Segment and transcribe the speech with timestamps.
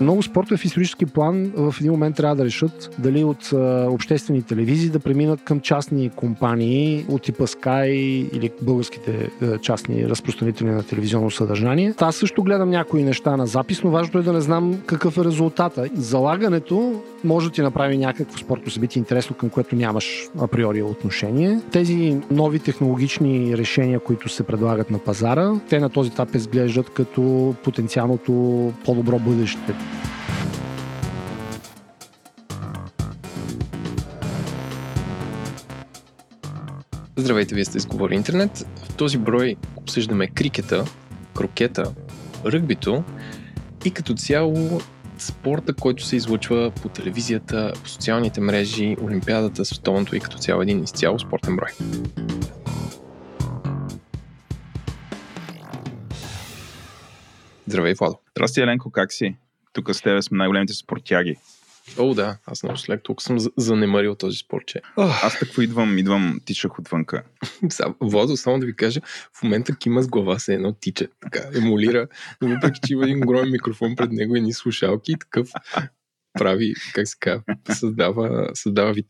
[0.00, 3.52] Много спортове в исторически план в един момент трябва да решат дали от
[3.92, 7.86] обществени телевизии да преминат към частни компании от типа Sky
[8.32, 9.30] или българските
[9.62, 11.94] частни разпространители на телевизионно съдържание.
[12.00, 15.24] Аз също гледам някои неща на запис, но важното е да не знам какъв е
[15.24, 15.88] резултата.
[15.94, 21.60] Залагането може да ти направи някакво спортно събитие интересно, към което нямаш априори отношение.
[21.72, 27.54] Тези нови технологични решения, които се предлагат на пазара, те на този етап изглеждат като
[27.64, 28.32] потенциалното
[28.84, 29.74] по-добро бъдеще.
[37.18, 38.66] Здравейте, вие сте изговори интернет.
[38.76, 40.84] В този брой обсъждаме крикета,
[41.36, 41.94] крокета,
[42.46, 43.04] ръгбито
[43.84, 44.80] и като цяло
[45.18, 50.84] спорта, който се излъчва по телевизията, по социалните мрежи, Олимпиадата, световното и като цяло един
[50.84, 51.70] изцяло спортен брой.
[57.66, 58.18] Здравей, Владо.
[58.30, 59.36] Здрасти, Еленко, как си?
[59.72, 61.36] Тук с тебе сме най-големите спортяги.
[61.98, 64.80] О, да, аз много след тук съм занемарил този спорче.
[64.96, 67.22] Аз такво идвам, идвам, тичах отвънка.
[68.00, 69.00] Владо, само да ви кажа,
[69.32, 72.08] в момента кима с глава се едно тича, така, емулира,
[72.40, 75.48] но въпреки, че има един огромен микрофон пред него и ни слушалки и такъв
[76.38, 79.06] прави, как се казва, създава, създава вид.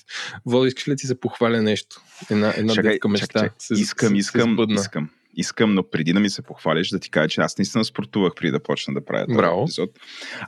[0.47, 2.01] Владо, искаш ли ти се похваля нещо?
[2.31, 3.27] Една, една чакай, детка мечта.
[3.27, 3.49] Чакай.
[3.59, 7.11] Се, искам, се, искам, се искам искам, но преди да ми се похвалиш, да ти
[7.11, 9.63] кажа, че аз наистина спортувах преди да почна да правя този Браво.
[9.63, 9.91] епизод.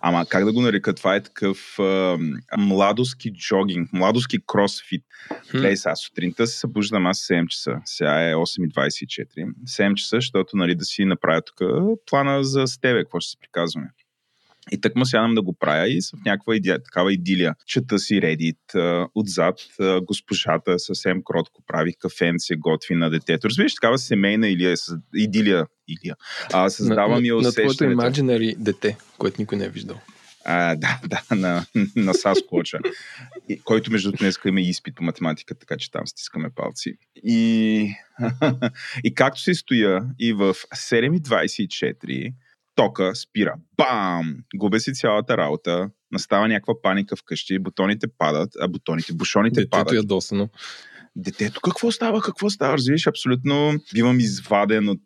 [0.02, 0.94] Ама как да го нарека?
[0.94, 2.18] Това е такъв а,
[2.58, 5.04] младоски джогинг, младоски кросфит.
[5.50, 7.76] Гледай сега, сутринта се събуждам аз 7 часа.
[7.84, 9.54] Сега е 8.24.
[9.68, 11.60] 7 часа, защото нали, да си направя тук
[12.06, 13.88] плана за с тебе, какво ще се приказваме.
[14.72, 17.54] И так му сядам да го правя и в някаква иди, такава идилия.
[17.66, 19.58] Чета си Reddit, отзад
[20.02, 23.48] госпожата съвсем кротко прави кафенце, готви на детето.
[23.48, 24.76] Разбираш, такава семейна идилия,
[25.14, 26.16] идилия, идилия.
[26.52, 27.84] А, създава на, ми усещането.
[27.84, 30.00] На твоето imaginary дете, което никой не е виждал.
[30.44, 32.78] А, да, да, на, на Саскоча,
[33.64, 36.94] който между днес има изпит по математика, така че там стискаме палци.
[37.16, 37.94] И,
[39.04, 42.32] и както се стоя и в 7.24
[42.74, 43.54] тока спира.
[43.76, 44.36] Бам!
[44.56, 49.86] Губе си цялата работа, настава някаква паника вкъщи, бутоните падат, а бутоните, бушоните Детето падат.
[49.86, 50.48] Детето е досано.
[51.16, 52.76] Детето какво става, какво става?
[52.76, 55.02] Разбираш, абсолютно бивам изваден от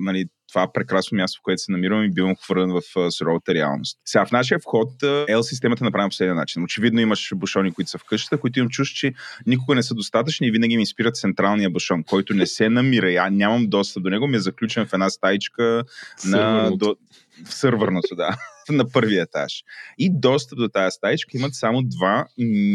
[0.00, 3.98] нали, това прекрасно място, в което се намирам и бивам хвърлен в суровата реалност.
[4.04, 6.62] Сега в нашия вход L системата е направена по последния начин.
[6.62, 9.12] Очевидно имаш бушони, които са в къщата, които имам чуш, че
[9.46, 13.10] никога не са достатъчни и винаги ми спират централния бушон, който не се намира.
[13.10, 15.84] Я нямам достъп до него, ми е заключен в една стаичка
[16.24, 16.96] на, до,
[17.44, 18.36] в сървърното, да,
[18.70, 19.52] на първия етаж.
[19.98, 22.26] И достъп до тази стаичка имат само два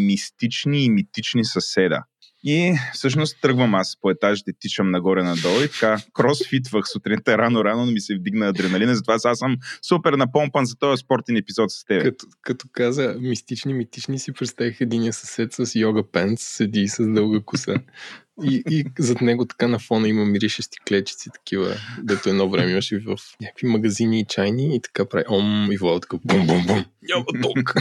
[0.08, 2.04] мистични и митични съседа.
[2.50, 8.00] И всъщност тръгвам аз по етажите, тичам нагоре-надолу и така кросфитвах сутринта рано-рано, но ми
[8.00, 12.04] се вдигна адреналина, затова аз съм супер напомпан за този спортен епизод с теб.
[12.04, 17.40] Като, като каза мистични, митични си представих единия съсед с йога пенс, седи с дълга
[17.46, 17.76] коса.
[18.44, 23.00] И, и зад него така на фона има миришещи клечици, такива, дето едно време имаше
[23.00, 26.86] в някакви магазини и чайни и така прави ом и Владо така бум бум бум.
[27.10, 27.74] Няма ток.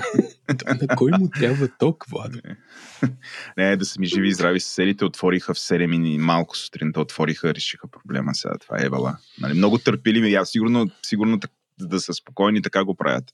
[0.80, 2.38] на кой му трябва ток, Владо?
[3.56, 7.54] Не, да са ми живи и здрави съседите, отвориха в 7 и малко сутринта отвориха,
[7.54, 8.58] решиха проблема сега.
[8.58, 9.16] Това е вала.
[9.40, 10.34] Нали, много търпили ми.
[10.34, 11.40] Аз сигурно, сигурно
[11.80, 13.24] да са спокойни, така го правят.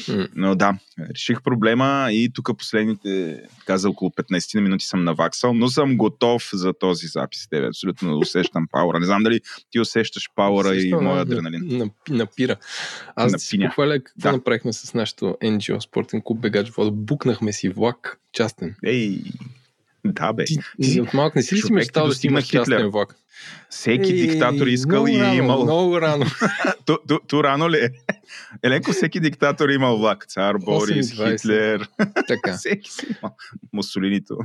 [0.00, 0.28] Mm.
[0.34, 0.78] Но да,
[1.14, 6.50] реших проблема и тук последните, каза около 15 на минути съм наваксал, но съм готов
[6.52, 7.48] за този запис.
[7.48, 9.00] Тебе абсолютно усещам пауъра.
[9.00, 9.40] Не знам дали
[9.70, 11.90] ти усещаш пауъра и моя адреналин.
[12.08, 12.56] Напира.
[13.16, 13.38] Аз Напиня.
[13.38, 14.36] си похваля какво да.
[14.36, 16.90] направихме с нашото NGO спортен клуб Бегач Вода.
[16.90, 18.74] Букнахме си влак частен.
[18.84, 19.22] Ей,
[20.12, 20.44] да, бе.
[20.44, 23.16] Ти, ти от малък не си си мечтал да имаш частен влак?
[23.70, 25.62] Всеки диктатор искал и е имал.
[25.62, 26.26] Много рано.
[26.84, 27.90] ту, ту, ту рано ли е?
[28.62, 30.26] Еленко, всеки диктатор е имал влак.
[30.28, 31.88] Цар, Борис, Хитлер.
[32.28, 32.56] Така.
[32.56, 33.36] всеки си имал.
[33.72, 34.38] Мусолинито.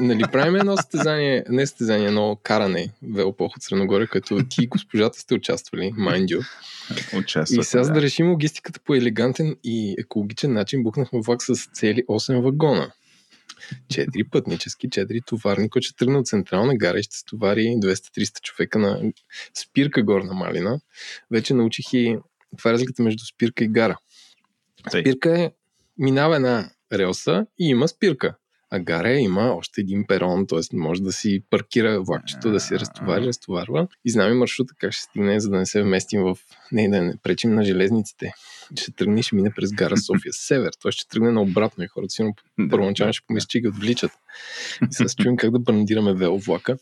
[0.00, 5.18] Нали, правим едно състезание, не състезание, но каране, велопох от Средногоре, като ти и госпожата
[5.18, 6.46] сте участвали, mind you.
[7.18, 11.66] Участват, и сега, за да решим логистиката по елегантен и екологичен начин, бухнахме влак с
[11.66, 12.92] цели 8 вагона.
[13.88, 18.78] Четири пътнически, четири товарни, който ще тръгне от Централна гара и ще стовари 200-300 човека
[18.78, 19.12] на
[19.54, 20.80] спирка Горна Малина.
[21.30, 22.18] Вече научих и
[22.58, 23.98] това е разликата между спирка и гара.
[24.88, 25.50] Спирка е
[25.98, 28.36] минава една релса и има спирка.
[28.74, 30.76] А Гаре има още един перон, т.е.
[30.76, 35.40] може да си паркира влакчето, да си разтовари, разтоварва и знаме маршрута как ще стигне,
[35.40, 36.38] за да не се вместим в...
[36.72, 38.32] Не, да не пречим на железниците.
[38.76, 40.70] Ще тръгне и ще мине през гара София север.
[40.82, 42.34] Той ще тръгне наобратно и хората сигурно
[42.70, 44.12] първоначално ще помислят, че ги отвличат.
[44.82, 46.76] И се чуем как да брандираме вело влака.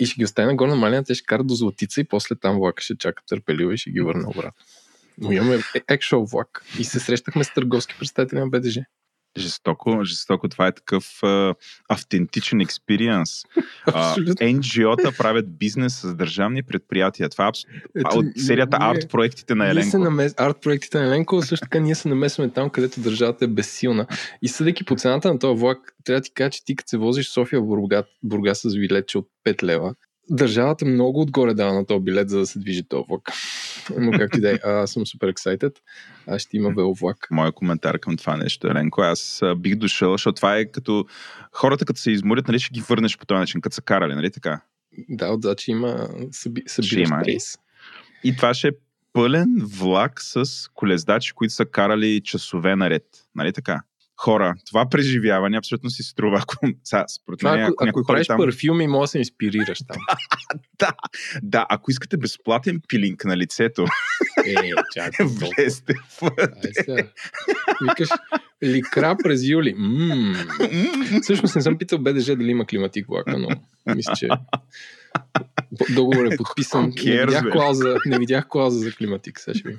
[0.00, 2.56] И ще ги остави на горна малина, те ще карат до Златица и после там
[2.56, 4.64] влака ще чака търпеливо и ще ги върне обратно.
[5.18, 8.84] Но имаме екшъл влак и се срещахме с търговски представители на БДЖ.
[9.38, 10.48] Жестоко, жестоко.
[10.48, 11.54] Това е такъв а,
[11.88, 13.30] автентичен експириенс.
[14.40, 17.28] NGO-та правят бизнес с държавни предприятия.
[17.28, 17.60] Това е абс...
[17.96, 19.98] Ето, от серията ние- арт проектите на Ние се Еленко.
[19.98, 20.34] намес...
[20.36, 24.06] арт проектите на Еленко, също така ние се намесваме там, където държавата е безсилна.
[24.42, 26.96] И съдейки по цената на този влак, трябва да ти кажа, че ти като се
[26.96, 29.94] возиш София Бурга, Бурга с билетче от 5 лева,
[30.30, 33.32] държавата много отгоре дава на този билет, за да се движи този влак.
[33.98, 35.74] Но както и да е, аз съм супер excited.
[36.26, 37.28] Аз ще има веловлак.
[37.30, 39.00] Моя коментар към това нещо, Еленко.
[39.00, 41.04] Аз бих дошъл, защото това е като
[41.52, 44.30] хората, като се изморят, нали ще ги върнеш по този начин, като са карали, нали
[44.30, 44.60] така?
[45.08, 46.62] Да, отзад, че има съби...
[46.66, 47.58] Ще събираш прейс.
[48.24, 48.72] И това ще е
[49.12, 50.44] пълен влак с
[50.74, 53.04] колездачи, които са карали часове наред.
[53.34, 53.80] Нали така?
[54.20, 56.38] Хора, това преживяване абсолютно си струва.
[56.42, 58.38] Ако, сега, според мен, ако, ако, някой ако правиш там...
[58.38, 59.96] парфюми, може да се инспирираш там.
[60.78, 60.92] Да,
[61.42, 63.84] да, ако искате безплатен пилинг на лицето,
[64.46, 64.54] Е,
[64.94, 65.26] чакай,
[65.56, 66.30] влезте в...
[67.82, 68.08] Викаш,
[68.62, 69.74] ликра през юли.
[69.78, 70.34] Мм.
[71.22, 73.48] Всъщност не съм питал БДЖ дали има климатик влака, но
[73.94, 74.28] мисля, че
[75.94, 76.92] договор е подписан.
[76.92, 79.40] Who Не cares, видях, клауза, не видях клауза за климатик.
[79.40, 79.78] Сега ще.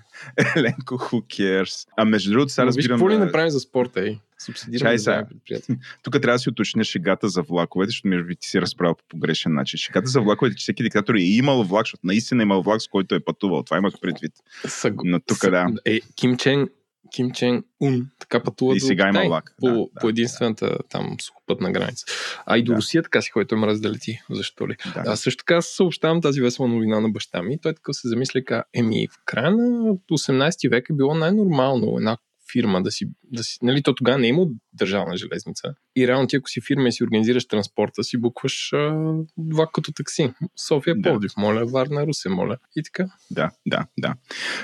[0.56, 1.88] Еленко, who cares?
[1.98, 3.00] А между другото, сега Но Виж, разбирам...
[3.00, 4.20] какво ли направим за спорта, ей?
[4.40, 5.78] Субсидираме Чай предприятия.
[6.04, 9.54] Тук трябва да си уточня шегата за влаковете, защото между ти си разправил по погрешен
[9.54, 9.78] начин.
[9.78, 12.88] Шегата за влаковете, че всеки диктатор е имал влак, защото наистина е имал влак, с
[12.88, 13.64] който е пътувал.
[13.64, 14.32] Това имах предвид.
[14.68, 14.94] Съг...
[15.04, 15.68] Но тук Съ- да.
[15.86, 16.68] Е, Ким Чен,
[17.14, 19.56] Ким Чен Ун така пътува И до сега има Китай, влак.
[19.60, 22.06] По, Да, да, по единствената там сухопътна граница.
[22.46, 22.78] А и до Да.
[22.78, 24.20] Русия така си, който мрази да лети.
[24.30, 24.76] Защо ли?
[24.94, 25.04] Да.
[25.06, 27.60] Аз също така съобщавам тази весела новина на баща ми.
[27.62, 32.18] Той така се замисли, ка, еми, в края на 18 век е било най-нормално една
[32.52, 35.74] фирма да си, да си нали, то тогава не е имало държавна железница.
[35.96, 39.92] И реално ти, ако си фирма и си организираш транспорта, си букваш а, влак като
[39.92, 40.34] такси.
[40.68, 41.10] София, Да.
[41.10, 42.58] Пловдив, моля, Варна, Русе, моля.
[42.76, 43.06] И така.
[43.32, 44.14] Да, да, да.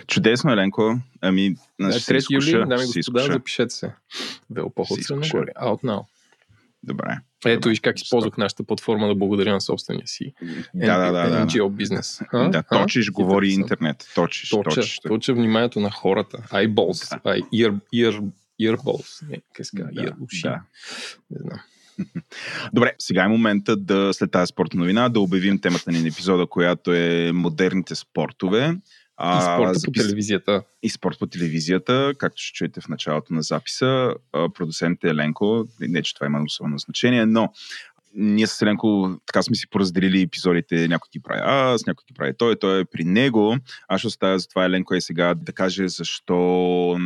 [0.07, 0.99] Чудесно, Еленко.
[1.21, 3.33] Ами, Да, ще се 3 юли, изкуша, дами господа, изкуша.
[3.33, 3.93] запишете се.
[4.49, 5.37] Велопоход изкуша.
[5.37, 5.51] горе.
[5.61, 6.03] Out now.
[6.83, 7.17] Добре.
[7.45, 10.33] Ето виж как използвах нашата платформа да благодаря на собствения си
[10.73, 11.29] Да, да, да.
[11.29, 12.21] да, NGO бизнес.
[12.33, 12.49] да.
[12.49, 13.61] да точиш, говори Интересно.
[13.63, 14.07] интернет.
[14.15, 14.99] Точиш, Точа, точиш.
[15.07, 16.37] точа вниманието на хората.
[16.37, 17.09] Eyeballs.
[17.23, 17.29] Да.
[17.39, 18.23] Ear, ear,
[18.61, 19.29] earballs.
[19.29, 19.79] Не, казва?
[19.93, 20.41] Да, Ear, уши.
[20.41, 20.61] да.
[21.31, 21.59] Не знам.
[22.73, 26.47] Добре, сега е момента да, след тази спортна новина, да обявим темата ни на епизода,
[26.47, 28.75] която е модерните спортове.
[29.23, 30.63] И спорта по телевизията.
[30.83, 34.13] и спорт по телевизията, както ще чуете в началото на записа.
[34.33, 37.49] а, Продуцент е Еленко, не че това има особено значение, но
[38.15, 40.87] ние с Еленко така сме си поразделили епизодите.
[40.87, 43.57] Някой ги прави аз, някой ги прави той, той е при него.
[43.87, 46.97] Аз ще оставя за това Еленко е сега да каже защо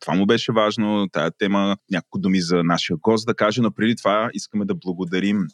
[0.00, 3.96] това му беше важно, тая тема, няколко думи за нашия гост да каже, но преди
[3.96, 5.46] това искаме да благодарим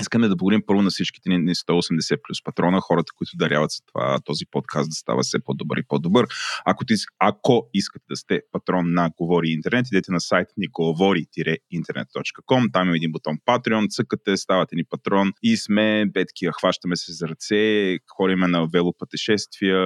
[0.00, 4.18] Искаме да благодарим първо на всичките ни 180 плюс патрона, хората, които даряват за това
[4.24, 6.26] този подкаст да става все по-добър и по-добър.
[6.64, 12.72] Ако, ти, ако искате да сте патрон на Говори Интернет, идете на сайт ни говори-интернет.com,
[12.72, 17.28] там има един бутон Patreon, цъкате, ставате ни патрон и сме бетки, хващаме се за
[17.28, 19.78] ръце, ходиме на велопътешествия,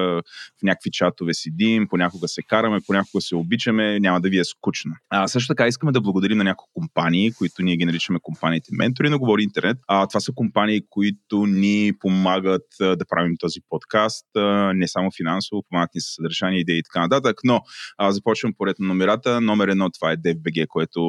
[0.61, 4.93] в някакви чатове седим, понякога се караме, понякога се обичаме, няма да ви е скучно.
[5.11, 9.09] А, също така искаме да благодарим на няколко компании, които ние ги наричаме компаниите ментори
[9.09, 9.79] на Говори Интернет.
[9.89, 15.11] А, това са компании, които ни помагат а, да правим този подкаст, а, не само
[15.17, 17.61] финансово, помагат ни с съдържание, идеи и така нататък, но
[17.99, 19.41] а, започвам поред на номерата.
[19.41, 21.01] Номер едно това е DFBG, което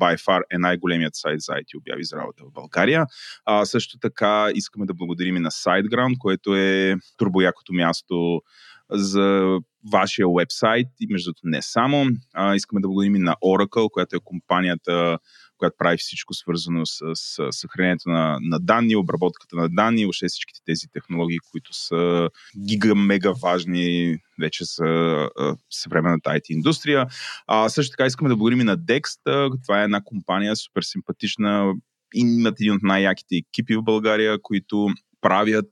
[0.00, 3.06] by far е най-големият сайт за IT обяви за работа в България.
[3.44, 8.42] А, също така искаме да благодарим и на SiteGround, което е турбоякото място
[8.90, 9.58] за
[9.92, 12.06] вашия вебсайт и между не само.
[12.34, 15.18] А, искаме да благодарим и на Oracle, която е компанията,
[15.62, 20.60] която прави всичко свързано с, с съхранението на, на данни, обработката на данни, въобще всичките
[20.64, 22.28] тези технологии, които са
[22.68, 25.28] гига-мега важни вече за
[25.70, 27.06] съвременната IT индустрия.
[27.46, 29.50] А, също така искаме да благодарим и на Dext.
[29.66, 31.72] Това е една компания супер симпатична
[32.14, 34.88] и имат един от най-яките екипи в България, които
[35.20, 35.70] правят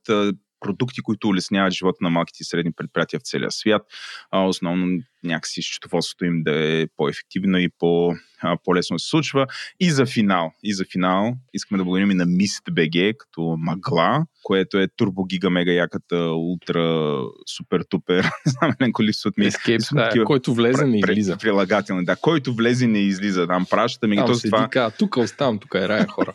[0.60, 3.82] продукти, които улесняват живота на малките и средни предприятия в целия свят.
[4.30, 9.46] А, основно някакси счетоводството им да е по-ефективно и по, а, по-лесно да се случва.
[9.80, 14.78] И за финал, и за финал искаме да благодарим и на MistBG като магла, което
[14.78, 17.16] е турбо гига мега яката ултра
[17.56, 18.24] супер тупер.
[18.46, 19.44] Не знам, Ленко липсват ми.
[19.44, 21.36] Escape стая, такива който влезе не излиза.
[21.36, 22.16] Прилагателни, да.
[22.16, 23.46] Който влезе не излиза.
[23.46, 24.22] Там пращате ми ги.
[24.26, 26.32] Там седи, това, казва, тук оставам, тук е рая хора.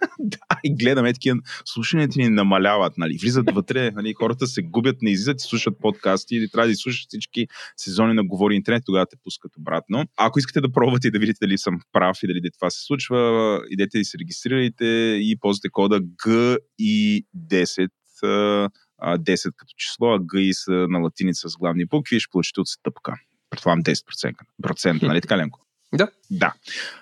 [0.18, 5.10] да, и гледаме такива, слушанията ни намаляват, нали, влизат вътре, нали, хората се губят, не
[5.10, 7.46] излизат и слушат подкасти или трябва да изслушат всички
[7.76, 10.04] сезони на Говори Интернет, тогава те пускат обратно.
[10.16, 12.84] А ако искате да пробвате и да видите дали съм прав и дали това се
[12.84, 14.86] случва, идете и се регистрирайте
[15.20, 17.88] и ползвате кода GI10
[18.22, 22.30] а, а, 10 като число, а гъи са на латиница с главни букви и ще
[22.30, 23.14] получите отстъпка.
[23.50, 24.34] Предполагам 10%.
[24.62, 25.60] Процент, нали така, Ленко?
[25.94, 26.08] Да.
[26.30, 26.54] Да.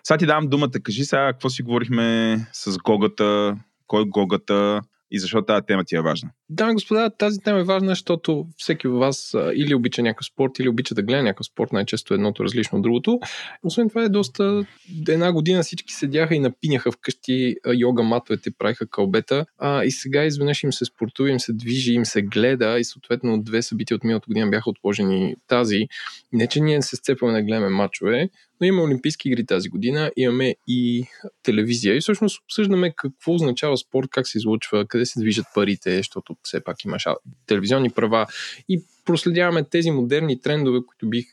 [0.05, 0.71] Сега ти давам думата.
[0.83, 4.83] Кажи сега, какво си говорихме с Гогата, кой Гогата,
[5.15, 6.31] и защо тази тема ти е важна?
[6.49, 10.69] Да, господа, тази тема е важна, защото всеки от вас или обича някакъв спорт, или
[10.69, 13.19] обича да гледа някакъв спорт, най-често едното различно от другото.
[13.63, 14.67] Освен това е доста...
[15.09, 20.63] Една година всички седяха и напиняха вкъщи йога матовете, правиха кълбета, а, и сега изведнъж
[20.63, 24.27] им се спортува, им се движи, им се гледа и съответно две събития от миналата
[24.27, 25.87] година бяха отложени тази.
[26.33, 28.29] Не, че ние се сцепваме да гледаме матчове,
[28.65, 31.07] но има Олимпийски игри тази година, имаме и
[31.43, 36.37] телевизия и всъщност обсъждаме какво означава спорт, как се излучва, къде се движат парите, защото
[36.43, 37.05] все пак имаш
[37.47, 38.27] телевизионни права
[38.69, 41.27] и проследяваме тези модерни трендове, които бих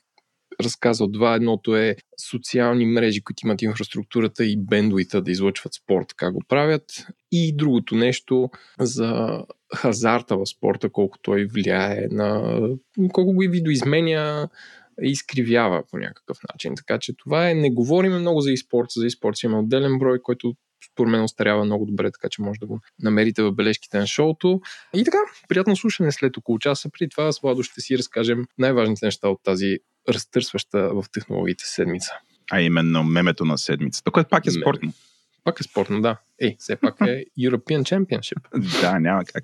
[0.62, 1.36] разказал два.
[1.36, 1.96] Едното е
[2.30, 7.06] социални мрежи, които имат инфраструктурата и бендуита да излъчват спорт, как го правят.
[7.32, 9.40] И другото нещо за
[9.76, 12.60] хазарта в спорта, колко той влияе на...
[13.12, 14.50] колко го и видоизменя
[15.02, 16.76] изкривява по някакъв начин.
[16.76, 20.56] Така че това е, не говорим много за e-спорт, за e-спорт има отделен брой, който
[20.92, 24.62] според мен остарява много добре, така че може да го намерите в бележките на шоуто.
[24.94, 25.18] И така,
[25.48, 26.90] приятно слушане след около часа.
[27.00, 29.78] При това с Владо ще си разкажем най-важните неща от тази
[30.10, 32.12] разтърсваща в технологиите седмица.
[32.52, 34.88] А именно мемето на седмицата, което пак е спортно.
[34.88, 34.94] Меме.
[35.44, 36.18] Пак е спортно, да.
[36.40, 38.82] Ей, все пак е European Championship.
[38.82, 39.44] да, няма как.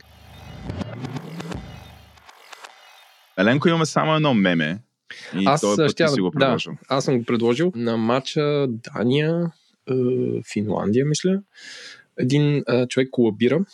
[3.39, 4.79] Еленко, имаме само едно меме,
[5.39, 6.57] и аз ще си го Да,
[6.89, 9.51] аз съм го предложил на матча Дания,
[10.53, 11.41] Финландия, мисля.
[12.19, 13.65] Един е, човек колабира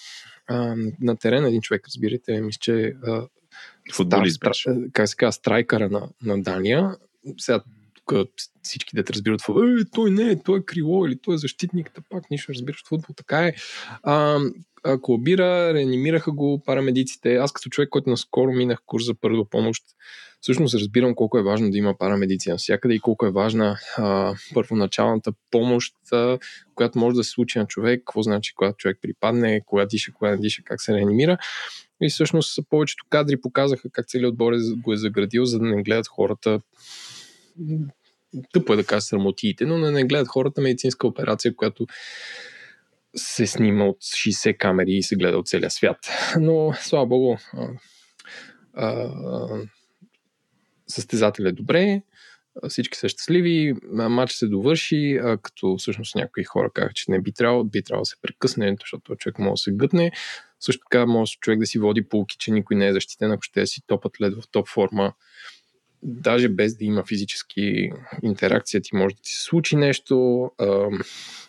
[0.51, 0.53] е,
[1.01, 2.91] на терен, един човек, разбирате, мисля, че е,
[3.93, 6.97] Футболист стар, стар, как се казва, страйкъра на, на Дания.
[7.37, 8.27] Сега тук
[8.61, 11.37] всички да те разбират в е, той не е, той е крило или той е
[11.37, 13.15] защитник, та пак нищо разбираш футбол.
[13.15, 13.53] Така е.
[14.03, 14.39] А,
[14.83, 17.35] а, колабира, реанимираха го парамедиците.
[17.35, 19.83] Аз като човек, който наскоро минах курс за първа помощ,
[20.43, 25.31] всъщност разбирам колко е важно да има парамедици навсякъде и колко е важна а, първоначалната
[25.51, 26.37] помощ, а,
[26.75, 30.31] която може да се случи на човек, какво значи, когато човек припадне, кога диша, кога
[30.31, 31.37] не диша, как се реанимира.
[32.01, 35.83] И всъщност повечето кадри показаха как целият отбор е, го е заградил, за да не
[35.83, 36.59] гледат хората
[38.53, 41.85] тъпо е да кажа срамотиите, но да не гледат хората медицинска операция, която
[43.15, 45.97] се снима от 60 камери и се гледа от целия свят.
[46.39, 47.67] Но, слава богу, а,
[48.73, 49.09] а,
[50.87, 52.01] състезател е добре,
[52.69, 57.31] всички са щастливи, матч се довърши, а като всъщност някои хора казаха, че не би
[57.33, 60.11] трябвало, би трябвало да се прекъсне, защото човек може да се гътне.
[60.59, 63.65] Също така може човек да си води полки, че никой не е защитен, ако ще
[63.65, 65.13] си топът лед в топ форма.
[66.03, 67.91] Даже без да има физически
[68.23, 70.43] интеракция, ти може да ти се случи нещо.
[70.57, 70.89] А,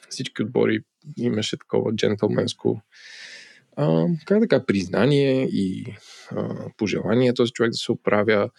[0.09, 0.81] всички отбори
[1.17, 2.83] имаше такова джентлменско
[4.25, 5.95] как така, признание и
[6.31, 8.51] а, пожелание този човек да се оправя.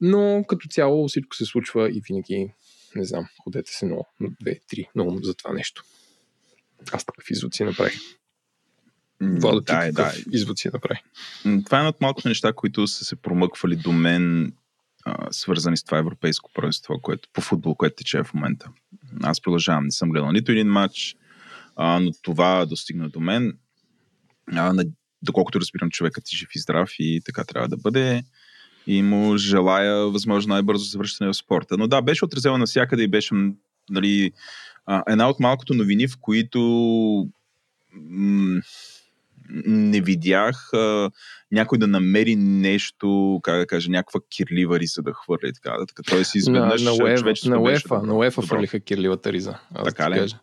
[0.00, 2.52] Но като цяло всичко се случва и винаги,
[2.96, 4.06] не знам, ходете се много,
[4.40, 5.84] две, три, много за това нещо.
[6.92, 8.00] Аз такъв извод си направих.
[9.20, 10.12] Владо, да, ти да.
[10.32, 11.00] извод си направи?
[11.64, 14.52] Това е едно от малкото неща, които са се промъквали до мен,
[15.04, 18.70] а, свързани с това европейско правенство, което, по футбол, което тече в момента.
[19.22, 21.16] Аз продължавам, не съм гледал нито един матч,
[21.76, 23.58] а, но това достигна до мен.
[24.52, 24.84] А, на,
[25.22, 28.24] доколкото разбирам, човекът е жив и здрав и така трябва да бъде
[28.86, 31.76] и му желая възможно най-бързо завръщане в спорта.
[31.78, 33.34] Но да, беше отразено навсякъде и беше
[33.90, 34.32] нали,
[35.08, 36.60] една от малкото новини, в които
[37.92, 38.60] м-
[39.66, 41.10] не видях а,
[41.52, 45.52] някой да намери нещо, как да кажа, някаква кирлива риза да хвърли.
[45.52, 46.02] Така, така.
[46.10, 49.58] Той си изведнъж на, на, уефа, на УЕФА, на УЕФА фърлиха кирливата риза.
[49.74, 50.18] Аз така да ли?
[50.18, 50.38] Кажа.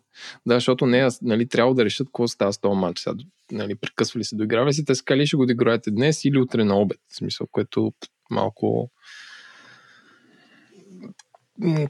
[0.46, 3.00] Да, защото не, нали, трябва да решат какво става с този матч.
[3.00, 3.14] Сега,
[3.52, 6.98] нали, прекъсвали се, доигравали си, те скали ще го доиграете днес или утре на обед.
[7.08, 7.92] В смисъл, което
[8.32, 8.90] малко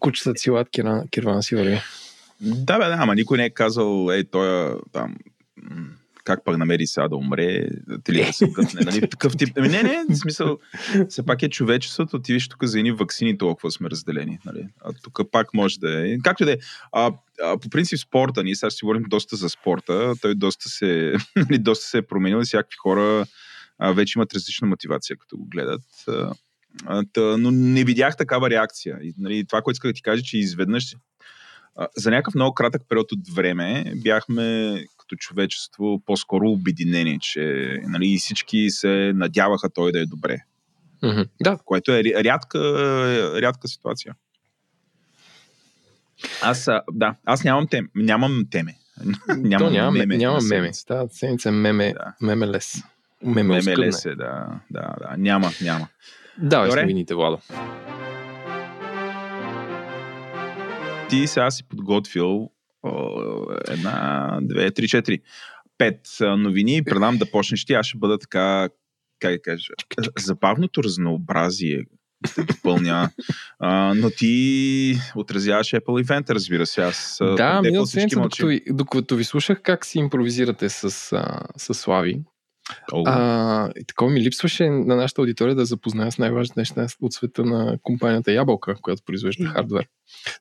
[0.00, 0.68] кучета си лад,
[1.10, 1.80] кирван си върви.
[2.40, 5.16] Да, бе, да, ама никой не е казал, ей, той там,
[6.24, 7.68] как пък намери сега да умре,
[8.08, 9.00] или да се гътне, нали?
[9.10, 9.48] Такъв тип.
[9.56, 10.58] Ами не, не, в смисъл,
[11.08, 14.68] все пак е човечеството, ти виж тук за едни вакцини толкова сме разделени, нали?
[14.84, 16.18] А тук пак може да е.
[16.18, 16.56] Както да е.
[16.92, 21.14] А, а, по принцип спорта, ние сега си говорим доста за спорта, той доста се,
[21.36, 23.26] нали, доста се е променил и всякакви хора
[23.82, 25.82] а, вече имат различна мотивация, като го гледат.
[26.86, 28.98] А, тъ, но не видях такава реакция.
[29.02, 30.96] И, нали, това, което исках да ти кажа, че изведнъж
[31.76, 38.16] а, за някакъв много кратък период от време бяхме като човечество по-скоро обединени, че нали,
[38.18, 40.38] всички се надяваха той да е добре.
[41.02, 41.28] Mm-hmm.
[41.42, 41.58] Да.
[41.64, 42.58] Което е рядка,
[43.42, 44.14] рядка ситуация.
[46.42, 48.74] Аз, да, аз нямам, тем, нямам теме.
[49.28, 50.16] нямам То няма меме.
[50.16, 50.70] Няма меме.
[51.10, 52.14] Седмица е меме, да.
[52.20, 52.46] меме
[53.26, 53.34] лес.
[53.34, 55.14] Мемелска, МЛС, да, да, да.
[55.18, 55.88] Няма, няма.
[56.38, 56.80] С Добре.
[56.80, 57.38] новините, Владо.
[61.10, 62.50] Ти сега си подготвил
[62.82, 63.20] о,
[63.68, 65.20] една, две, три, четири,
[65.78, 66.84] пет новини.
[66.84, 67.72] Предам да почнеш ти.
[67.74, 68.68] Аз ще бъда така,
[69.20, 69.72] как да кажа,
[70.18, 71.84] забавното разнообразие
[72.26, 73.10] ще допълня.
[73.58, 76.82] А, но ти отразяваш Apple Event, разбира се.
[76.82, 82.20] Аз Да, миналата седмица, докато, докато ви слушах как си импровизирате с, а, с Слави,
[82.92, 87.12] О, а, и такова ми липсваше на нашата аудитория да запозная с най-важните неща от
[87.12, 89.88] света на компанията Ябълка, която произвежда хардвер.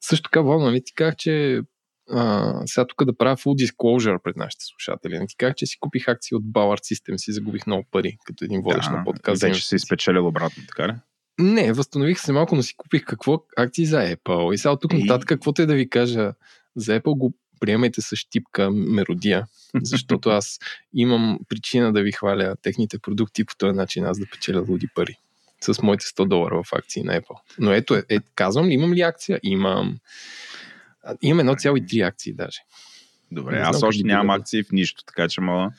[0.02, 1.62] Също така, Владо, нали ти казах, че
[2.10, 5.20] а, сега тук да правя full disclosure пред нашите слушатели.
[5.20, 8.46] Не ти казах, че си купих акции от Ballard System и загубих много пари, като
[8.46, 9.42] един водещ на подкаст.
[9.42, 10.94] вече си изпечелил обратно, така ли?
[11.40, 14.54] Не, възстанових се малко, но си купих какво акции за Apple.
[14.54, 16.34] И сега от тук нататък, каквото е да ви кажа
[16.76, 19.46] за Apple, го приемайте с щипка меродия,
[19.84, 20.60] защото аз
[20.94, 25.18] имам причина да ви хваля техните продукти по този начин аз да печеля луди пари
[25.62, 27.40] с моите 100 долара в акции на Apple.
[27.60, 29.40] Но ето, е, е, казвам ли, имам ли акция?
[29.44, 30.00] Имам.
[31.22, 32.60] Имам 1,3 акции даже.
[33.32, 34.42] Добре, Не аз още нямам доведа.
[34.42, 35.72] акции в нищо, така че мога,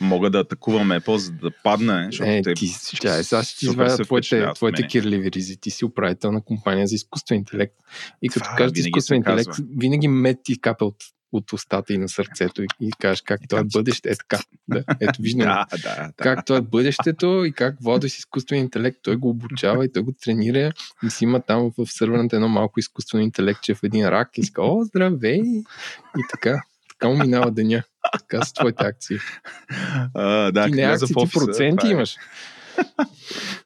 [0.00, 2.66] мога да атакувам Apple, за да падне, Е, те ти,
[3.00, 5.56] тя, сега ще ти извадя твоите, твоите кирливи ризи.
[5.56, 7.74] Ти си управител на компания за изкуствен интелект.
[8.22, 9.64] И като кажеш изкуствен интелект, казва.
[9.76, 10.96] винаги мет ти капе от,
[11.32, 14.10] от устата и на сърцето и, и кажеш как това е бъдеще.
[14.10, 14.38] Е така.
[14.68, 15.46] Да, ето виждам.
[15.46, 16.12] Да, да, да.
[16.16, 18.98] Как това е бъдещето и как води с изкуствен интелект.
[19.02, 20.72] Той го обучава и той го тренира
[21.06, 24.62] и си има там в сървърната едно малко изкуствено интелектче в един рак и иска,
[24.62, 25.42] о, здравей!
[26.18, 26.62] И така.
[26.88, 27.82] Така му минава деня.
[28.12, 29.18] Така са твоите акции.
[30.14, 31.90] А, да, ти не акции, вляза в ти офиса, проценти е.
[31.90, 32.16] имаш.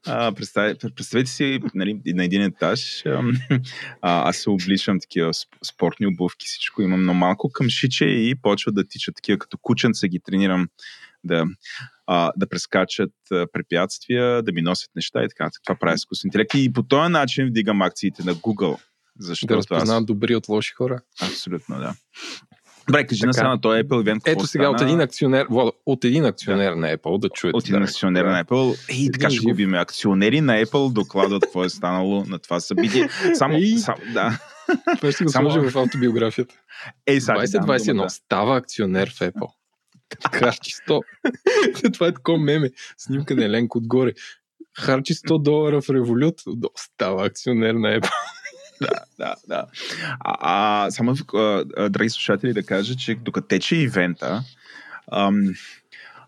[0.07, 3.23] А, представете, си, нали, на един етаж, а,
[4.03, 8.73] аз се обличам такива сп- спортни обувки, всичко имам, но малко към шиче и почва
[8.73, 10.69] да тичат такива, като кученца ги тренирам
[11.25, 11.45] да,
[12.07, 13.13] а, да прескачат
[13.53, 15.45] препятствия, да ми носят неща и така.
[15.45, 15.63] нататък.
[15.65, 18.81] Това прави изкуствен интелект и по този начин вдигам акциите на Google.
[19.19, 19.59] Защото Да аз...
[19.59, 21.01] разпознават добри от лоши хора.
[21.23, 21.95] Абсолютно, да.
[22.87, 23.43] Добре, кажи Така.
[23.43, 24.23] на на този Apple event.
[24.27, 24.91] Ето сега от стана?
[24.91, 27.57] един акционер, Владо, от един акционер на Apple да чуете.
[27.57, 28.31] От един да, акционер да.
[28.31, 28.79] на Apple.
[28.91, 29.43] Ей, така Един ще жив.
[29.45, 29.75] губим.
[29.75, 33.09] Акционери на Apple докладват какво е станало на това събитие.
[33.35, 33.77] Само, Ей.
[33.79, 34.39] само да.
[34.97, 36.55] Това ще го Само- сложа в автобиографията.
[37.07, 38.11] Ей, сега ти дам 2021 думата.
[38.11, 39.49] става акционер в Apple.
[40.33, 41.01] Харчи 100.
[41.93, 42.71] Това е такова меме.
[42.99, 44.13] Снимка на Еленко отгоре.
[44.79, 46.35] Харчи 100 долара в револют.
[46.77, 48.11] Става акционер на Apple.
[49.19, 49.67] Да, да.
[50.21, 54.43] А, а, само, а, а, драги слушатели, да кажа, че докато тече ивента,
[55.13, 55.55] ам,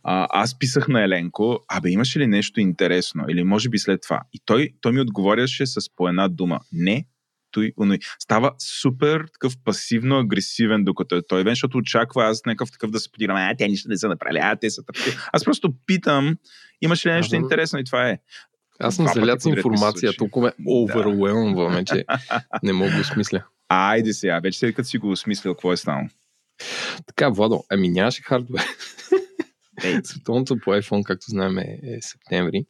[0.04, 4.20] а, аз писах на Еленко, абе имаше ли нещо интересно или може би след това.
[4.32, 6.60] И той, той ми отговоряше с по една дума.
[6.72, 7.06] Не,
[7.50, 7.98] той, оной.
[8.18, 13.12] Става супер такъв пасивно-агресивен, докато е той ивент, защото очаква аз някакъв такъв да се
[13.12, 15.10] подирам, а, те нищо не са направили, а, те са тъпки.
[15.32, 16.36] Аз просто питам,
[16.80, 17.42] имаше ли нещо Ага.
[17.42, 18.18] интересно и това е.
[18.78, 20.12] Аз съм пъти залят с информация.
[20.18, 22.04] Толкова ме overwhelmваме, че
[22.62, 23.44] не мога да смисля.
[23.68, 26.08] Айде сега, вече след като си го осмислил, какво е станало?
[27.06, 28.62] Така, Владо, ами нямаше хардвер.
[30.04, 32.64] Световното по iPhone, както знаем, е, е септември.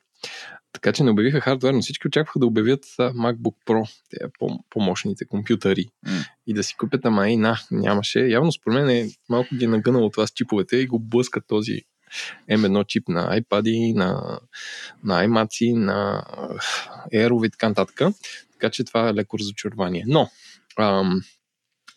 [0.73, 5.25] Така че не обявиха хардвер, но всички очакваха да обявят MacBook Pro, те по- по-мощните
[5.25, 5.87] компютъри.
[6.07, 6.13] М.
[6.47, 8.21] И да си купят, ама и на, нямаше.
[8.21, 11.81] Явно според мен е малко ги е нагънало това с чиповете и го блъскат този
[12.51, 14.41] M1 чип на iPad, на,
[15.05, 16.25] на iMac, на
[17.15, 18.01] Air и така нататък.
[18.53, 20.05] Така че това е леко разочарование.
[20.07, 20.31] Но,
[20.79, 21.21] ам,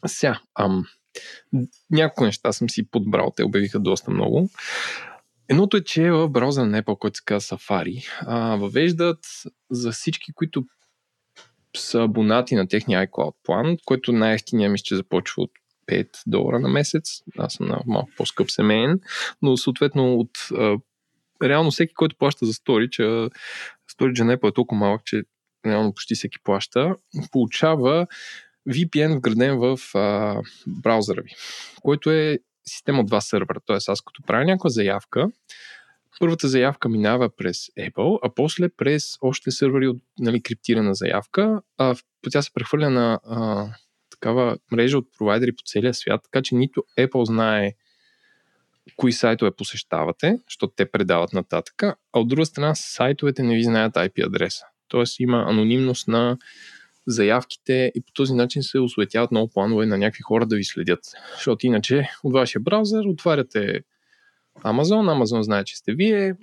[0.06, 0.86] сега, ам,
[1.92, 4.50] няколко неща съм си подбрал, те обявиха доста много.
[5.50, 9.20] Едното е, че в браузъра на Apple, който се казва Safari, а, въвеждат
[9.72, 10.66] за всички, които
[11.78, 15.52] са абонати на техния iCloud план, който най-ефтиния мисля, че започва от
[15.88, 17.22] 5 долара на месец.
[17.38, 19.00] Аз съм на малко по-скъп семейен,
[19.42, 20.30] но съответно от
[21.44, 23.32] реално всеки, който плаща за Storage,
[23.92, 25.24] Storage на Apple е толкова малък, че
[25.66, 26.96] реално почти всеки плаща,
[27.32, 28.08] получава
[28.70, 31.30] VPN вграден в а, браузъра ви,
[31.82, 33.60] който е система от два сървъра.
[33.66, 35.28] Тоест, аз като правя някаква заявка,
[36.20, 41.62] първата заявка минава през Apple, а после през още сървъри от нали, криптирана заявка.
[41.78, 41.96] А,
[42.32, 43.68] тя се прехвърля на а,
[44.16, 47.74] такава мрежа от провайдери по целия свят, така че нито Apple знае
[48.96, 53.94] кои сайтове посещавате, защото те предават нататък, а от друга страна сайтовете не ви знаят
[53.94, 54.66] IP адреса.
[54.88, 56.38] Тоест има анонимност на
[57.08, 61.00] заявките и по този начин се осветяват много планове на някакви хора да ви следят.
[61.36, 63.82] Защото иначе от вашия браузър отваряте
[64.60, 66.36] Amazon, Amazon знае, че сте вие,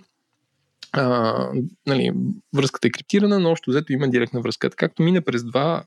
[0.93, 1.49] а,
[1.87, 2.13] нали,
[2.55, 4.71] връзката е криптирана, но общо взето има директна връзка.
[4.71, 5.85] Както мине през два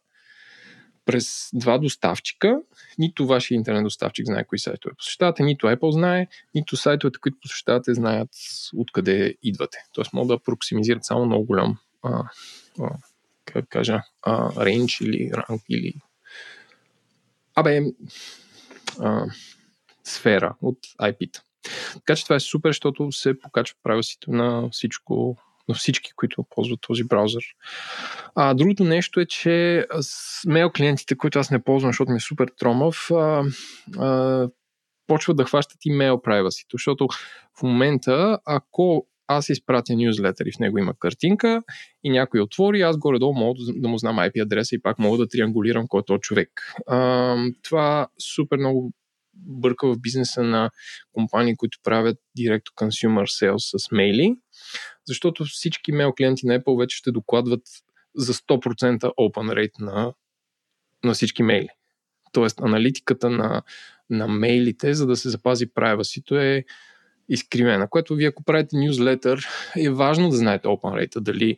[1.05, 2.59] през два доставчика.
[2.97, 7.93] Нито вашия интернет доставчик знае кои сайтове посещавате, нито Apple знае, нито сайтовете, които посещавате,
[7.93, 8.29] знаят
[8.75, 9.77] откъде идвате.
[9.93, 12.23] Тоест могат да проксимизират само много голям а,
[12.81, 12.89] а,
[13.45, 15.93] как кажа, а, рейндж или ранг или
[17.55, 17.81] абе,
[18.99, 19.25] а,
[20.03, 21.41] сфера от IP-та.
[21.93, 25.37] Така че това е супер, защото се покачва правилството на всичко,
[25.69, 27.43] на всички, които ползват този браузър.
[28.35, 32.19] А, другото нещо е, че с мейл клиентите, които аз не ползвам, защото ми е
[32.19, 33.43] супер тромав, а,
[33.97, 34.49] а,
[35.07, 37.07] почват да хващат имейл privacy, защото
[37.59, 41.63] в момента, ако аз изпратя нюзлетър и в него има картинка
[42.03, 45.27] и някой отвори, аз горе-долу мога да му знам IP адреса и пак мога да
[45.27, 46.49] триангулирам кой е то човек.
[46.87, 48.91] А, това супер много
[49.35, 50.69] бърка в бизнеса на
[51.11, 54.35] компании, които правят директно consumer sales с мейли,
[55.07, 57.61] защото всички мейл клиенти на Apple вече ще докладват
[58.15, 60.13] за 100% open rate на,
[61.03, 61.69] на всички мейли.
[62.31, 63.61] Тоест, аналитиката на,
[64.09, 66.63] на мейлите, за да се запази privacy е
[67.29, 71.57] изкривена, което вие ако правите нюзлетър е важно да знаете open rate, дали,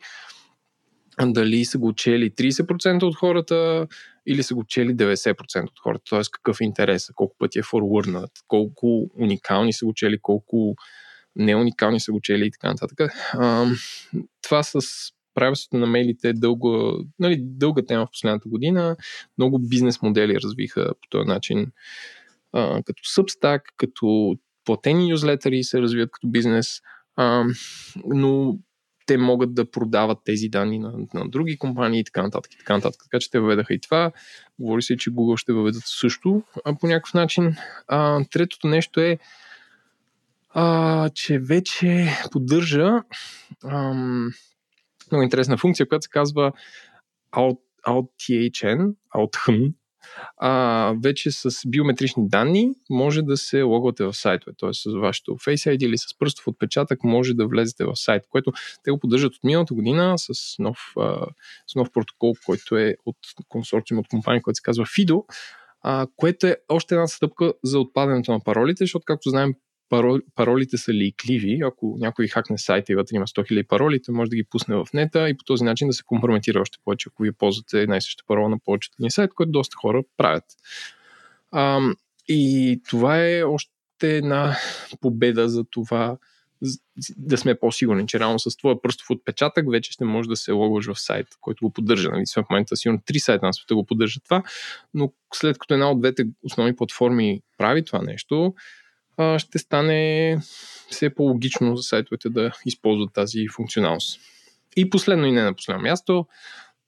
[1.21, 3.87] дали са го чели 30% от хората
[4.27, 6.21] или са го чели 90% от хората, т.е.
[6.31, 10.75] какъв е интерес, колко пъти е форвърнат, колко уникални са го чели, колко
[11.35, 13.11] неуникални са го чели и така нататък.
[13.33, 13.65] А,
[14.41, 14.79] това с
[15.33, 18.95] правилството на мейлите е дълга, нали, дълга тема в последната година.
[19.37, 21.71] Много бизнес модели развиха по този начин,
[22.53, 24.35] а, като Substack, като
[24.65, 26.81] платени нюзлетъри се развиват като бизнес,
[27.15, 27.45] а,
[28.05, 28.57] но
[29.08, 32.54] те могат да продават тези данни на, на други компании и така нататък.
[32.54, 33.02] И така, нататък.
[33.04, 34.12] така че те въведаха и това.
[34.60, 37.56] Говори се, че Google ще въведат също а, по някакъв начин.
[37.88, 39.17] А, третото нещо е,
[40.50, 43.04] а, че вече поддържа
[43.65, 44.32] ам,
[45.12, 46.52] много интересна функция, която се казва
[47.32, 49.74] Out, OutTHN, OutHN,
[50.38, 54.56] а, вече с биометрични данни може да се логвате в сайтове.
[54.60, 54.74] Т.е.
[54.74, 58.52] с вашето Face ID или с пръстов отпечатък може да влезете в сайт, което
[58.84, 61.26] те го поддържат от миналата година с нов, а,
[61.67, 63.17] с нов протокол, който е от
[63.50, 65.24] консорциум от компания, който се казва FIDO,
[65.82, 69.54] а, което е още една стъпка за отпадането на паролите, защото, както знаем,
[70.36, 71.60] паролите са лейкливи.
[71.63, 74.76] Ако някой хакне сайта и вътре има 100 000 пароли, той може да ги пусне
[74.76, 77.97] в нета и по този начин да се компрометира още повече, ако ви ползвате една
[77.97, 80.45] и съща парола на повечето ни сайт, което доста хора правят.
[81.52, 81.80] А,
[82.28, 83.71] и това е още
[84.02, 84.58] една
[85.02, 86.17] победа за това
[87.17, 90.86] да сме по-сигурни, че реално с твоя пръстов отпечатък вече ще може да се логваш
[90.86, 92.10] в сайт, който го поддържа.
[92.10, 92.23] Нали?
[92.36, 94.43] В момента сигурно три сайта на света го поддържат това,
[94.93, 98.54] но след като една от двете основни платформи прави това нещо,
[99.38, 100.38] ще стане
[100.89, 104.19] все по-логично за сайтовете да използват тази функционалност.
[104.75, 106.27] И последно и не на последно място,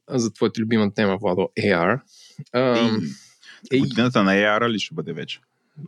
[0.09, 1.99] за твоята любима тема, Владо, AR.
[3.71, 5.39] Ей, годината на AR ли ще бъде вече?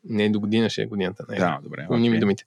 [0.03, 1.39] Не, до година ще е годината на AR.
[1.39, 1.85] Да, добре.
[1.87, 2.11] Помни okay.
[2.11, 2.43] ми думите.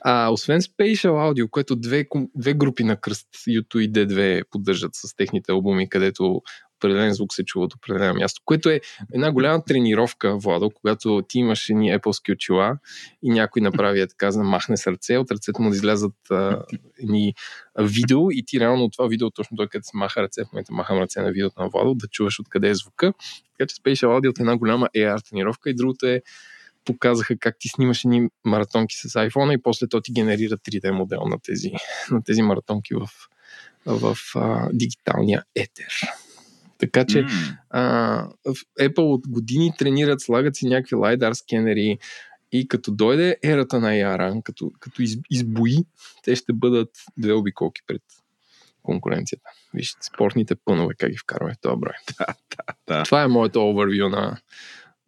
[0.00, 5.16] А, освен Spatial Audio, което две, две групи на кръст, YouTube и D2 поддържат с
[5.16, 6.42] техните албуми, където
[6.84, 8.80] определен звук се чува от определено място, което е
[9.14, 12.78] една голяма тренировка, Владо, когато ти имаш едни Apple очила
[13.22, 16.14] и някой направи е така, махне сърце, от ръцете му да излязат
[17.02, 17.34] едни
[17.78, 20.72] видео и ти реално от това видео, точно той където се маха ръце, в момента
[20.72, 23.12] махам ръце на видеото на Владо, да чуваш откъде е звука.
[23.58, 26.22] Така че Spatial Audio е една голяма AR тренировка и другото е
[26.84, 31.20] показаха как ти снимаш едни маратонки с iPhone и после то ти генерира 3D модел
[31.20, 31.72] на тези,
[32.10, 33.08] на тези маратонки в,
[33.86, 35.94] в а, дигиталния етер.
[36.78, 37.56] Така че mm.
[37.70, 38.28] а,
[38.80, 41.98] Apple от години тренират, слагат си някакви LiDAR скенери
[42.52, 45.76] и като дойде ерата на AR, като, като из, избои,
[46.22, 48.02] те ще бъдат две обиколки пред
[48.82, 49.50] конкуренцията.
[49.74, 51.92] Вижте, спортните пънове, как ги вкарваме в този брой.
[52.18, 53.04] Да, да, да.
[53.04, 54.36] Това е моето овервю на,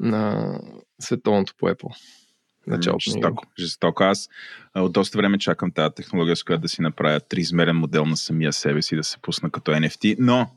[0.01, 0.53] на
[1.01, 1.97] световното по Apple.
[2.67, 4.03] Началото жестоко, жестоко.
[4.03, 4.29] Аз
[4.75, 8.53] от доста време чакам тази технология, с която да си направя триизмерен модел на самия
[8.53, 10.51] себе си, да се пусна като NFT, но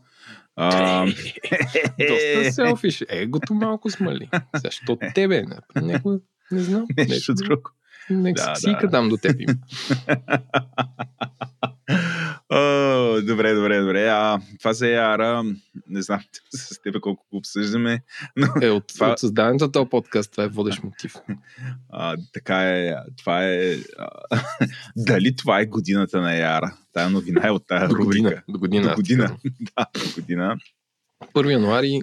[0.55, 1.05] а...
[2.09, 3.03] Доста селфиш.
[3.09, 4.29] Егото малко смали.
[4.55, 5.45] Защо тебе?
[5.81, 6.21] Него,
[6.51, 6.85] не знам.
[6.97, 7.71] Нещо, нещо друго.
[8.09, 8.87] Нека да, си да.
[8.87, 9.47] дам до теб им.
[13.23, 14.07] Добре, добре, добре.
[14.07, 15.43] А, това за Яра,
[15.87, 16.19] не знам
[16.53, 18.03] с теб колко го обсъждаме.
[18.35, 19.11] Но е, от, това...
[19.11, 21.13] от създаването на този подкаст това е водещ мотив.
[21.91, 23.75] А, така е, това е...
[23.97, 24.07] А,
[24.97, 26.77] дали това е годината на Яра?
[26.93, 28.43] Тая новина е от тая до година, рубрика.
[28.49, 28.89] До година.
[28.89, 29.37] До година.
[29.77, 30.57] да, до година.
[31.33, 32.01] 1 януари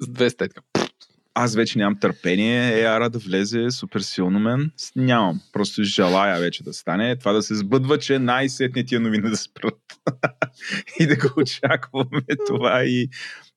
[0.00, 0.75] с 200 така.
[1.38, 4.70] Аз вече нямам търпение ара да влезе супер силно мен.
[4.96, 5.40] Нямам.
[5.52, 7.16] Просто желая вече да стане.
[7.16, 9.80] Това да се сбъдва, че най-сетне тия новини да спрат.
[11.00, 13.08] и да го очакваме това и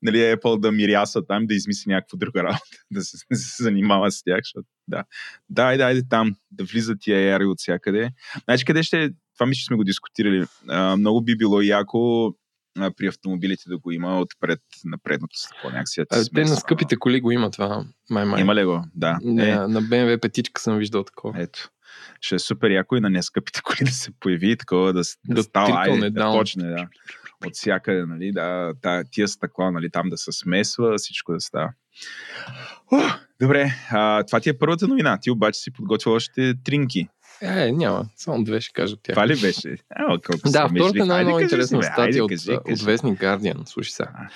[0.01, 4.11] нали, Apple да миряса там, да измисли някаква друга работа, да се, да се занимава
[4.11, 4.39] с тях.
[4.43, 5.03] Защото, да.
[5.49, 8.11] Дай, дай, там, да влизат тия яри от всякъде.
[8.43, 10.45] Значи къде ще, това мисля, че сме го дискутирали.
[10.67, 12.33] А, много би било яко
[12.77, 15.69] а, при автомобилите да го има отпред на предното стъкло.
[15.69, 16.05] Някакси, а,
[16.35, 17.85] те на скъпите коли го има това.
[18.09, 18.41] Май, май.
[18.41, 18.83] Има ли го?
[18.95, 19.19] Да.
[19.23, 19.55] Не, е.
[19.55, 21.41] На BMW петичка съм виждал такова.
[21.41, 21.69] Ето.
[22.21, 25.43] Ще е супер яко и на нескъпите коли да се появи такова да, да, да
[25.43, 26.69] става, айде, да почне.
[26.69, 26.87] Да.
[27.45, 28.73] От всякъде, нали, да,
[29.11, 31.73] тия стъкла, нали, там да се смесва, всичко да става.
[32.91, 33.01] О,
[33.41, 35.17] добре, а, това ти е първата новина.
[35.21, 37.07] Ти обаче си подготвил още тринки.
[37.41, 38.05] Е, няма.
[38.15, 39.13] Само две ще кажа тях.
[39.13, 39.77] Това ли беше?
[39.89, 43.65] А, да, втората е най-много интересна статия от, кажи, от Вестник Guardian.
[43.65, 44.29] Слушай сега.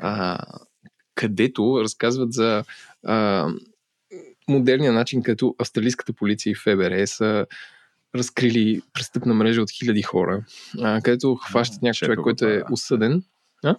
[0.00, 0.38] А,
[1.14, 2.64] където разказват за
[3.06, 3.48] а,
[4.48, 7.46] модерния начин, като австралийската полиция и ФБР са
[8.14, 10.44] разкрили престъпна мрежа от хиляди хора,
[10.82, 13.22] а, където хващат някакъв човек, който е осъден.
[13.64, 13.76] А?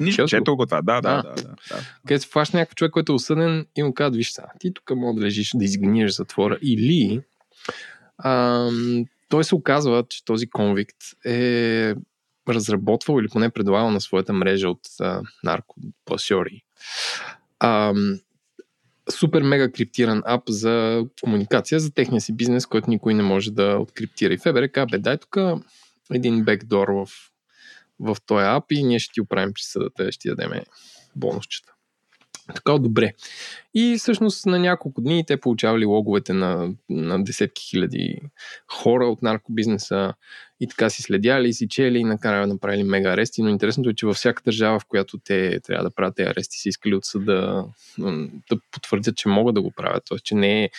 [0.00, 1.22] Нищо, чето го това, да, да, да.
[1.22, 1.56] да, да.
[2.06, 5.20] Където хваща някакъв човек, който е осъден и му казва, виж сега, ти тук мога
[5.20, 7.20] да лежиш, да изгниеш затвора или
[8.18, 8.68] а,
[9.28, 10.96] той се оказва, че този конвикт
[11.26, 11.94] е
[12.48, 16.62] разработвал или поне предлагал на своята мрежа от а, наркопасьори
[17.60, 17.94] а,
[19.10, 23.78] супер мега криптиран ап за комуникация за техния си бизнес, който никой не може да
[23.80, 24.34] откриптира.
[24.34, 25.36] И ФБР каза, бе, дай тук
[26.12, 27.06] един бекдор в,
[28.00, 30.50] в този ап и ние ще ти оправим присъдата, ще ти дадем
[31.16, 31.72] бонусчета.
[32.54, 33.12] Така, добре.
[33.74, 38.20] И всъщност на няколко дни те получавали логовете на, на десетки хиляди
[38.68, 40.14] хора от наркобизнеса
[40.60, 43.42] и така си следяли, си чели и накрая направили мега арести.
[43.42, 46.68] Но интересното е, че във всяка държава, в която те трябва да правят арести, са
[46.68, 47.64] искали от съда
[48.50, 50.02] да потвърдят, че могат да го правят.
[50.08, 50.70] Тоест, че не е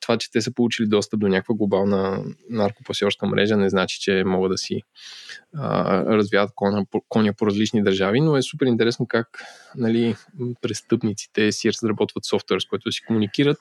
[0.00, 4.52] това, че те са получили достъп до някаква глобална наркопасьорска мрежа, не значи, че могат
[4.52, 4.82] да си
[5.54, 9.42] а, развиват коня, коня по различни държави, но е супер интересно как
[9.76, 10.16] нали,
[10.62, 13.58] престъпниците си разработват софтуер, с който си комуникират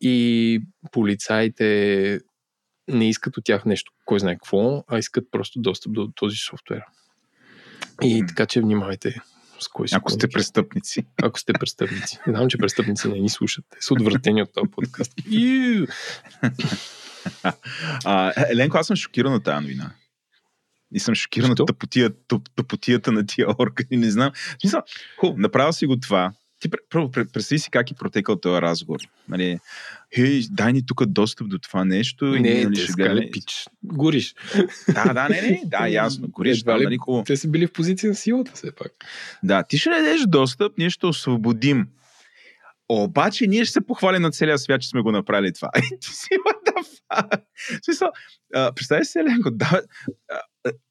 [0.00, 0.60] и
[0.92, 2.20] полицаите
[2.88, 6.82] не искат от тях нещо, кой знае какво, а искат просто достъп до този софтуер.
[8.02, 9.14] И така че внимавайте
[9.62, 11.06] с кой си Ако сте престъпници.
[11.22, 12.18] Ако сте престъпници.
[12.26, 13.64] Знам, че престъпници не ни слушат.
[13.70, 15.12] Те са отвратени от този подкаст.
[18.04, 19.90] а, Еленко, аз съм шокиран от тази новина.
[20.94, 23.88] И съм шокиран от тъпотията, тъпотията на тия органи.
[23.90, 24.32] Не знам.
[24.60, 24.82] Смисъл,
[25.20, 26.32] хубаво, направил си го това.
[26.62, 29.00] Ти първо представи си как е протекал този разговор.
[29.28, 29.58] Нали,
[30.14, 32.24] хей, дай ни тук достъп до това нещо.
[32.26, 33.30] Не, и, нали, ще гледаме...
[33.32, 33.66] пич.
[33.84, 34.34] Гориш.
[34.94, 36.28] Да, да, не, не, да, ясно.
[36.28, 36.60] Гориш.
[36.60, 38.92] Едва ли, нали, те са били в позиция на силата, все пак.
[39.42, 41.86] Да, ти ще дадеш достъп, ние ще освободим.
[42.88, 45.70] Обаче ние ще се похвалим на целия свят, че сме го направили това.
[46.00, 48.74] Ти си, what the fuck?
[48.74, 49.82] представи си, Еленко, да,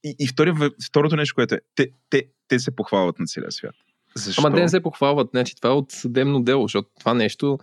[0.03, 0.53] и, и втори,
[0.88, 3.75] второто нещо, което е, те, те, те се похвалват на целия свят.
[4.15, 4.41] Защо?
[4.45, 5.30] Ама те не се похвалват.
[5.32, 7.60] Значи, това е от съдебно дело, защото това нещо.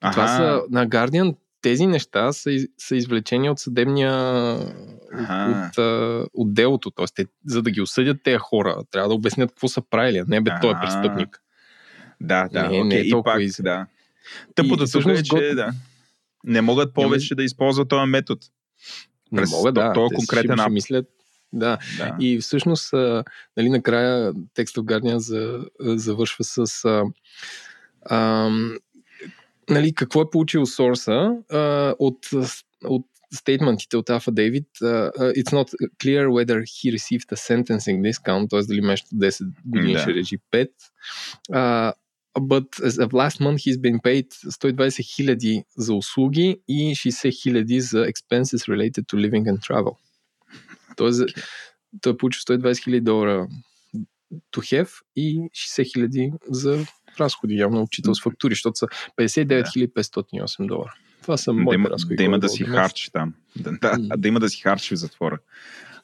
[0.00, 0.12] Аха.
[0.14, 1.36] Това са на Guardian.
[1.62, 4.14] Тези неща са, са извлечени от съдебния.
[5.12, 6.90] От, от, от делото.
[6.90, 10.24] Тоест, те, за да ги осъдят тези хора, трябва да обяснят какво са правили.
[10.28, 11.42] Не бе, той е престъпник.
[12.20, 12.62] Да, да.
[12.62, 13.86] Не, okay, не е и пак, да.
[14.54, 15.56] Тъпото тук е, че год...
[15.56, 15.70] да,
[16.44, 18.40] не могат повече да използват този метод.
[19.32, 19.92] Не могат, да.
[19.92, 21.06] То, конкретен ще, ще мислят,
[21.52, 21.78] да.
[21.98, 22.16] да.
[22.20, 23.24] И всъщност, а,
[23.56, 27.04] нали, накрая текста в Guardian за, завършва с а,
[28.02, 28.50] а,
[29.70, 32.18] нали, какво е получил сорса а, от,
[32.84, 35.10] от стейтментите от Alpha David, uh,
[35.40, 35.68] it's not
[36.02, 38.62] clear whether he received a sentencing discount, т.е.
[38.62, 39.98] дали вместо 10 години да.
[39.98, 40.68] ще режи 5.
[41.52, 41.92] Uh,
[42.38, 47.80] but as of last month he's been paid 120 хиляди за услуги и 60 хиляди
[47.80, 49.96] за expenses related to living and travel.
[50.96, 51.22] Тоест,
[52.00, 53.48] той получи 120 хиляди долара
[54.32, 56.86] to have и 60 хиляди за
[57.20, 58.86] разходи, явно учител с фактури, защото са
[59.18, 60.94] 59 508 долара.
[61.22, 62.16] Това са моите да разходи.
[62.16, 63.34] Да има да си харчи там.
[63.56, 65.38] Да, да, да има да си харчи в затвора.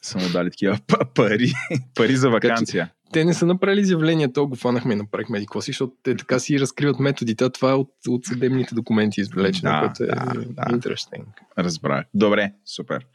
[0.03, 0.79] Са му дали такива
[1.15, 1.53] пари,
[1.95, 2.91] пари за вакансия.
[3.13, 6.39] те не са направили изявление, то го фанахме и направихме еди си, защото те така
[6.39, 10.79] си разкриват методите, а това е от, от съдебните документи извлечено, да, което е да,
[10.79, 11.29] да.
[11.59, 12.05] Разбрах.
[12.15, 13.07] Добре, супер.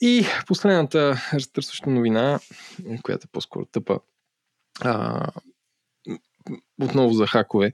[0.00, 2.40] И последната разтърсваща новина,
[3.02, 4.00] която е по-скоро тъпа,
[4.80, 5.26] а,
[6.80, 7.72] отново за хакове.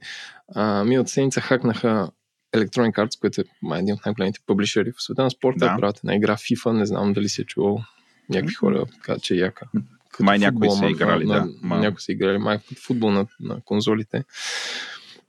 [0.54, 2.10] А, ми от седмица хакнаха
[2.56, 3.44] Electronic Arts, което е
[3.78, 5.58] един от най-големите публишери в света на спорта.
[5.58, 5.76] Да.
[5.78, 7.84] Правят една игра FIFA, не знам дали си е чувал.
[8.28, 9.66] Някакви хора казват, че е яка.
[10.10, 11.48] Като май някои са играли, на, да.
[11.62, 11.80] Май.
[11.80, 14.24] Някои са играли, май като футбол на, на конзолите.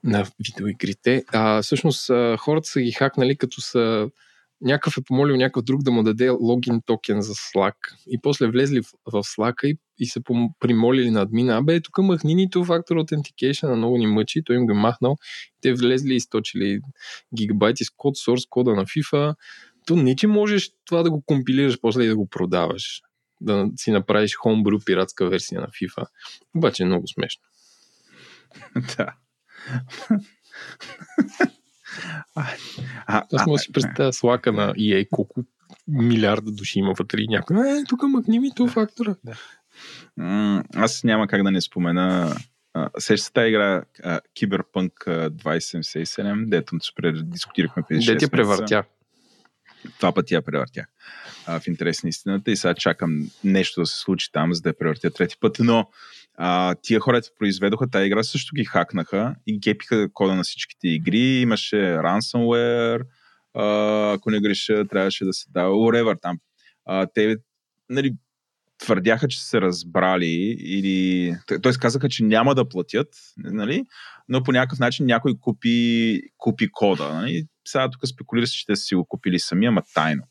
[0.04, 1.24] На видеоигрите.
[1.28, 2.08] А, всъщност
[2.40, 4.10] хората са ги хакнали, като са
[4.62, 7.76] някакъв е помолил някакъв друг да му даде логин токен за Slack.
[8.08, 10.20] И после влезли в, в Slack и, и се
[10.60, 11.58] примолили на админа.
[11.58, 14.44] Абе, тук махни ни това фактор authentication, на много ни мъчи.
[14.44, 15.16] Той им го е махнал.
[15.62, 16.80] Те влезли и източили
[17.36, 19.36] гигабайти с код, source кода на FIFA.
[19.86, 23.02] То не, че можеш това да го компилираш после и да го продаваш.
[23.42, 26.06] Да си направиш homebrew пиратска версия на FIFA.
[26.56, 27.44] Обаче е много смешно.
[28.98, 29.14] да.
[32.36, 32.48] А,
[33.08, 35.44] а, Аз мога да си представя слака на EA колко
[35.88, 37.58] милиарда души има вътре и някой.
[37.58, 39.16] Е, тук мъкни ми това фактора.
[39.24, 39.36] Да.
[40.76, 42.36] аз няма как да не спомена
[43.00, 43.84] Сеща тази игра
[44.34, 46.78] Киберпънк 2077, дето
[47.24, 48.84] дискутирахме преди Де ти превъртя?
[50.00, 50.86] Това път я превъртя.
[51.48, 54.78] в интерес на истината и сега чакам нещо да се случи там, за да я
[54.78, 55.58] превъртя трети път.
[55.60, 55.90] Но
[56.38, 61.20] а, тия хората произведоха тази игра, също ги хакнаха и гепиха кода на всичките игри.
[61.20, 63.02] Имаше ransomware,
[63.54, 66.38] а, ако не греша, трябваше да се дава whatever там.
[66.86, 67.38] А, те
[67.90, 68.16] нали,
[68.78, 71.36] твърдяха, че се разбрали или...
[71.48, 71.72] Т.е.
[71.82, 73.84] казаха, че няма да платят, нали?
[74.30, 77.14] но по някакъв начин някой купи, купи кода.
[77.14, 77.48] Нали?
[77.68, 80.24] Сега тук спекулира се, че те са си го купили сами, ама тайно.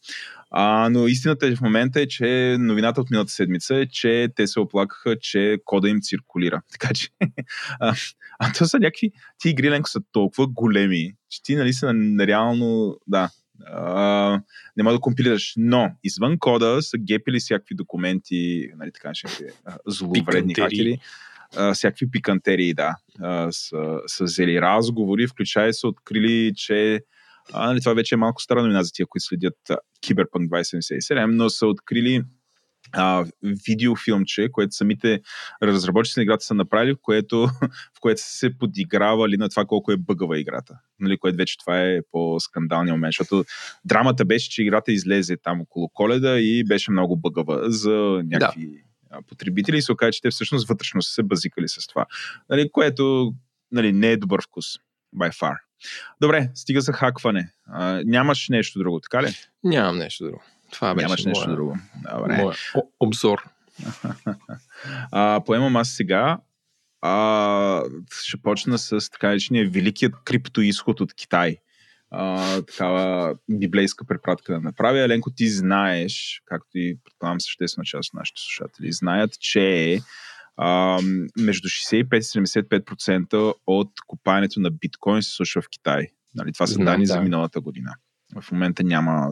[0.57, 4.61] А, но истината в момента е, че новината от миналата седмица е, че те се
[4.61, 6.62] оплакаха, че кода им циркулира.
[6.73, 7.09] Така че,
[7.81, 7.95] а,
[8.38, 12.99] а то са някакви, ти игри Ленко са толкова големи, че ти нали са реално,
[13.07, 13.31] да,
[13.67, 14.40] а,
[14.77, 15.55] не може да компилираш.
[15.57, 19.12] Но извън кода са гепили всякакви документи, нали така
[19.87, 20.99] зловредни хакери
[21.75, 27.01] всякакви пикантерии, да, а, са, са взели разговори, включая са открили, че
[27.52, 29.59] а, нали, това вече е малко стара новина за тия, които следят
[30.00, 32.24] Киберпънк 2077, но са открили
[32.92, 33.24] а,
[33.66, 35.20] видеофилмче, което самите
[35.62, 37.37] разработчици на играта са направили, в което,
[37.96, 40.78] в което са се подигравали на това колко е бъгава играта.
[41.00, 43.44] Нали, което вече това е по-скандалния момент, защото
[43.85, 49.22] драмата беше, че играта излезе там около коледа и беше много бъгава за някакви да.
[49.28, 52.07] потребители и се оказа, че те всъщност вътрешно са се базикали с това.
[52.50, 53.35] Нали, което
[53.72, 54.66] нали, не е добър вкус.
[55.16, 55.63] By far.
[56.20, 57.51] Добре, стига за хакване.
[57.66, 59.35] А, нямаш нещо друго, така ли?
[59.64, 60.42] Нямам нещо друго.
[60.70, 61.79] Това беше Нямаш нещо моя, друго.
[62.12, 62.37] Добре.
[62.37, 62.57] Моя
[63.01, 63.44] обзор.
[65.12, 66.38] а, поемам аз сега.
[67.03, 67.83] А,
[68.23, 71.57] ще почна с така наречения великият криптоисход от Китай.
[72.11, 74.99] А, такава библейска препратка да направя.
[74.99, 80.01] Еленко, ти знаеш, както и предполагам съществена част от нашите слушатели, знаят, че
[80.57, 80.99] а,
[81.38, 86.07] между 65 и 75% от купането на биткоин се случва в Китай.
[86.35, 87.12] Нали, това са данни да.
[87.12, 87.95] за миналата година.
[88.40, 89.31] В момента няма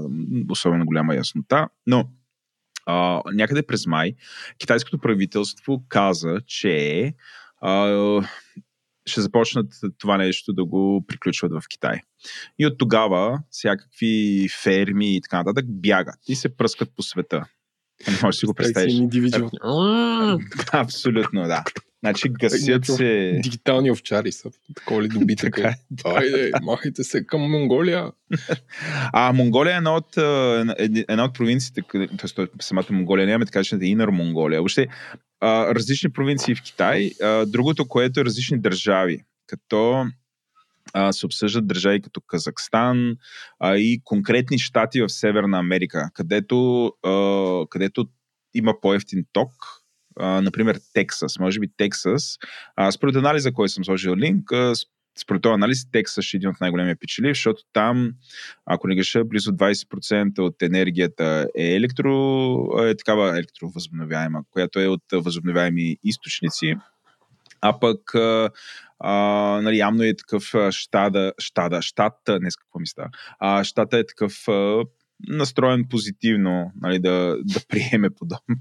[0.50, 2.08] особено голяма яснота, но
[2.86, 4.14] а, някъде през май
[4.58, 7.14] китайското правителство каза, че
[7.60, 8.22] а,
[9.06, 12.00] ще започнат това нещо да го приключват в Китай.
[12.58, 17.44] И от тогава всякакви ферми и така нататък бягат и се пръскат по света.
[18.08, 18.94] Не можеш да си го представиш.
[20.72, 21.64] Абсолютно, да.
[22.04, 23.40] Значи гасят се...
[23.42, 24.50] Дигитални овчари са.
[24.76, 25.74] Такова ли добитък е?
[26.04, 28.12] Айде, махайте се към Монголия.
[29.12, 30.16] А Монголия е една от,
[31.08, 32.46] една от провинциите, т.е.
[32.60, 34.60] самата Монголия няма така че Инър Монголия.
[34.60, 34.86] Въобще,
[35.42, 37.10] различни провинции в Китай.
[37.46, 39.18] Другото, което е различни държави.
[39.46, 40.06] Като
[41.12, 43.16] се обсъждат държави като Казахстан
[43.60, 48.06] а, и конкретни щати в Северна Америка, където, а, където
[48.54, 49.52] има по-ефтин ток,
[50.16, 51.38] а, например Тексас.
[51.38, 52.38] Може би Тексас.
[52.76, 54.72] А, според анализа, който съм сложил линк, а,
[55.20, 58.12] според този анализ Тексас е един от най-големия печели, защото там,
[58.66, 62.10] ако не греша, близо 20% от енергията е, електро,
[62.78, 66.76] е такава електровъзобновяема, която е от възобновяеми източници.
[67.62, 73.64] А пък а, нали, явно е такъв щада, щада, щат, днес какво ми става, а,
[73.64, 74.84] щата е такъв а,
[75.28, 78.56] настроен позитивно нали, да, да приеме подобна,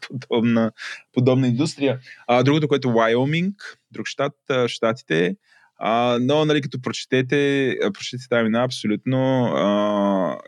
[0.00, 0.72] подобна,
[1.12, 1.98] подобна индустрия.
[2.26, 3.54] А, другото, което е Wyoming,
[3.90, 5.36] друг щат, щатите,
[5.76, 10.38] а, но, нали, като прочетете, прочетете тази мина, абсолютно а,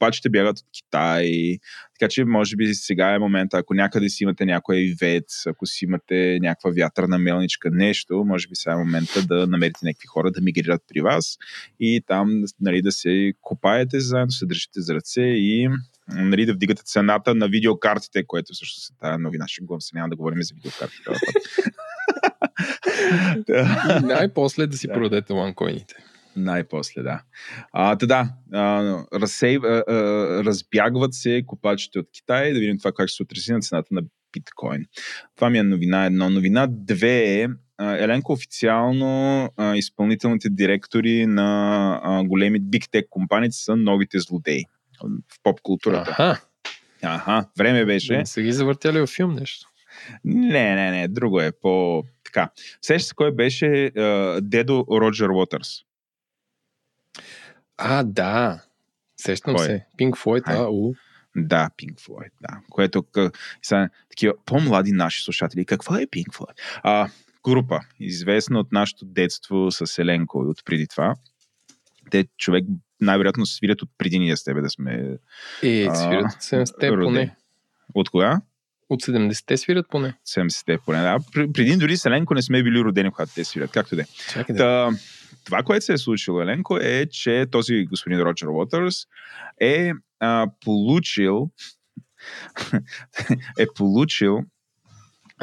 [0.00, 1.58] копачите бягат от Китай,
[1.98, 5.84] така че може би сега е момента, ако някъде си имате някой вец, ако си
[5.84, 10.40] имате някаква вятърна мелничка, нещо, може би сега е момента да намерите някакви хора да
[10.40, 11.38] мигрират при вас
[11.80, 15.68] и там нали, да се копаете заедно, се държите за ръце и
[16.08, 19.48] нали, да вдигате цената на видеокартите, което всъщност е тази новина.
[19.48, 21.10] Ще го се няма да говорим за видеокартите.
[24.02, 24.92] и най-после да си да.
[24.92, 25.94] продадете ланкоините.
[26.36, 27.22] Най-после, да.
[27.72, 28.82] А, та да, а,
[29.14, 29.94] разсейв, а, а,
[30.44, 34.02] разбягват се копачите от Китай, да видим това как ще се отрази на цената на
[34.32, 34.84] биткоин.
[35.36, 36.30] Това ми е новина едно.
[36.30, 37.48] Новина две е,
[37.80, 44.64] Еленко официално а, изпълнителните директори на а, големи Big Tech компании са новите злодеи
[45.02, 46.10] в поп културата.
[46.10, 46.40] Аха,
[47.02, 48.16] Аха, време беше.
[48.16, 49.68] не са ги завъртяли в филм нещо.
[50.24, 52.04] Не, не, не, друго е по...
[52.24, 52.50] Така.
[52.82, 55.68] Сеща се кой беше а, дедо Роджер Уотърс.
[57.82, 58.62] А, да.
[59.16, 59.64] Сещам Кой?
[59.64, 59.86] се.
[59.98, 60.56] Floyd, Ай.
[60.56, 60.94] а, у.
[61.36, 62.60] Да, Pink Floyd, да.
[62.70, 63.30] Което къ...
[63.62, 65.64] са такива по-млади наши слушатели.
[65.64, 66.52] Какво е Pink Floyd?
[66.82, 67.08] А,
[67.44, 71.14] група, известна от нашето детство с Еленко и от преди това.
[72.10, 72.64] Те човек
[73.00, 75.16] най-вероятно свирят от преди ние с тебе да сме
[75.62, 77.04] Е, А, свират от 70-те родени.
[77.06, 77.36] поне.
[77.94, 78.40] От кога?
[78.88, 80.14] От 70-те свират поне.
[80.26, 81.00] 70-те поне.
[81.00, 81.16] Да.
[81.32, 83.70] Пр- Преди дори с Еленко не сме били родени, когато те свирят.
[83.70, 84.06] Както де.
[84.32, 84.58] Чакай да.
[84.58, 84.90] Та,
[85.50, 89.06] това, което се е случило, Еленко, е, че този господин Роджер Уотърс
[89.60, 91.50] е а, получил
[93.58, 94.40] е получил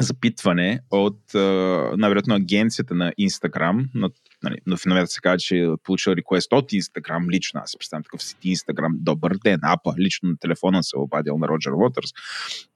[0.00, 1.20] запитване от
[1.96, 4.10] най-вероятно агенцията на Инстаграм, на,
[4.42, 7.60] нали, но в новината се казва, че е получил реквест от Инстаграм лично.
[7.64, 8.92] Аз си представям такъв сети Инстаграм.
[8.94, 12.10] Добър ден, апа, лично на телефона се е обадил на Роджер Уотърс.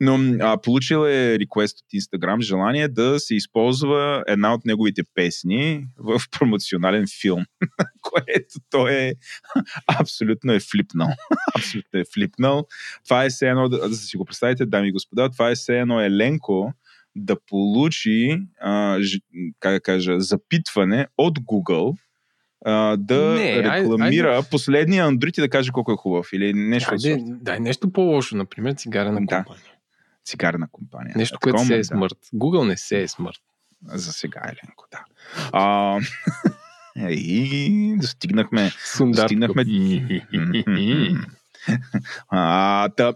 [0.01, 5.87] Но а, получил е реквест от Инстаграм желание да се използва една от неговите песни
[5.99, 7.45] в промоционален филм,
[8.03, 9.13] което той е
[10.01, 11.09] абсолютно е флипнал.
[11.57, 12.67] абсолютно е флипнал.
[13.05, 15.79] Това е все едно, да, да си го представите, дами и господа, това е все
[15.79, 16.73] едно Еленко
[17.17, 18.99] да получи, а,
[19.61, 21.97] как да кажа, запитване от Google
[22.65, 26.91] а, да Не, ай- рекламира последния Android и да каже колко е хубав или нещо
[26.93, 27.25] Айде, сорта.
[27.41, 29.37] дай нещо по-лошо, например цигарена Да.
[29.37, 29.73] компания.
[30.25, 31.13] Цигарна компания.
[31.17, 31.85] Нещо, Да, което се е да.
[31.85, 32.17] смърт.
[32.35, 33.39] Google не се е смърт.
[33.85, 35.05] За сега, Еленко, да.
[35.53, 35.99] А,
[37.11, 39.29] и достигнахме Сундар.
[39.29, 39.65] Стигнахме-
[42.29, 43.13] А, та,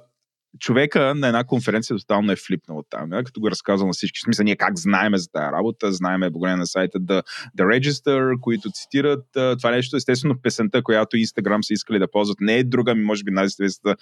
[0.61, 3.11] човека на една конференция тотално е флипнал от там.
[3.11, 4.21] Като го разказвам на всички.
[4.21, 7.23] Смисъл, ние как знаеме за тази работа, знаеме благодарение на сайта The,
[7.59, 9.97] The Register, които цитират това нещо.
[9.97, 13.97] Естествено, песента, която Instagram са искали да ползват, не е друга, ми може би най-известната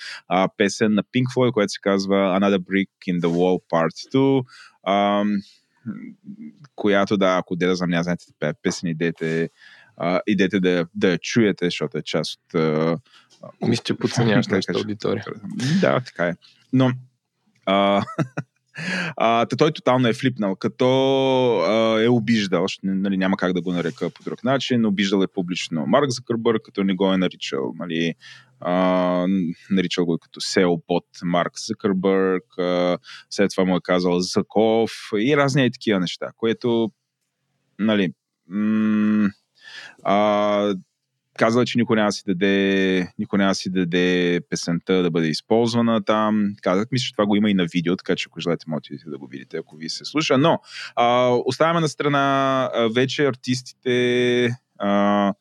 [0.56, 4.44] песен на Pink Floyd, която се казва Another Brick in the Wall Part 2.
[4.82, 5.24] А,
[6.74, 9.50] която, да, ако де да знам, знаете пе- песен, идете,
[9.96, 12.98] а, идете да, да я чуете, защото е част от а,
[13.68, 15.24] Мисля, че подценяваш нашата аудитория.
[15.80, 16.34] Да, така е.
[16.72, 16.92] Но
[17.66, 18.02] а,
[19.16, 20.86] а, той тотално е флипнал, като
[21.58, 25.86] а, е обиждал, нали, няма как да го нарека по друг начин, обиждал е публично
[25.86, 28.14] Марк Закърбър, като не го е наричал, нали,
[28.60, 29.26] а,
[29.70, 32.98] наричал го е като SEO бот Марк Закърбърг, а,
[33.30, 36.92] след това му е казал Заков и разни е такива неща, което,
[37.78, 38.12] нали,
[38.48, 39.30] м-
[40.04, 40.74] а,
[41.38, 46.54] казва, че никой няма си даде, никой няма си даде песента да бъде използвана там.
[46.62, 49.18] Казах, мисля, че това го има и на видео, така че ако желаете, можете да
[49.18, 50.38] го видите, ако ви се слуша.
[50.38, 50.58] Но
[50.96, 54.48] а, оставяме на страна вече артистите
[54.78, 55.32] а,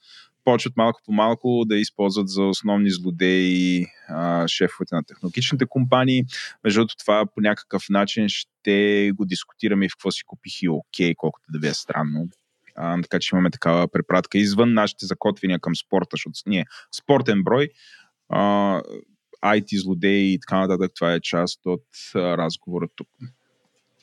[0.44, 6.24] почват малко по малко да използват за основни злодеи а, шефовете на технологичните компании.
[6.64, 10.70] Между другото, това по някакъв начин ще го дискутираме и в какво си купих и
[10.70, 12.28] окей, колкото да ви е странно.
[12.76, 17.70] А, така че имаме такава препратка извън нашите закотвения към спорта, защото ние спортен брой,
[18.30, 18.82] а,
[19.44, 23.08] IT злодеи и така нататък, това е част от разговора тук.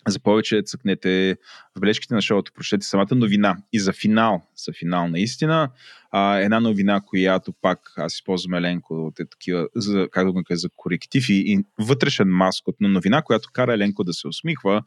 [0.09, 1.37] За повече цъкнете
[1.77, 3.57] в бележките на шоуто, прочете самата новина.
[3.73, 5.71] И за финал, за финал наистина,
[6.11, 10.59] а, една новина, която пак аз използвам Еленко от е такива, за, как да кажа,
[10.59, 14.83] за коректив и, и вътрешен маскот на новина, която кара Еленко да се усмихва.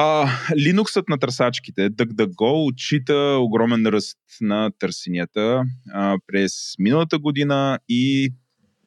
[0.00, 8.32] А, Linux-ът на търсачките, DuckDuckGo, отчита огромен ръст на търсенията а, през миналата година и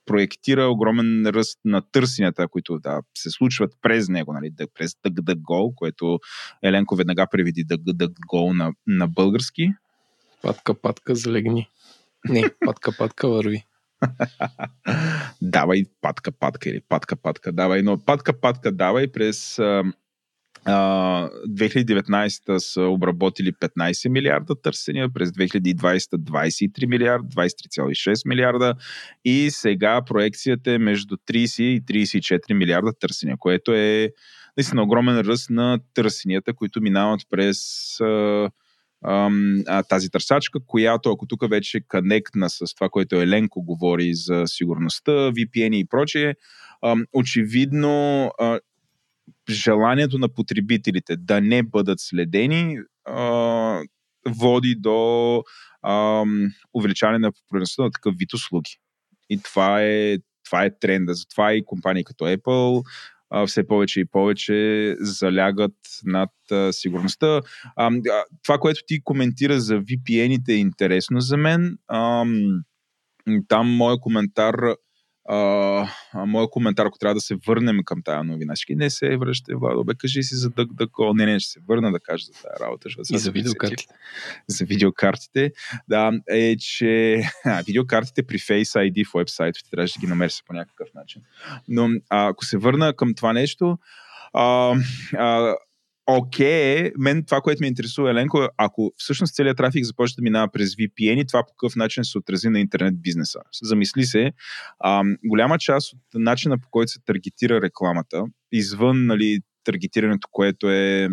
[0.06, 6.20] проектира огромен ръст на търсенията, които да, се случват през него, нали, през DuckDuckGo, което
[6.64, 9.70] Еленко веднага преведи DuckDuckGo на, на български.
[10.42, 11.70] Патка, патка, залегни.
[12.30, 13.66] Не, патка, патка, върви.
[15.42, 19.84] давай патка, патка или патка, патка, давай, но патка, патка, давай през а,
[20.68, 28.76] 2019 са обработили 15 милиарда търсения, през 2020 23 милиарда, 23,6 милиарда.
[29.26, 34.10] И сега проекцията е между 30 и 34 милиарда търсения, което е
[34.58, 37.60] наистина огромен ръст на търсенията, които минават през
[38.00, 38.50] а,
[39.04, 45.12] а, тази търсачка, която ако тук вече конектна с това, което Еленко говори за сигурността,
[45.12, 46.34] VPN и прочее,
[47.14, 48.32] очевидно
[49.50, 53.82] желанието на потребителите да не бъдат следени а,
[54.28, 55.44] води до
[55.82, 56.24] а,
[56.74, 58.78] увеличаване на популярността на такъв вид услуги.
[59.30, 61.14] И това е, това е тренда.
[61.14, 62.84] Затова и компании като Apple
[63.30, 67.42] а, все повече и повече залягат над а, сигурността.
[67.76, 67.92] А,
[68.44, 71.78] това, което ти коментира за VPN-ите е интересно за мен.
[71.88, 72.26] А,
[73.48, 74.56] там моя коментар
[75.32, 79.18] а, а моя коментар, ако трябва да се върнем към тази новина, ще не се
[79.18, 81.14] връща, Владо, бе, кажи си за дък дъко.
[81.14, 82.90] Не, не, ще се върна да кажа за тази работа.
[83.12, 83.94] И за видеокартите.
[84.48, 85.52] За видеокартите.
[85.88, 90.54] Да, е, че а, видеокартите при Face ID в вебсайт, трябваше да ги намериш по
[90.54, 91.22] някакъв начин.
[91.68, 93.78] Но а, ако се върна към това нещо,
[94.34, 94.76] а,
[95.14, 95.56] а,
[96.18, 100.52] окей, okay, мен това, което ме интересува, Еленко, ако всъщност целият трафик започне да минава
[100.52, 103.40] през VPN и това по какъв начин се отрази на интернет бизнеса.
[103.64, 104.32] Замисли се,
[104.80, 111.10] а, голяма част от начина по който се таргетира рекламата, извън нали, таргетирането, което е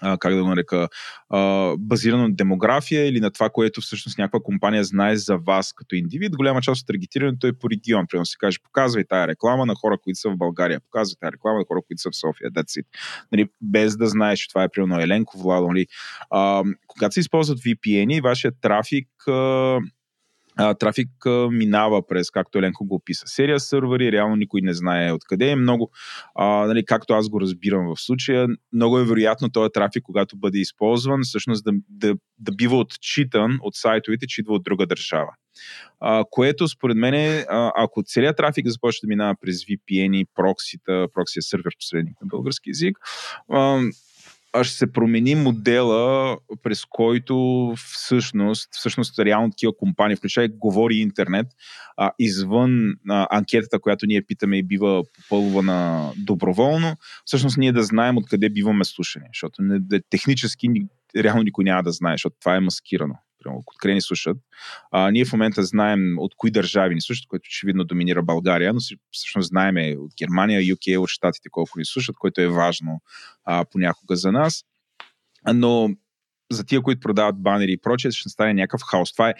[0.00, 0.88] а, как да го нарека,
[1.30, 5.94] а, базирано на демография или на това, което всъщност някаква компания знае за вас като
[5.94, 6.36] индивид.
[6.36, 8.06] Голяма част от таргетирането е по регион.
[8.06, 11.58] Примерно се каже, показвай тая реклама на хора, които са в България, показвай тая реклама
[11.58, 12.50] на хора, които са в София.
[12.50, 12.86] That's it.
[13.32, 15.66] Нали, без да знаеш, че това е примерно Еленко Владо.
[15.66, 15.86] Нали.
[16.30, 19.78] А, когато се използват VPN и вашия трафик а,
[20.78, 21.08] трафик
[21.50, 25.90] минава през, както Еленко го описа, серия сървъри, реално никой не знае откъде е много,
[26.34, 30.58] а, нали, както аз го разбирам в случая, много е вероятно този трафик, когато бъде
[30.58, 35.30] използван, всъщност да, да, да бива отчитан от сайтовете, че идва от друга държава.
[36.00, 37.46] А, което според мен е,
[37.76, 42.98] ако целият трафик започне да минава през VPN, проксита, проксия сервер посредник на български язик,
[43.52, 43.80] а,
[44.62, 47.34] ще се промени модела, през който
[47.76, 51.46] всъщност, всъщност реално такива компании, включая говори интернет,
[51.96, 58.16] а, извън а, анкетата, която ние питаме и бива попълвана доброволно, всъщност ние да знаем
[58.16, 60.68] откъде биваме слушани, защото не, технически
[61.16, 63.14] реално никой няма да знае, защото това е маскирано
[63.50, 64.36] откъде ни слушат.
[64.90, 68.80] А, ние в момента знаем от кои държави ни слушат, което очевидно доминира България, но
[69.10, 73.00] всъщност знаем от Германия, UK, от Штатите колко ни слушат, което е важно
[73.44, 74.64] а, понякога за нас.
[75.54, 75.90] Но
[76.52, 79.12] за тия, които продават банери и прочее, ще стане някакъв хаос.
[79.12, 79.34] Това е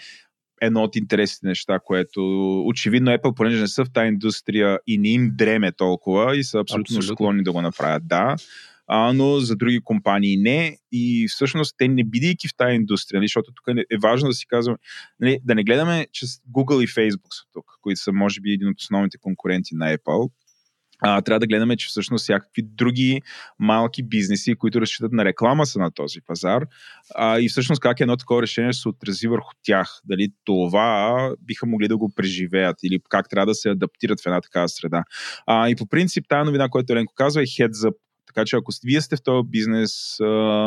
[0.60, 2.20] едно от интересните неща, което
[2.66, 6.58] очевидно Apple, понеже не са в тази индустрия и не им дреме толкова и са
[6.58, 7.14] абсолютно, абсолютно.
[7.14, 8.08] склонни да го направят.
[8.08, 8.36] Да,
[8.86, 10.78] а, но за други компании не.
[10.92, 14.46] И всъщност те не бидейки в тази индустрия, нали, защото тук е важно да си
[14.46, 14.78] казваме,
[15.20, 18.68] нали, да не гледаме, че Google и Facebook са тук, които са може би един
[18.68, 20.30] от основните конкуренти на Apple,
[21.00, 23.20] а, трябва да гледаме, че всъщност всякакви други
[23.58, 26.66] малки бизнеси, които разчитат на реклама са на този пазар
[27.14, 30.00] а, и всъщност как едно такова решение се отрази върху тях.
[30.04, 34.40] Дали това биха могли да го преживеят или как трябва да се адаптират в една
[34.40, 35.04] такава среда.
[35.46, 37.94] А, и по принцип тази новина, която Еленко казва е heads up
[38.34, 40.16] така че ако вие сте в този бизнес,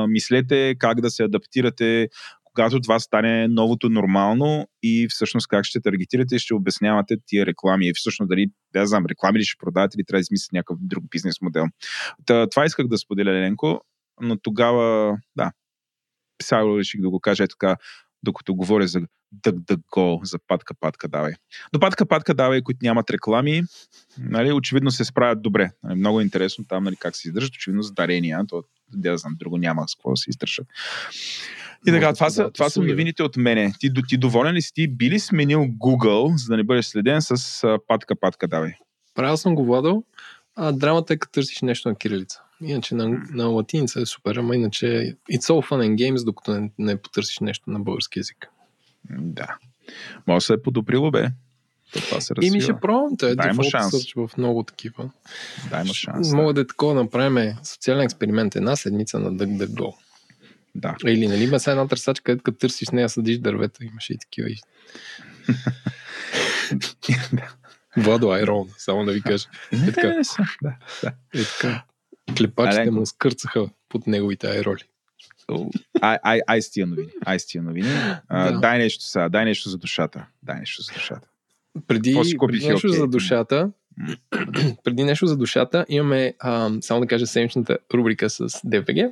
[0.07, 2.09] мислете как да се адаптирате,
[2.45, 7.87] когато това стане новото нормално и всъщност как ще таргетирате и ще обяснявате тия реклами.
[7.87, 11.03] И всъщност дали, да знам, реклами ли ще продавате или трябва да измислите някакъв друг
[11.09, 11.65] бизнес модел.
[12.25, 13.81] Та, това исках да споделя, Ленко,
[14.21, 15.51] но тогава, да,
[16.41, 17.77] сега реших да го кажа е така,
[18.23, 19.01] докато говоря за
[19.35, 21.33] DuckDuckGo, за патка, патка, давай.
[21.73, 23.63] Но патка, патка, давай, които нямат реклами,
[24.19, 25.69] нали, очевидно се справят добре.
[25.83, 28.63] Нали, много е интересно там нали, как се издържат, очевидно за дарения, то
[28.93, 30.67] да знам, друго няма с какво да се издържат.
[31.87, 33.73] И така, това, са, това са новините от мене.
[33.79, 34.73] Ти, ти доволен ли си?
[34.73, 38.73] Ти би ли сменил Google, за да не бъдеш следен с патка, патка, давай?
[39.15, 40.03] Правил съм го, Владо.
[40.55, 42.41] А драмата е като търсиш нещо на кирилица.
[42.61, 44.85] Иначе на, на латиница е супер, ама иначе
[45.31, 48.49] it's all fun and games, докато не, не потърсиш нещо на български язик.
[49.09, 49.57] Да.
[50.27, 51.27] Може да се е подобрило, бе.
[51.93, 52.55] То това се развива.
[52.55, 54.13] И ми ще пробвам, те Дай му шанс.
[54.15, 55.09] в много такива.
[55.69, 56.33] Дай му шанс.
[56.33, 59.93] Мога да е такова направим социален експеримент една седмица на DuckDuckGo.
[60.75, 60.95] Да.
[61.05, 64.49] Или, нали, има сега една търсачка, където като търсиш нея съдиш дървета, имаше и такива.
[67.97, 69.49] Владо Айрон, само да ви кажа.
[69.71, 70.21] Е така.
[70.61, 71.13] Да, да.
[71.33, 71.83] Е така.
[72.37, 74.83] Клепачите му скърцаха под неговите айроли.
[76.01, 77.09] Ай, ай, ай с тия новини.
[77.25, 77.89] Ай с тия новини.
[78.27, 78.59] А, да.
[78.59, 79.29] Дай нещо сега.
[79.29, 80.25] Дай нещо за душата.
[80.43, 81.27] Дай нещо за душата.
[81.87, 82.13] Преди,
[82.47, 83.71] преди нещо за душата,
[84.83, 89.11] преди нещо за душата, имаме, а, само да кажа, седмичната рубрика с DFBG,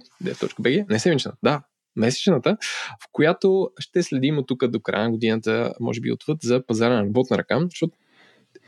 [0.90, 1.62] не седмичната, да,
[1.96, 2.58] месечната,
[3.04, 6.94] в която ще следим от тук до края на годината, може би отвъд, за пазара
[6.94, 7.98] на работна ръка, защото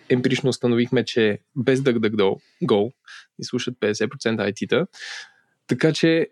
[0.09, 2.91] емпирично установихме, че без DuckDuckGo
[3.39, 4.86] и слушат 50% IT-та.
[5.68, 6.28] Така че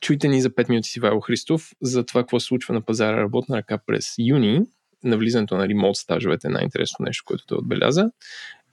[0.00, 3.16] чуйте ни за 5 минути си Вайло Христов за това какво се случва на пазара
[3.16, 4.60] работна ръка през юни,
[5.04, 8.10] на влизането на ремонт стажовете, най-интересно нещо, което той отбеляза.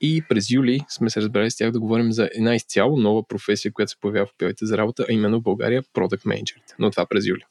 [0.02, 3.74] И през юли сме се разбрали с тях да говорим за една изцяло нова професия,
[3.74, 6.56] която се появява в, в, за работа, а именно в България Product Manager.
[6.80, 7.44] Но това през юли.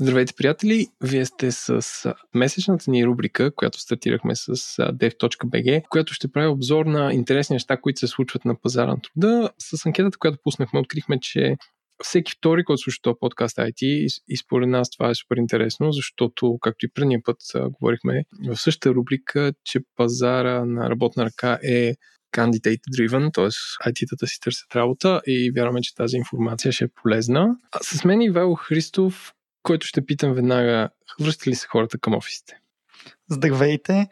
[0.00, 0.86] Здравейте, приятели!
[1.04, 7.12] Вие сте с месечната ни рубрика, която стартирахме с dev.bg, която ще прави обзор на
[7.12, 9.50] интересни неща, които се случват на пазара на труда.
[9.58, 11.56] С анкетата, която пуснахме, открихме, че
[12.04, 16.58] всеки втори, който слуша този подкаст IT и според нас това е супер интересно, защото,
[16.60, 21.94] както и предния път говорихме в същата рубрика, че пазара на работна ръка е
[22.36, 23.48] candidate driven, т.е.
[23.90, 27.56] IT-тата си търсят работа и вярваме, че тази информация ще е полезна.
[27.72, 29.32] А с мен Ивайло Христов,
[29.62, 30.88] който ще питам веднага,
[31.20, 32.58] връщат ли се хората към офисите?
[33.30, 34.08] Здравейте!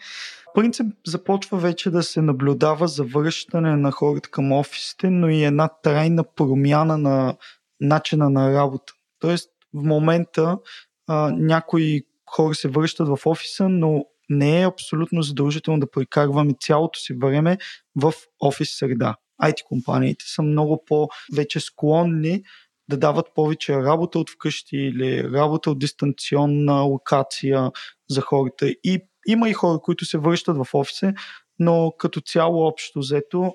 [0.55, 6.25] Принцип започва вече да се наблюдава завръщане на хората към офисите, но и една трайна
[6.37, 7.37] промяна на
[7.81, 8.93] начина на работа.
[9.19, 10.59] Тоест, в момента
[11.07, 16.99] а, някои хора се връщат в офиса, но не е абсолютно задължително да прекарваме цялото
[16.99, 17.59] си време
[17.97, 19.15] в офис среда.
[19.43, 22.43] IT компаниите са много по-вече склонни
[22.91, 27.71] да дават повече работа от вкъщи или работа от дистанционна локация
[28.09, 28.69] за хората.
[28.69, 31.13] И има и хора, които се връщат в офиса,
[31.59, 33.55] но като цяло общо взето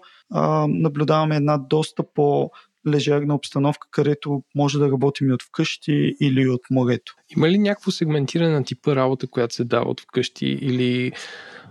[0.67, 2.51] наблюдаваме една доста по
[2.87, 7.15] лежерна обстановка, където може да работим и от вкъщи или от морето.
[7.37, 11.11] Има ли някакво сегментиране на типа работа, която се дава от вкъщи или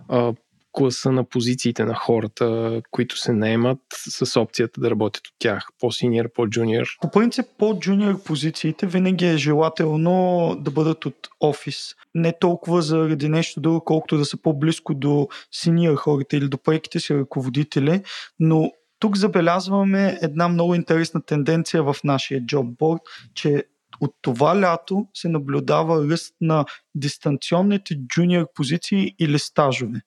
[0.09, 0.33] а,
[0.75, 5.67] класа на позициите на хората, които се наемат с опцията да работят от тях?
[5.81, 6.87] По-синьор, по-джуниор?
[7.01, 11.95] По принцип, по-джуниор позициите винаги е желателно да бъдат от офис.
[12.15, 17.01] Не толкова заради нещо друго, колкото да са по-близко до синьор хората или до преките
[17.01, 18.03] си ръководители,
[18.41, 23.01] но тук забелязваме една много интересна тенденция в нашия джобборд,
[23.35, 23.65] че
[24.01, 26.65] от това лято се наблюдава ръст на
[26.95, 30.01] дистанционните джуниор позиции или стажове.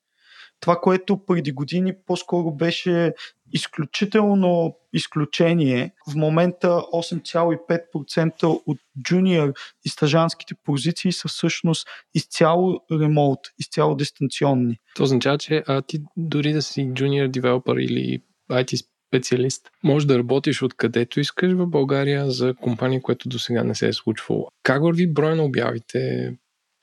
[0.60, 3.14] Това, което преди години по-скоро беше
[3.52, 5.92] изключително изключение.
[6.10, 9.52] В момента 8,5% от джуниор
[9.84, 14.76] и стажанските позиции са всъщност изцяло ремоут, изцяло дистанционни.
[14.94, 19.70] Това означава, че а, ти дори да си джуниор девелопър или IT специалист.
[19.84, 23.92] Може да работиш откъдето искаш в България за компания, което до сега не се е
[23.92, 24.48] случвало.
[24.62, 26.32] Как върви брой на обявите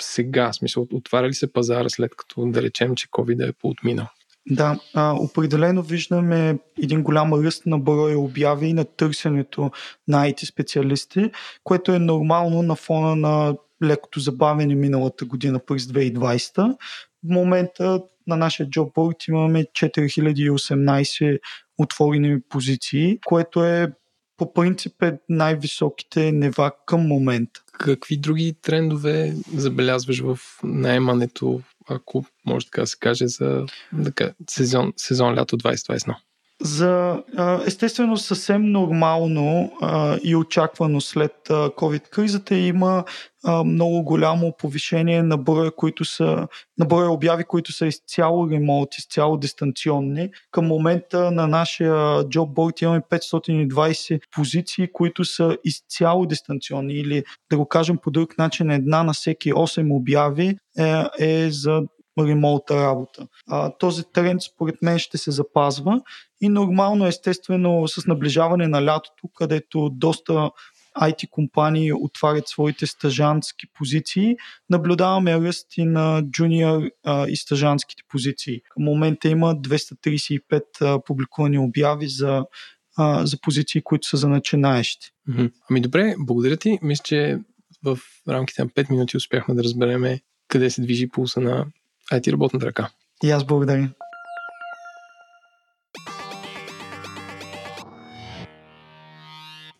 [0.01, 0.53] сега?
[0.53, 4.07] Смисъл, отваря ли се пазара след като да речем, че COVID е поотминал?
[4.49, 9.71] Да, а, определено виждаме един голям ръст на броя обяви и на търсенето
[10.07, 11.31] на IT специалисти,
[11.63, 16.57] което е нормално на фона на лекото забавене миналата година през 2020.
[16.57, 16.77] В
[17.23, 21.39] момента на нашия джобборд имаме 4018
[21.77, 23.91] отворени позиции, което е
[24.37, 27.61] по принцип е най-високите нива към момента.
[27.79, 34.93] Какви други трендове забелязваш в найемането, ако може така да се каже, за да, сезон,
[34.97, 36.15] сезон лято 2021?
[36.61, 37.23] За
[37.67, 39.71] естествено съвсем нормално
[40.23, 43.03] и очаквано след COVID-кризата има
[43.65, 46.47] много голямо повишение на броя, които са,
[46.77, 50.29] на броя обяви, които са изцяло ремонт, изцяло дистанционни.
[50.51, 57.65] Към момента на нашия джобборд имаме 520 позиции, които са изцяло дистанционни или да го
[57.65, 61.81] кажем по друг начин, една на всеки 8 обяви е, е за
[62.19, 63.27] ремонта работа.
[63.47, 66.01] А, този тренд според мен ще се запазва
[66.41, 70.51] и нормално естествено с наближаване на лятото, където доста
[71.01, 74.35] IT компании отварят своите стажантски позиции,
[74.69, 76.81] наблюдаваме ръст и на джуниор
[77.27, 78.61] и стажантските позиции.
[78.69, 82.45] Към момента има 235 а, публикувани обяви за,
[82.97, 85.11] а, за позиции, които са за начинаещи.
[85.69, 86.79] Ами добре, благодаря ти.
[86.81, 87.39] Мисля, че
[87.83, 87.97] в
[88.29, 91.65] рамките на 5 минути успяхме да разбереме къде се движи пулса на
[92.13, 92.89] IT работната ръка.
[93.23, 93.89] И аз благодаря.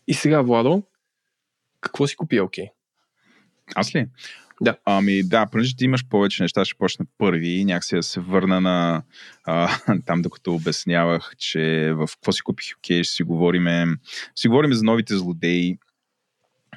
[0.08, 0.82] И сега, Владо,
[1.80, 2.64] какво си купи окей?
[2.64, 2.70] Okay?
[3.74, 4.06] Аз ли?
[4.60, 4.76] Да.
[4.84, 8.60] Ами да, понеже ти имаш повече неща, ще почна първи и някакси да се върна
[8.60, 9.02] на
[9.44, 13.86] а, там, докато обяснявах, че в какво си купих окей, okay, ще си говориме,
[14.36, 15.78] си говориме за новите злодеи.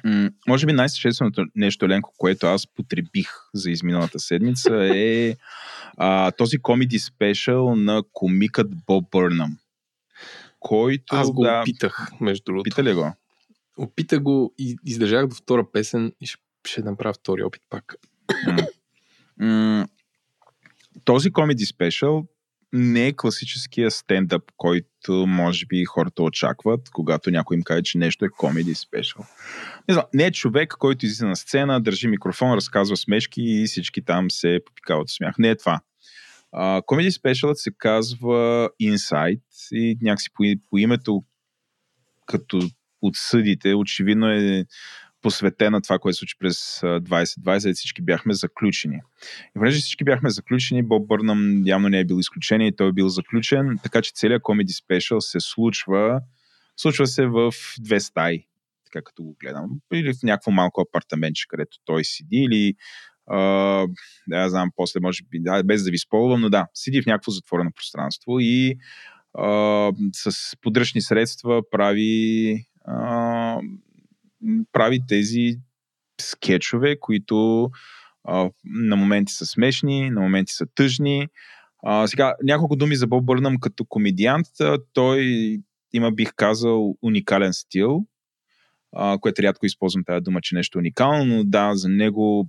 [0.04, 5.36] М- може би най-същественото нещо, Ленко, което аз потребих за изминалата седмица е
[5.96, 9.58] а, този комеди спешъл на комикът Боб Бърнам.
[10.60, 12.60] Който, Аз го да, опитах, между другото.
[12.60, 13.12] Опита ли го?
[13.78, 17.94] Опитах го и издържах до втора песен и ще, ще направя втори опит пак.
[18.46, 18.66] М-
[19.38, 19.86] м-
[21.04, 22.26] този комеди спешъл
[22.72, 28.24] не е класическия стендъп, който може би хората очакват, когато някой им каже, че нещо
[28.24, 29.24] е комеди спешъл.
[29.88, 34.04] Не знам, не е човек, който излиза на сцена, държи микрофон, разказва смешки и всички
[34.04, 35.34] там се попикават от смях.
[35.38, 35.80] Не е това.
[36.86, 39.42] Комеди uh, спешълът се казва Insight
[39.72, 41.24] и някакси по, по името
[42.26, 42.60] като
[43.02, 44.66] отсъдите, очевидно е
[45.22, 49.00] посветена това, което се случи през 2020, всички бяхме заключени.
[49.56, 52.92] И понеже всички бяхме заключени, Боб Бърнам явно не е бил изключение и той е
[52.92, 56.20] бил заключен, така че целият Comedy Special се случва,
[56.76, 58.46] случва се в две стаи,
[58.84, 62.74] така като го гледам, или в някакво малко апартаментче, където той седи, или
[63.30, 63.90] Uh,
[64.28, 67.30] да, знам, после може би, да, без да ви спълвам, но да, седи в някакво
[67.30, 68.76] затворено пространство и
[69.38, 73.19] uh, с подръчни средства прави uh,
[74.72, 75.56] прави тези
[76.20, 77.70] скетчове, които
[78.24, 81.28] а, на моменти са смешни, на моменти са тъжни.
[81.82, 84.46] А, сега, няколко думи за Боб Бърнам като комедиант.
[84.92, 85.22] Той
[85.92, 88.04] има, бих казал, уникален стил,
[88.92, 92.48] а, което рядко използвам тази дума, че нещо уникално, но да, за него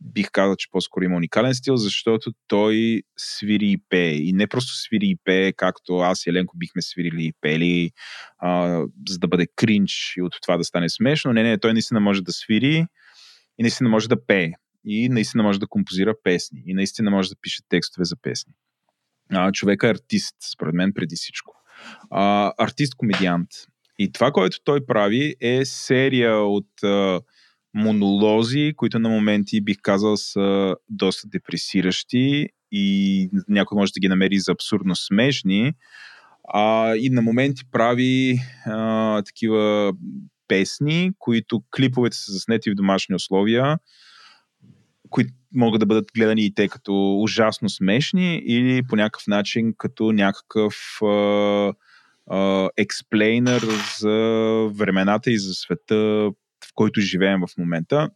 [0.00, 4.14] бих казал, че по-скоро има уникален стил, защото той свири и пее.
[4.14, 7.90] И не просто свири и пее, както аз и Еленко бихме свирили и пели,
[8.38, 11.32] а, за да бъде кринч и от това да стане смешно.
[11.32, 12.86] Не, не, той наистина може да свири
[13.58, 14.52] и наистина може да пее.
[14.84, 16.62] И наистина може да композира песни.
[16.66, 18.52] И наистина може да пише текстове за песни.
[19.30, 21.54] А, човек е артист, според мен, преди всичко.
[22.10, 23.48] А, артист-комедиант.
[23.98, 27.20] И това, което той прави, е серия от а,
[27.76, 34.38] монолози, които на моменти бих казал са доста депресиращи и някой може да ги намери
[34.38, 35.72] за абсурдно смешни.
[36.48, 39.92] А, и на моменти прави а, такива
[40.48, 43.78] песни, които клиповете са заснети в домашни условия,
[45.10, 50.12] които могат да бъдат гледани и те като ужасно смешни или по някакъв начин като
[50.12, 51.00] някакъв
[52.76, 53.62] експлейнер
[54.00, 54.16] за
[54.74, 56.30] времената и за света
[56.76, 58.10] който живеем в момента.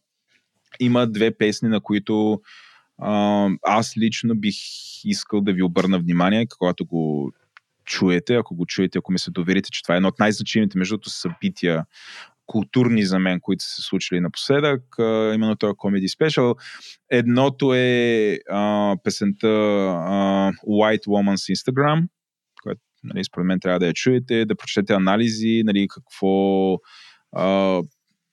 [0.80, 2.40] Има две песни, на които
[2.98, 4.54] а, аз лично бих
[5.04, 7.32] искал да ви обърна внимание, когато го
[7.84, 10.98] чуете, ако го чуете, ако ми се доверите, че това е едно от най-значимите, между
[11.06, 11.84] събития
[12.46, 14.82] културни за мен, които са се случили напоследък,
[15.34, 16.58] именно този Comedy Special.
[17.10, 22.08] Едното е а, песента а, White Woman's Instagram,
[22.62, 26.74] която нали, според мен трябва да я чуете, да прочетете анализи, нали, какво
[27.32, 27.82] а,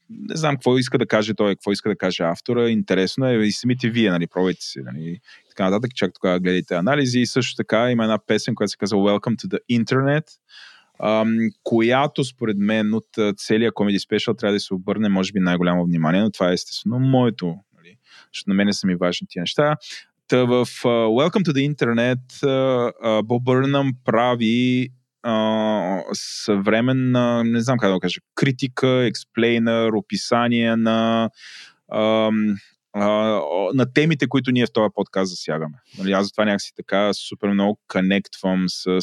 [0.09, 2.69] не знам какво иска да каже той, какво иска да каже автора.
[2.69, 7.19] Интересно е и самите вие, нали, пробвайте си, нали, така нататък, чак тогава гледайте анализи.
[7.19, 10.23] И също така има една песен, която се казва Welcome to the Internet,
[11.03, 15.85] ам, която според мен от целия Comedy Special трябва да се обърне, може би, най-голямо
[15.85, 17.97] внимание, но това е естествено моето, нали,
[18.33, 19.75] защото на мен са ми важни тия неща.
[20.27, 24.89] Та в uh, Welcome to the Internet uh, Боб Бърнам прави
[25.23, 31.29] а, съвременна, не знам как да го кажа, критика, експлейнер, описание на
[31.91, 32.31] а,
[33.73, 35.77] на темите, които ние в този подкаст засягаме.
[35.97, 38.99] Нали, аз затова някакси така супер много конектвам с,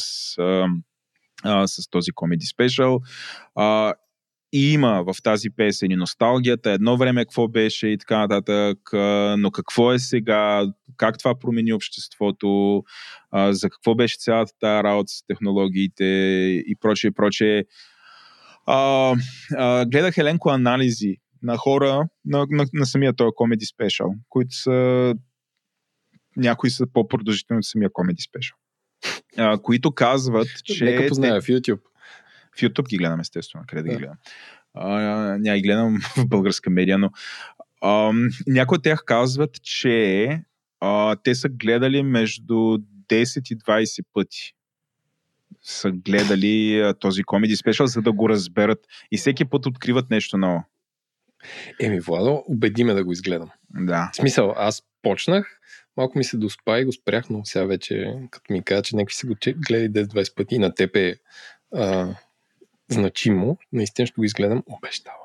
[1.43, 2.99] а, с този Comedy Special.
[3.55, 3.93] А,
[4.53, 8.79] и има в тази песен и носталгията, едно време какво беше и така нататък,
[9.37, 10.65] но какво е сега,
[10.97, 12.83] как това промени обществото,
[13.49, 16.05] за какво беше цялата тази работа с технологиите
[16.67, 17.63] и прочее, прочее.
[18.65, 19.15] А,
[19.57, 25.13] а, гледах Еленко анализи на хора на, на, на самия този Comedy Special, които са
[26.37, 28.53] някои са по-продължителни от самия Comedy Special,
[29.37, 30.85] а, които казват, че...
[30.85, 31.79] Нека позная в YouTube.
[32.57, 34.17] В YouTube ги гледам, естествено, къде да, да ги гледам.
[34.73, 34.97] А,
[35.39, 37.11] няма ги гледам в българска медия, но
[37.81, 38.11] а,
[38.47, 40.29] някои от тях казват, че
[40.79, 44.53] а, те са гледали между 10 и 20 пъти
[45.65, 48.79] са гледали а, този комеди спешъл, за да го разберат
[49.11, 50.63] и всеки път откриват нещо ново.
[51.79, 53.49] Еми, Владо, убеди ме да го изгледам.
[53.69, 54.09] Да.
[54.13, 55.59] В смисъл, аз почнах,
[55.97, 59.15] малко ми се доспа и го спрях, но сега вече, като ми каза, че някакви
[59.15, 59.35] си го
[59.67, 61.15] гледали 10-20 пъти и на теб е
[61.75, 62.15] а,
[62.87, 65.19] значимо, наистина ще го изгледам, обещавам.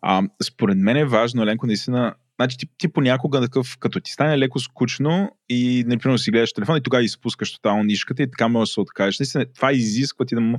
[0.00, 4.38] А, според мен е важно, Еленко, наистина Значи ти, ти понякога такъв, като ти стане
[4.38, 8.68] леко скучно и, например, си гледаш телефон и тогава изпускаш тотално нишката и така може
[8.68, 9.18] да се откажеш.
[9.18, 10.58] Наистина, това изисква ти да, му,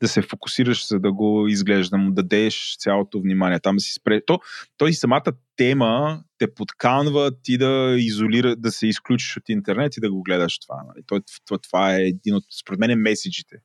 [0.00, 3.60] да се фокусираш, за да го изглеждаш, да му дадеш цялото внимание.
[3.60, 4.20] Там да си спре.
[4.26, 4.38] То,
[4.76, 10.10] то самата тема те подканва ти да изолира, да се изключиш от интернет и да
[10.10, 10.82] го гледаш това.
[10.86, 11.04] Нали?
[11.06, 13.56] То, това, това е един от, според мен, е меседжите.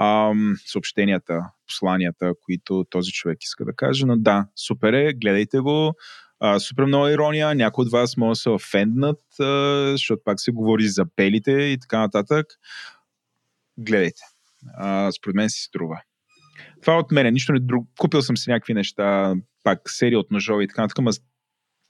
[0.00, 4.06] Ам, съобщенията, посланията, които този човек иска да каже.
[4.06, 5.94] Но да, супер е, гледайте го
[6.40, 10.52] а, супер много ирония, някои от вас може да се офенднат, а, защото пак се
[10.52, 12.46] говори за белите и така нататък.
[13.78, 14.22] Гледайте.
[14.74, 16.00] А, според мен си струва.
[16.80, 17.88] Това е от мене, нищо не друго.
[17.98, 19.34] Купил съм си някакви неща,
[19.64, 21.10] пак серия от ножове и така нататък, но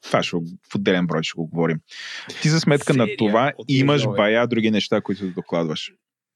[0.03, 1.80] това ще в отделен брой ще го говорим.
[2.42, 4.16] Ти за сметка серия на това имаш ножове.
[4.16, 5.92] бая други неща, които да докладваш.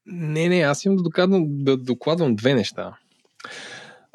[0.07, 2.97] Не, не, аз имам да докладвам, да докладвам две неща.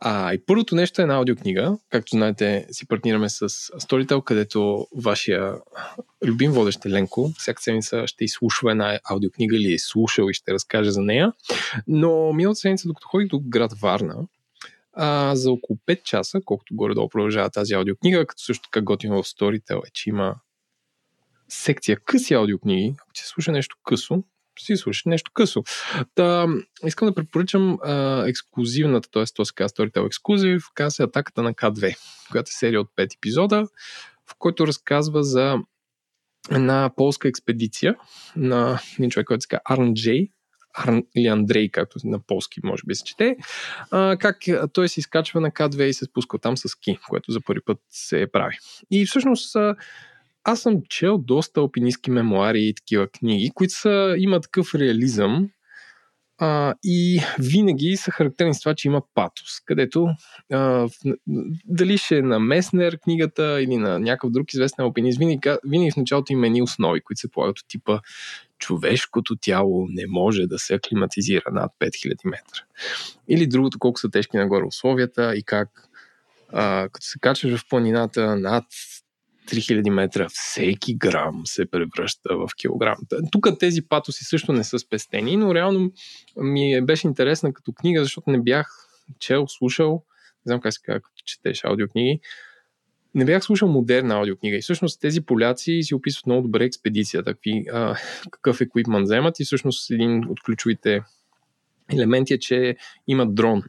[0.01, 1.77] А, и първото нещо е една аудиокнига.
[1.89, 5.55] Както знаете, си партнираме с Storytel, където вашия
[6.25, 10.91] любим водещ Ленко всяка седмица ще изслушва една аудиокнига или е слушал и ще разкаже
[10.91, 11.33] за нея.
[11.87, 14.15] Но миналата седмица, докато ходих до град Варна,
[14.93, 19.25] а, за около 5 часа, колкото горе-долу продължава тази аудиокнига, като също така готино в
[19.25, 20.35] Storytel е, че има
[21.49, 22.95] секция къси аудиокниги.
[23.01, 24.23] Ако ти слуша нещо късо,
[24.62, 25.64] си слушаш нещо късо.
[26.16, 26.47] Та,
[26.86, 29.24] искам да препоръчам а, ексклюзивната, т.е.
[29.36, 31.95] то се казва Storytel Exclusive, казва се Атаката на К2,
[32.32, 33.68] която е серия от 5 епизода,
[34.32, 35.57] в който разказва за
[36.51, 37.95] една полска експедиция
[38.36, 40.30] на един човек, който се казва Арн Джей,
[40.74, 43.38] Арн или Андрей, както на полски може би се чете,
[43.91, 44.38] а, как
[44.74, 47.78] той се изкачва на К2 и се спуска там с ски, което за първи път
[47.89, 48.57] се прави.
[48.91, 49.55] И всъщност
[50.43, 55.49] аз съм чел доста алпинистски мемуари и такива книги, които са, има такъв реализъм
[56.39, 60.07] а, и винаги са характерни с това, че има патос, където
[60.53, 60.87] а,
[61.65, 65.97] дали ще е на Меснер книгата или на някакъв друг известен алпинист, винаги, винаги в
[65.97, 67.99] началото има едни основи, които се полагат от типа
[68.59, 72.61] човешкото тяло не може да се аклиматизира над 5000 метра.
[73.27, 75.69] Или другото, колко са тежки нагоре условията и как
[76.53, 78.65] а, като се качваш в планината над
[79.49, 82.97] 3000 метра, всеки грам се превръща в килограм.
[83.31, 85.91] Тук тези патоси също не са спестени, но реално
[86.37, 88.71] ми е, беше интересна като книга, защото не бях
[89.19, 90.03] чел, слушал,
[90.45, 92.19] не знам как се казва, като четеш аудиокниги,
[93.15, 94.57] не бях слушал модерна аудиокнига.
[94.57, 97.95] И всъщност тези поляци си описват много добре експедицията, какви, а,
[98.31, 99.39] какъв еквипмент вземат.
[99.39, 101.01] И всъщност един от ключовите
[101.93, 102.75] елементи е, че
[103.07, 103.63] имат дрон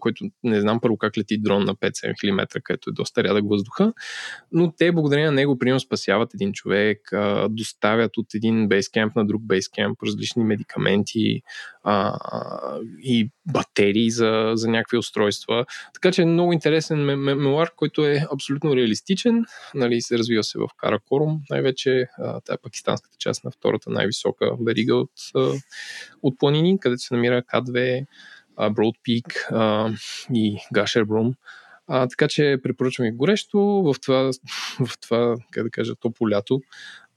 [0.00, 3.92] който не знам първо как лети дрон на 5-7 км, където е доста рядък въздуха,
[4.52, 6.98] но те благодарение на него примерно спасяват един човек,
[7.48, 11.42] доставят от един бейскемп на друг бейскемп различни медикаменти
[11.84, 12.18] а,
[13.02, 15.64] и батерии за, за някакви устройства.
[15.94, 19.44] Така че е много интересен мемуар, който е абсолютно реалистичен,
[19.74, 22.06] нали, се развива се в Каракорум, най-вече
[22.44, 25.10] тая пакистанската част на втората най-висока верига от,
[26.22, 28.06] от планини, където се намира К2
[28.58, 29.92] Broad Peak а,
[30.34, 31.34] и Broom.
[31.86, 34.30] А, така че препоръчвам и горещо в това,
[34.86, 36.60] в това как да кажа, топло лято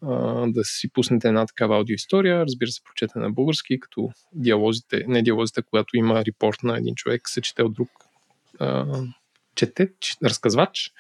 [0.02, 5.22] а, да си пуснете една такава аудиоистория, разбира се, прочете на български, като диалозите, не
[5.22, 7.90] диалозите, когато има репорт на един човек, се чете от друг
[8.60, 9.02] а,
[9.56, 9.92] чете,
[10.24, 10.92] разказвач,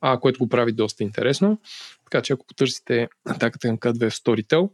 [0.00, 1.60] а, което го прави доста интересно.
[2.04, 4.70] Така че ако потърсите атаката към К2 в Storytel,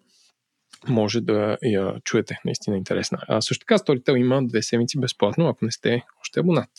[0.89, 2.39] може да я чуете.
[2.45, 3.19] Наистина интересна.
[3.29, 6.71] А също така Storytel има две седмици безплатно, ако не сте още абонат.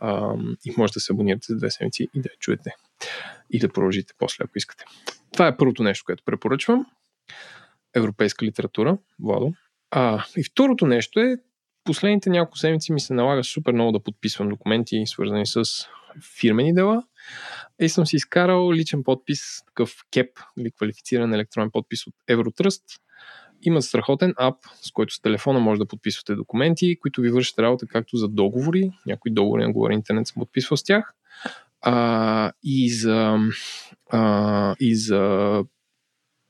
[0.00, 2.70] А, и може да се абонирате за две седмици и да я чуете.
[3.50, 4.84] И да продължите после, ако искате.
[5.32, 6.86] Това е първото нещо, което препоръчвам.
[7.94, 9.52] Европейска литература, Владо.
[9.90, 11.36] А, и второто нещо е,
[11.84, 15.64] последните няколко седмици ми се налага супер много да подписвам документи, свързани с
[16.40, 17.02] фирмени дела.
[17.80, 22.84] И съм си изкарал личен подпис, такъв кеп или квалифициран електронен подпис от Евротръст
[23.62, 27.86] имат страхотен ап, с който с телефона може да подписвате документи, които ви вършат работа
[27.86, 31.14] както за договори, някои договори на говори интернет съм подписвал с тях,
[31.80, 33.38] а, и за,
[34.10, 35.64] а, и за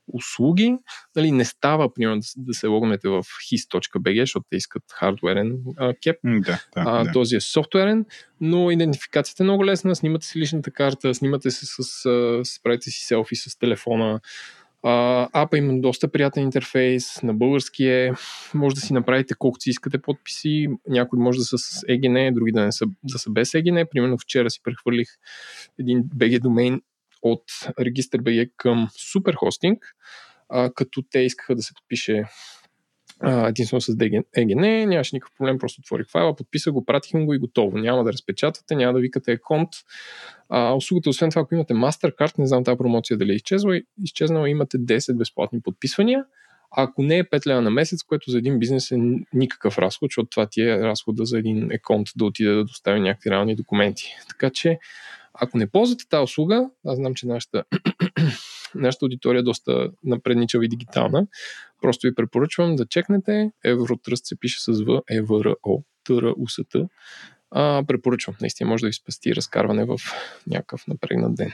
[0.07, 0.77] услуги.
[1.15, 5.93] Нали, не става, примерно, да, да се логнете в his.bg, защото те искат хардуерен а,
[6.03, 6.17] кеп.
[6.23, 7.11] Да, да, а, да.
[7.11, 8.05] Този е софтуерен,
[8.41, 9.95] но идентификацията е много лесна.
[9.95, 14.19] Снимате си личната карта, снимате се с, с справите си селфи с телефона,
[14.83, 18.11] Uh, апа има доста приятен интерфейс, на български е,
[18.53, 22.51] може да си направите колкото си искате подписи, някои може да са с EGN, други
[22.51, 23.89] да не са, да са без EGN.
[23.91, 25.07] Примерно вчера си прехвърлих
[25.79, 26.81] един BG домейн
[27.23, 27.43] от
[27.79, 29.77] регистър BG към Superhosting,
[30.53, 32.23] uh, като те искаха да се подпише
[33.23, 37.77] единствено с EGN, нямаше никакъв проблем, просто отворих файла, подписах го, пратих го и готово.
[37.77, 39.69] Няма да разпечатате, няма да викате аконт.
[40.49, 44.49] А, услугата, освен това, ако имате MasterCard, не знам тази промоция дали е изчезнала, изчезнала
[44.49, 46.25] имате 10 безплатни подписвания.
[46.75, 48.97] А ако не е 5 лева на месец, което за един бизнес е
[49.33, 53.31] никакъв разход, защото това ти е разхода за един еконт да отиде да достави някакви
[53.31, 54.15] реални документи.
[54.29, 54.79] Така че,
[55.33, 57.63] ако не ползвате тази услуга, аз знам, че нашата
[58.75, 61.27] нашата аудитория е доста напредничава и дигитална.
[61.81, 63.51] Просто ви препоръчвам да чекнете.
[63.65, 66.75] Евротръст се пише с В, ЕВРО, ТР, УСТ.
[67.51, 68.35] А, препоръчвам.
[68.41, 69.97] Наистина може да ви спасти разкарване в
[70.47, 71.51] някакъв напрегнат ден.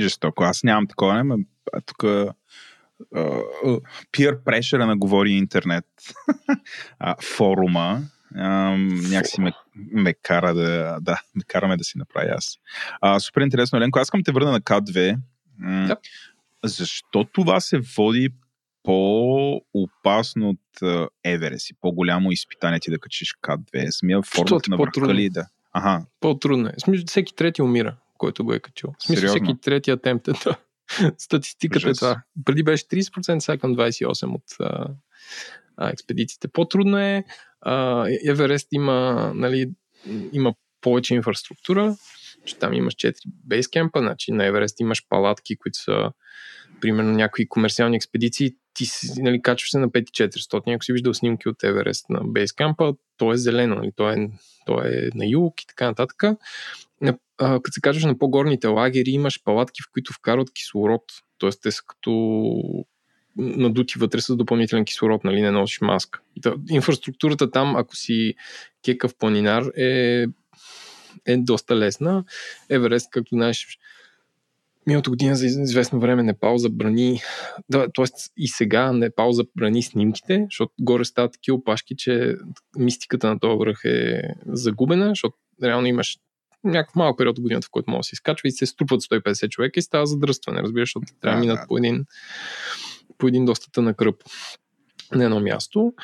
[0.00, 0.42] Жестоко.
[0.42, 1.36] Аз нямам такова, но
[1.86, 2.04] тук
[4.12, 5.86] peer pressure на говори интернет
[7.36, 8.02] форума
[8.34, 12.58] Някакси ме, ме кара да, да, ме караме да си направя аз.
[13.00, 13.98] А, супер интересно, Еленко.
[13.98, 15.18] Аз искам те върна на К2.
[15.86, 15.96] Да.
[16.64, 18.28] Защо това се води
[18.82, 23.90] по-опасно от Еверест и по-голямо изпитание ти да качиш К2?
[23.90, 25.46] Самия формата на върха ли да?
[25.72, 26.72] Ага, По-трудно е.
[26.78, 28.94] Смисъл, всеки трети умира, който го е качил.
[28.98, 29.46] Смисъл, Сериозно?
[29.46, 30.56] всеки трети атемпт е да.
[31.18, 31.98] Статистиката е Ужас.
[31.98, 32.22] това.
[32.44, 34.42] Преди беше 30%, сега към 28% от
[35.82, 36.48] а, експедициите.
[36.48, 37.24] По-трудно е.
[37.60, 39.70] А, Еверест има, нали,
[40.32, 41.96] има повече инфраструктура,
[42.44, 46.12] че там имаш 4 бейскемпа, значи на Еверест имаш палатки, които са
[46.80, 48.84] примерно някои комерциални експедиции, ти
[49.16, 53.36] нали, качваш се на 5400, ако си виждал снимки от Еверест на бейскемпа, то е
[53.36, 54.30] зелено, нали, то, е,
[54.66, 56.22] то е на юг и така нататък.
[57.36, 61.02] Като се качваш на по-горните лагери, имаш палатки, в които вкарват кислород,
[61.38, 61.50] т.е.
[61.62, 62.10] те са като
[63.36, 66.20] надути вътре с допълнителен кислород, нали, не носиш маска.
[66.42, 68.34] Та, инфраструктурата там, ако си
[68.84, 70.26] кекав планинар, е,
[71.26, 72.24] е доста лесна.
[72.70, 73.78] Еверест, както знаеш,
[74.86, 77.20] миналата година за известно време Непал забрани,
[77.68, 78.04] да, т.е.
[78.36, 82.36] и сега Непал забрани снимките, защото горе стават такива опашки, че
[82.78, 86.18] мистиката на този връх е загубена, защото реално имаш
[86.64, 89.48] някакъв малък период от годината, в който може да се изкачва и се струпват 150
[89.48, 92.04] човека и става задръстване, разбираш, защото трябва да минат по един,
[93.22, 94.22] по един доста тънък кръп
[95.14, 95.94] на едно място.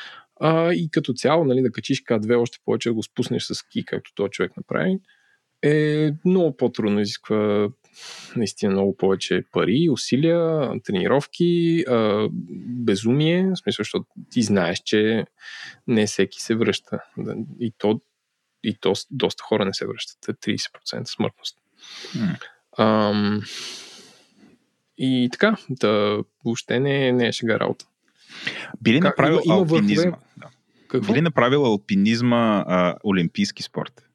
[0.41, 3.85] А, и като цяло, нали, да качиш К2, още повече да го спуснеш с ски,
[3.85, 4.99] както този човек направи,
[5.63, 7.69] е много по-трудно, изисква
[8.35, 12.27] наистина много повече пари, усилия, тренировки, а,
[12.85, 15.25] безумие, в смисъл, защото ти знаеш, че
[15.87, 16.99] не всеки се връща.
[17.59, 18.01] И то,
[18.63, 20.29] и то доста хора не се връщат.
[20.29, 21.57] Е 30% смъртност.
[22.15, 22.37] М.
[22.77, 23.41] Ам,
[24.99, 27.85] и така, да, въобще не, не е шега работа.
[28.81, 30.03] Би ли направил има- има алпинизма?
[30.03, 30.25] върхове?
[30.37, 30.47] Да.
[30.87, 31.13] Какво?
[31.13, 34.05] Би ли направил алпинизма а, олимпийски спорт?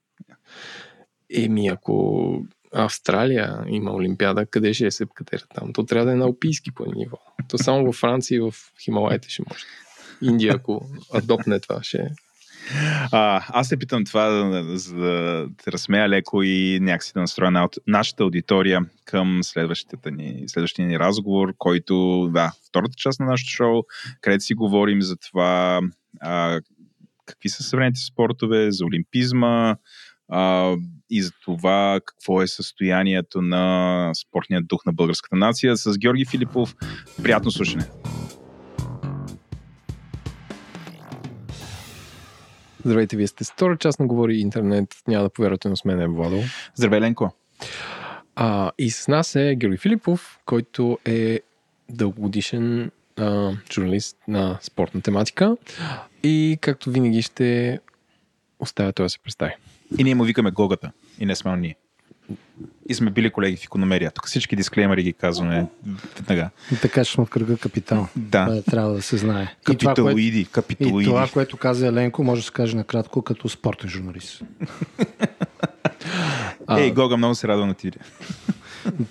[1.30, 5.72] Еми, ако Австралия има Олимпиада, къде ще е се катера там?
[5.72, 7.16] То трябва да е на алпийски по ниво.
[7.49, 8.55] То само във Франция и в
[8.85, 9.64] Хималайте ще може.
[10.22, 12.11] Индия, ако адопне това, ще.
[13.12, 14.31] А, аз се питам това,
[14.77, 20.45] за- да те разсмея леко и някакси да настроя на, нашата аудитория към следващата ни,
[20.47, 23.83] следващия ни разговор, който, да, втората част на нашото шоу,
[24.21, 25.81] където си говорим за това
[26.21, 26.61] а,
[27.27, 29.77] какви са съвременните спортове, за олимпизма
[30.29, 30.75] а,
[31.11, 35.77] и за това какво е състоянието на спортния дух на българската нация.
[35.77, 36.75] С Георги Филипов,
[37.23, 37.85] приятно слушане.
[42.85, 44.95] Здравейте, вие сте втора част на Говори Интернет.
[45.09, 46.41] Няма да повярвате, но с мен е Владо.
[46.74, 47.30] Здравей, Ленко!
[48.37, 51.41] А, и с нас е Георги Филипов, който е
[51.91, 55.57] дългогодишен а, журналист на спортна тематика.
[56.22, 57.80] И както винаги ще
[58.59, 59.53] оставя той да се представи.
[59.99, 60.93] И ние му викаме Гогата.
[61.18, 61.76] И не сме ние.
[62.89, 64.11] И сме били колеги в икономерия.
[64.11, 65.66] Тук всички дисклеймери ги казваме
[66.16, 66.51] веднага.
[66.83, 68.09] Така че сме в кръга капитал.
[68.16, 68.45] Да.
[68.47, 69.43] Това трябва да се знае.
[69.43, 71.11] И това, което, Капиталоиди, и капиталоиди.
[71.11, 74.43] това, което каза Еленко, може да се каже накратко като спортен журналист.
[76.66, 77.91] А, Ей, Гога, много се радвам на ти.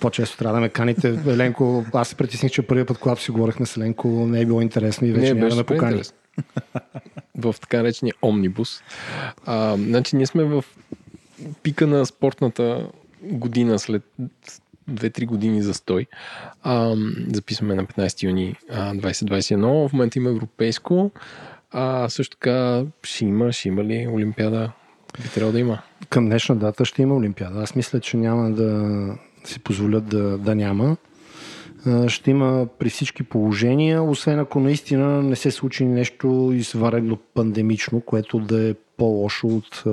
[0.00, 1.08] По-често трябва да ме каните.
[1.26, 4.60] Еленко, аз се притесних, че първият път, когато си говорихме с Еленко, не е било
[4.60, 6.02] интересно и вече не, няма да покани.
[7.38, 8.82] в така наречения омнибус.
[9.46, 10.64] А, значи ние сме в
[11.62, 12.86] пика на спортната
[13.30, 14.02] година след
[14.90, 16.06] 2-3 години застой.
[16.62, 16.96] А,
[17.32, 19.88] записваме на 15 юни а, 2021.
[19.88, 21.10] В момента има европейско.
[21.70, 24.72] А, също така ще има, ще има ли Олимпиада?
[25.22, 25.78] Би трябвало да има.
[26.08, 27.60] Към днешна дата ще има Олимпиада.
[27.60, 30.96] Аз мисля, че няма да си позволят да, да няма.
[32.08, 38.38] Ще има при всички положения, освен ако наистина не се случи нещо изварено пандемично, което
[38.38, 39.84] да е по-лошо от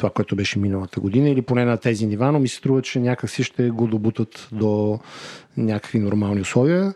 [0.00, 3.00] това, което беше миналата година или поне на тези нива, но ми се струва, че
[3.00, 4.98] някакси ще го добутат до
[5.56, 6.94] някакви нормални условия.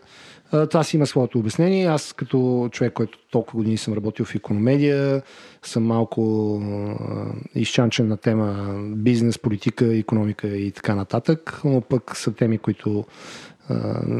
[0.69, 1.85] Това си има своето обяснение.
[1.85, 5.21] Аз като човек, който толкова години съм работил в економедия,
[5.63, 6.61] съм малко
[7.55, 13.05] изчанчен на тема бизнес, политика, економика и така нататък, но пък са теми, които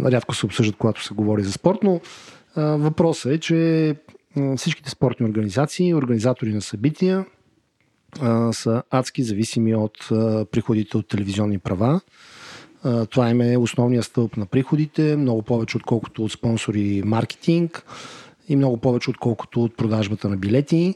[0.05, 2.01] рядко се обсъждат, когато се говори за спорт, но
[2.57, 3.95] въпросът е, че
[4.57, 7.25] всичките спортни организации, организатори на събития,
[8.51, 9.97] са адски зависими от
[10.51, 12.01] приходите от телевизионни права.
[13.09, 17.85] Това им е основният стълб на приходите, много повече отколкото от спонсори и маркетинг
[18.49, 20.95] и много повече отколкото от продажбата на билети.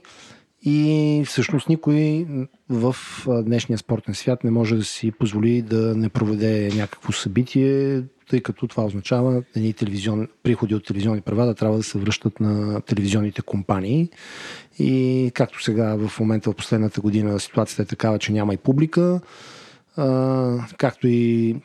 [0.64, 2.28] И всъщност никой
[2.70, 2.96] в
[3.44, 8.68] днешния спортен свят не може да си позволи да не проведе някакво събитие, тъй като
[8.68, 13.42] това означава едни телевизион, приходи от телевизионни права да трябва да се връщат на телевизионните
[13.42, 14.10] компании.
[14.80, 19.22] И както сега в момента в последната година ситуацията е такава, че няма и публика,
[19.98, 21.56] а, както и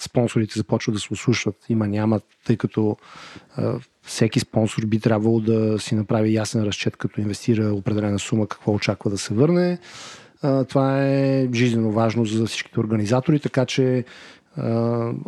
[0.00, 1.56] спонсорите започват да се ослушват.
[1.68, 2.96] Има, няма, тъй като
[3.56, 8.72] а, всеки спонсор би трябвало да си направи ясен разчет, като инвестира определена сума, какво
[8.72, 9.78] очаква да се върне.
[10.42, 14.04] А, това е жизненно важно за всичките организатори, така че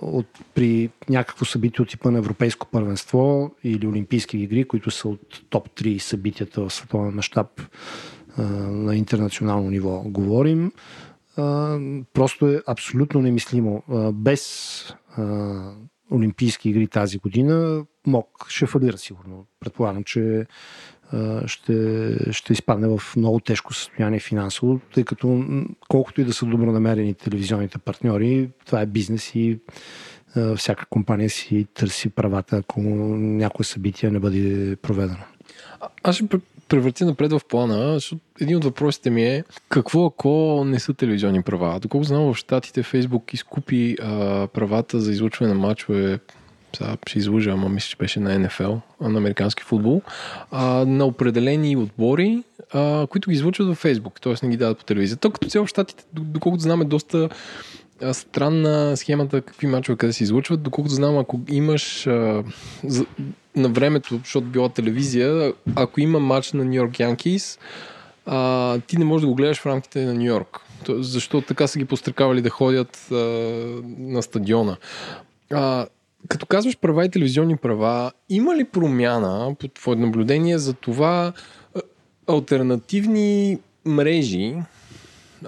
[0.02, 5.42] от, при някакво събитие от типа на Европейско първенство или Олимпийски игри, които са от
[5.50, 7.46] топ 3 събитията в световен мащаб
[8.38, 10.72] на интернационално ниво говорим,
[12.12, 13.82] просто е абсолютно немислимо.
[14.14, 14.84] Без
[16.12, 19.46] Олимпийски игри тази година МОК ще фалира сигурно.
[19.60, 20.46] Предполагам, че
[21.46, 25.44] ще, ще изпадне в много тежко състояние финансово, тъй като
[25.88, 29.58] колкото и да са добронамерени телевизионните партньори, това е бизнес и
[30.56, 35.24] всяка компания си търси правата, ако някое събитие не бъде проведено.
[36.02, 36.24] Аз ще
[36.68, 41.42] превърти напред в плана, защото един от въпросите ми е какво ако не са телевизионни
[41.42, 41.80] права?
[41.80, 46.18] Доколко знам в Штатите Фейсбук изкупи а, правата за излучване на матчове
[46.76, 50.02] сега ще излъжа, ама мисля, че беше на НФЛ, на американски футбол,
[50.50, 52.42] а, на определени отбори,
[52.74, 54.34] а, които ги излучват във Фейсбук, т.е.
[54.42, 55.30] не ги дават по телевизията.
[55.30, 57.28] като цяло в Штатите, доколкото знам, е доста
[58.12, 60.62] странна схемата какви мачове къде се излучват.
[60.62, 62.44] Доколкото знам, ако имаш а,
[63.56, 67.58] на времето, защото била телевизия, ако има матч на Нью Йорк Янкис,
[68.86, 70.60] ти не можеш да го гледаш в рамките на Нью Йорк.
[70.88, 73.14] Защото така са ги пострекавали да ходят а,
[73.98, 74.76] на стадиона.
[75.50, 75.86] А,
[76.28, 81.32] като казваш права и телевизионни права, има ли промяна по твое наблюдение за това
[82.26, 84.56] альтернативни мрежи,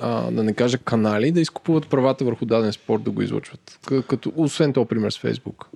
[0.01, 3.79] а, да не кажа канали, да изкупуват правата върху даден спорт да го излъчват?
[4.09, 5.69] Като, освен това, пример с Фейсбук.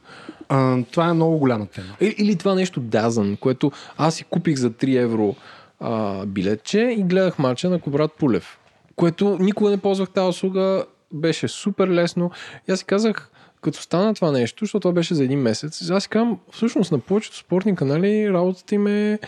[0.49, 1.96] А, това е много голяма тема.
[2.01, 5.36] Или, или това нещо Дазън, което аз си купих за 3 евро
[5.80, 8.59] а, билетче и гледах мача на Кобрат Пулев,
[8.96, 12.30] което никога не ползвах тази услуга, беше супер лесно.
[12.68, 13.30] И аз си казах,
[13.62, 16.98] като стана това нещо, защото това беше за един месец, аз си казвам, всъщност на
[16.98, 19.18] повечето спортни канали работата им е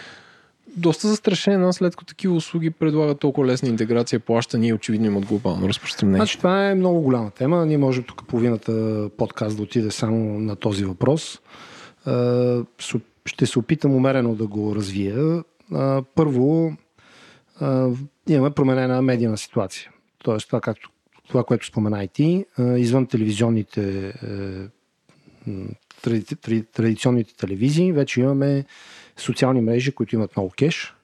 [0.77, 5.69] доста застрашена, след като такива услуги предлагат толкова лесна интеграция, плащане и очевидно имат глобално
[5.69, 6.19] разпространение.
[6.19, 7.67] Значи това е много голяма тема.
[7.67, 11.41] Ние можем тук половината подкаст да отиде само на този въпрос.
[13.27, 15.45] Ще се опитам умерено да го развия.
[16.15, 16.73] Първо,
[18.29, 19.91] имаме променена медийна ситуация.
[20.25, 20.90] Тоест това, както
[21.31, 24.13] това, което спомена и ти, извън телевизионните
[26.73, 28.65] традиционните телевизии, вече имаме
[29.17, 30.95] социални мрежи, които имат много кеш,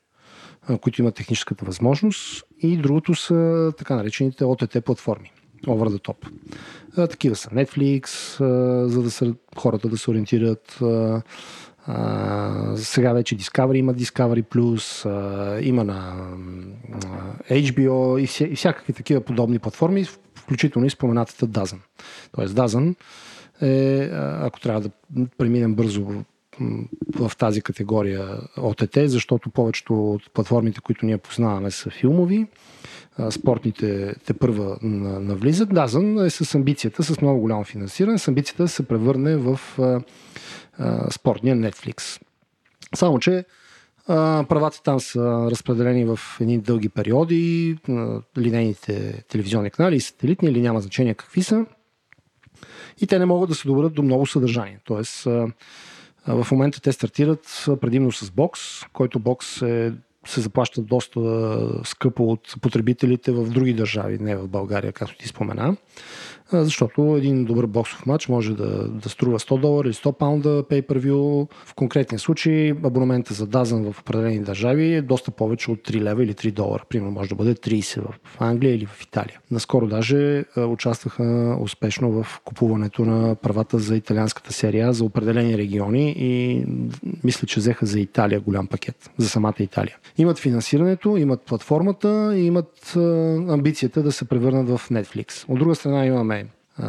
[0.80, 5.32] които имат техническата възможност и другото са така наречените OTT платформи,
[5.66, 6.30] over the top.
[7.10, 8.06] Такива са Netflix,
[8.86, 10.78] за да са хората да се ориентират
[11.88, 16.16] Uh, сега вече Discovery има Discovery Plus, uh, има на
[17.50, 21.78] uh, HBO и, вся, и всякакви такива подобни платформи, включително и споменатата Dazn.
[22.32, 22.94] Тоест Dazn
[23.62, 24.10] е,
[24.40, 24.90] ако трябва да
[25.38, 26.06] преминем бързо
[27.16, 32.46] в тази категория ОТТ, защото повечето от платформите, които ние познаваме са филмови,
[33.30, 35.74] спортните те първа навлизат.
[35.74, 39.60] Дазън е с амбицията, с много голямо финансиране, с амбицията да се превърне в
[41.10, 42.20] спортния Netflix.
[42.94, 43.44] Само, че
[44.06, 47.78] правата там са разпределени в едни дълги периоди,
[48.38, 51.66] линейните телевизионни канали и сателитни, или няма значение какви са.
[53.00, 54.80] И те не могат да се добрат до много съдържание.
[54.84, 55.24] Тоест,
[56.26, 58.60] в момента те стартират предимно с бокс,
[58.92, 59.92] който бокс е,
[60.26, 61.20] се заплаща доста
[61.84, 65.76] скъпо от потребителите в други държави, не в България, както ти спомена
[66.52, 70.86] защото един добър боксов матч може да, да струва 100 долара или 100 паунда pay
[70.86, 71.48] per view.
[71.64, 76.24] В конкретния случай абонамента за Дазън в определени държави е доста повече от 3 лева
[76.24, 76.84] или 3 долара.
[76.88, 79.40] Примерно може да бъде 30 в Англия или в Италия.
[79.50, 86.64] Наскоро даже участваха успешно в купуването на правата за италианската серия за определени региони и
[87.24, 89.96] мисля, че взеха за Италия голям пакет, за самата Италия.
[90.18, 92.96] Имат финансирането, имат платформата и имат
[93.48, 95.44] амбицията да се превърнат в Netflix.
[95.48, 96.35] От друга страна имаме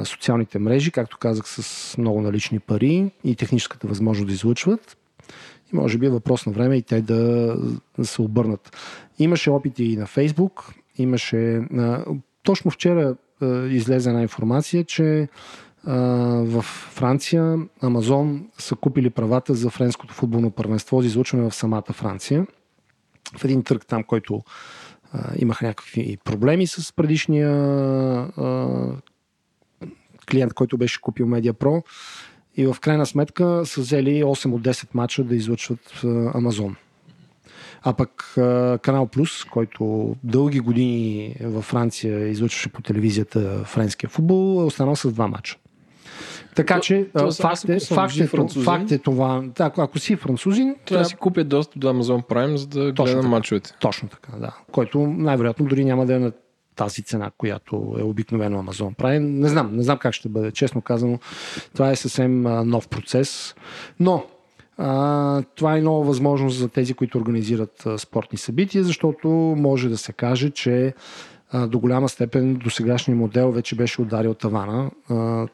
[0.04, 4.98] социалните мрежи, както казах, с много налични пари и техническата възможност да излъчват.
[5.74, 7.56] И може би е въпрос на време и те да,
[7.98, 8.78] да се обърнат.
[9.20, 11.62] Имаше опити и на Фейсбук, имаше...
[12.44, 13.16] Точно вчера
[13.70, 15.28] излезе една информация, че
[15.84, 16.62] в
[16.92, 22.48] Франция Амазон са купили правата за френското футболно първенство за излучване в самата Франция.
[23.38, 24.42] В един търг там, който
[25.36, 27.52] имаха някакви проблеми с предишния
[30.32, 31.84] клиент, който беше купил Media Pro
[32.58, 36.02] и в крайна сметка са взели 8 от 10 мача да излъчват
[36.34, 36.76] Амазон.
[37.84, 38.34] А пък
[38.82, 45.12] Канал Плюс, който дълги години във Франция излъчваше по телевизията френския футбол, е останал с
[45.12, 45.58] два мача.
[46.56, 48.28] Така че то факт, е, факт, е,
[48.64, 49.44] факт е това.
[49.60, 53.30] Ако- ако си французин, Трябва да си купя достъп до Amazon Prime, за да гледам
[53.30, 53.72] мачовете.
[53.80, 54.56] Точно така, да.
[54.72, 56.32] Който най-вероятно дори няма да е на
[56.78, 59.20] тази цена, която е обикновено Amazon Prime.
[59.20, 60.52] Не знам, не знам как ще бъде.
[60.52, 61.20] Честно казано,
[61.74, 63.56] това е съвсем нов процес.
[64.00, 64.26] Но
[64.78, 69.28] а, това е нова възможност за тези, които организират а, спортни събития, защото
[69.58, 70.94] може да се каже, че
[71.52, 74.92] а, до голяма степен до сегашния модел вече беше ударил тавана.
[75.10, 75.48] А,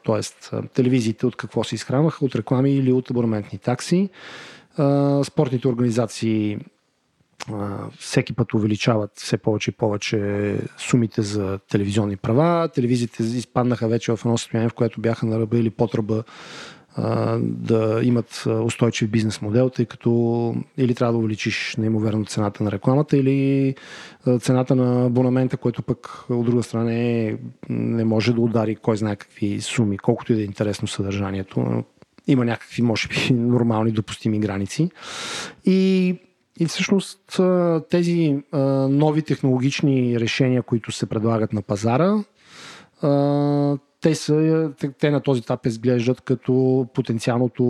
[0.74, 2.24] телевизиите от какво се изхранваха?
[2.24, 4.10] От реклами или от абонаментни такси.
[4.76, 6.58] А, спортните организации
[7.98, 12.68] всеки път увеличават все повече и повече сумите за телевизионни права.
[12.68, 15.94] Телевизиите изпаднаха вече в едно състояние, в което бяха на ръба или под
[17.38, 23.16] да имат устойчив бизнес модел, тъй като или трябва да увеличиш неимоверно цената на рекламата,
[23.16, 23.74] или
[24.40, 27.36] цената на абонамента, който пък от друга страна е,
[27.68, 31.84] не може да удари кой знае какви суми, колкото и да е интересно съдържанието.
[32.26, 34.90] Има някакви, може би, нормални допустими граници.
[35.64, 36.16] И
[36.60, 37.40] и всъщност
[37.90, 38.42] тези
[38.88, 42.24] нови технологични решения, които се предлагат на пазара,
[44.00, 47.64] те, са, те, на този етап изглеждат като потенциалното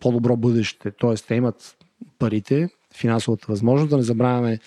[0.00, 0.90] по-добро бъдеще.
[0.90, 1.76] Тоест, те имат
[2.18, 3.90] парите, финансовата възможност.
[3.90, 4.58] Да не забравяме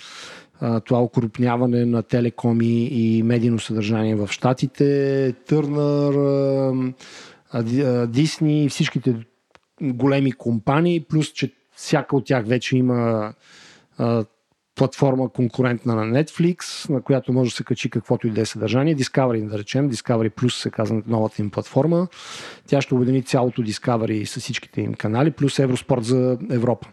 [0.85, 6.13] това окрупняване на телекоми и медийно съдържание в Штатите, Търнър,
[8.07, 9.15] Дисни, всичките
[9.81, 13.33] големи компании, плюс, че всяка от тях вече има
[14.75, 18.95] платформа конкурентна на Netflix, на която може да се качи каквото и да е съдържание.
[18.95, 19.91] Discovery, да речем.
[19.91, 22.07] Discovery Plus се казва новата им платформа.
[22.67, 26.87] Тя ще обедини цялото Discovery с всичките им канали, плюс Евроспорт за Европа.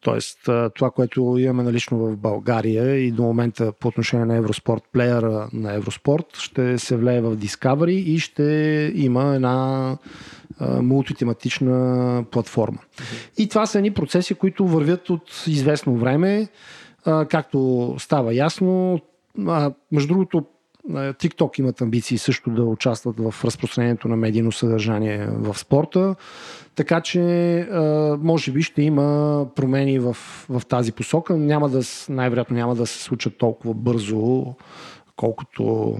[0.00, 0.38] Тоест,
[0.74, 5.74] това, което имаме налично в България и до момента по отношение на Евроспорт, плеера на
[5.74, 8.42] Евроспорт, ще се влее в Discovery и ще
[8.94, 9.96] има една
[10.60, 12.78] мултитематична платформа.
[13.38, 16.48] И това са едни процеси, които вървят от известно време,
[17.04, 19.00] както става ясно.
[19.92, 20.44] Между другото,
[20.90, 26.14] TikTok имат амбиции също да участват в разпространението на медийно съдържание в спорта.
[26.74, 27.68] Така че,
[28.20, 30.16] може би ще има промени в,
[30.48, 31.36] в тази посока.
[31.36, 34.54] Няма да, най-вероятно няма да се случат толкова бързо,
[35.16, 35.96] колкото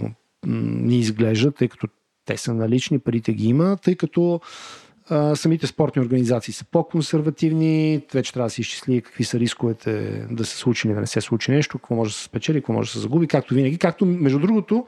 [0.47, 1.89] ни изглежда, тъй като
[2.29, 4.41] те са налични, парите ги има, тъй като
[5.09, 10.45] а, самите спортни организации са по-консервативни, вече трябва да се изчисли какви са рисковете да
[10.45, 12.89] се случи или да не се случи нещо, какво може да се спечели, какво може
[12.89, 13.79] да се загуби, както винаги.
[13.79, 14.87] Както, между другото,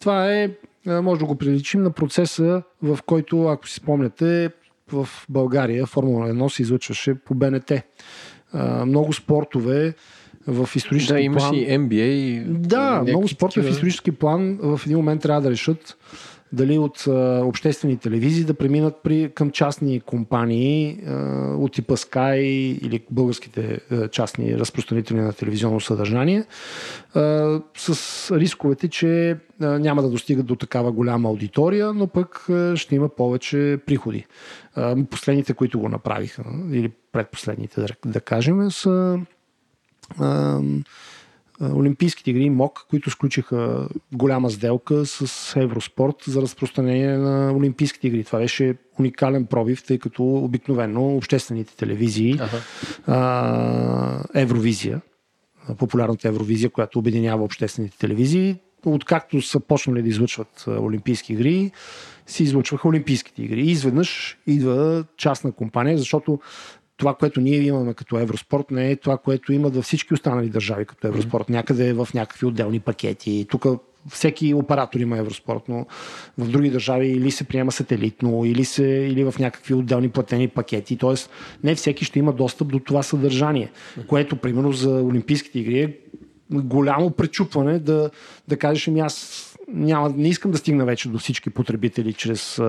[0.00, 0.50] това е,
[0.86, 4.50] може да го приличим на процеса, в който, ако си спомняте,
[4.92, 7.72] в България Формула 1 се излъчваше по БНТ.
[8.52, 9.94] А, много спортове
[10.46, 11.54] в исторически Да, имаше план...
[11.54, 12.02] и NBA.
[12.02, 15.96] И Да, някакви много спортове в исторически план в един момент трябва да решат
[16.52, 21.12] дали от а, обществени телевизии да преминат при, към частни компании а,
[21.56, 22.38] от типа Sky
[22.82, 26.44] или българските а, частни разпространители на телевизионно съдържание
[27.14, 32.76] а, с рисковете, че а, няма да достигат до такава голяма аудитория, но пък а,
[32.76, 34.26] ще има повече приходи.
[34.74, 39.18] А, последните, които го направиха, или предпоследните, да, да кажем, са
[40.18, 40.60] а,
[41.60, 48.24] Олимпийските игри МОК, които сключиха голяма сделка с Евроспорт за разпространение на Олимпийските игри.
[48.24, 52.56] Това беше уникален пробив, тъй като обикновено обществените телевизии, Аха.
[53.06, 55.00] а, Евровизия,
[55.78, 61.70] популярната Евровизия, която обединява обществените телевизии, откакто са почнали да излъчват Олимпийски игри,
[62.26, 63.60] се излъчваха Олимпийските игри.
[63.60, 66.40] И изведнъж идва частна компания, защото
[66.96, 70.84] това, което ние имаме като Евроспорт, не е това, което имат във всички останали държави
[70.84, 71.48] като Евроспорт.
[71.48, 73.46] Някъде е в някакви отделни пакети.
[73.50, 73.66] Тук
[74.10, 75.86] всеки оператор има Евроспорт, но
[76.38, 80.96] в други държави или се приема сателитно, или, се, или в някакви отделни платени пакети.
[80.96, 81.30] Тоест,
[81.64, 83.70] не всеки ще има достъп до това съдържание,
[84.06, 85.96] което, примерно, за Олимпийските игри е
[86.50, 88.10] голямо пречупване да,
[88.48, 92.60] да кажеш, ами аз няма, не искам да стигна вече до всички потребители чрез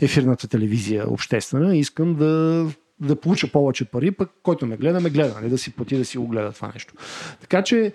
[0.00, 1.76] ефирната телевизия обществена.
[1.76, 2.66] Искам да,
[3.00, 6.04] да получа повече пари, пък който ме гледа, ме гледа, не да си плати да
[6.04, 6.94] си го гледа това нещо.
[7.40, 7.92] Така че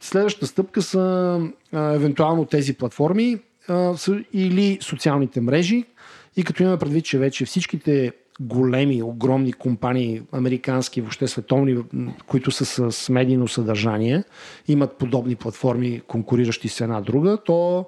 [0.00, 1.40] следващата стъпка са
[1.72, 3.94] а, евентуално тези платформи а,
[4.32, 5.84] или социалните мрежи.
[6.36, 11.76] И като имаме предвид, че вече всичките големи, огромни компании, американски, въобще световни,
[12.26, 14.24] които са с медийно съдържание,
[14.68, 17.86] имат подобни платформи, конкуриращи се една друга, то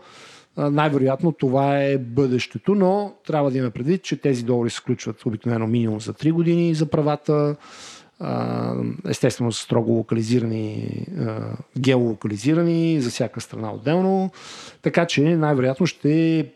[0.56, 5.66] най-вероятно това е бъдещето, но трябва да имаме предвид, че тези договори се сключват обикновено
[5.66, 7.56] минимум за 3 години за правата,
[9.08, 11.06] естествено са строго локализирани,
[11.78, 14.30] геолокализирани за всяка страна отделно,
[14.82, 16.46] така че най-вероятно ще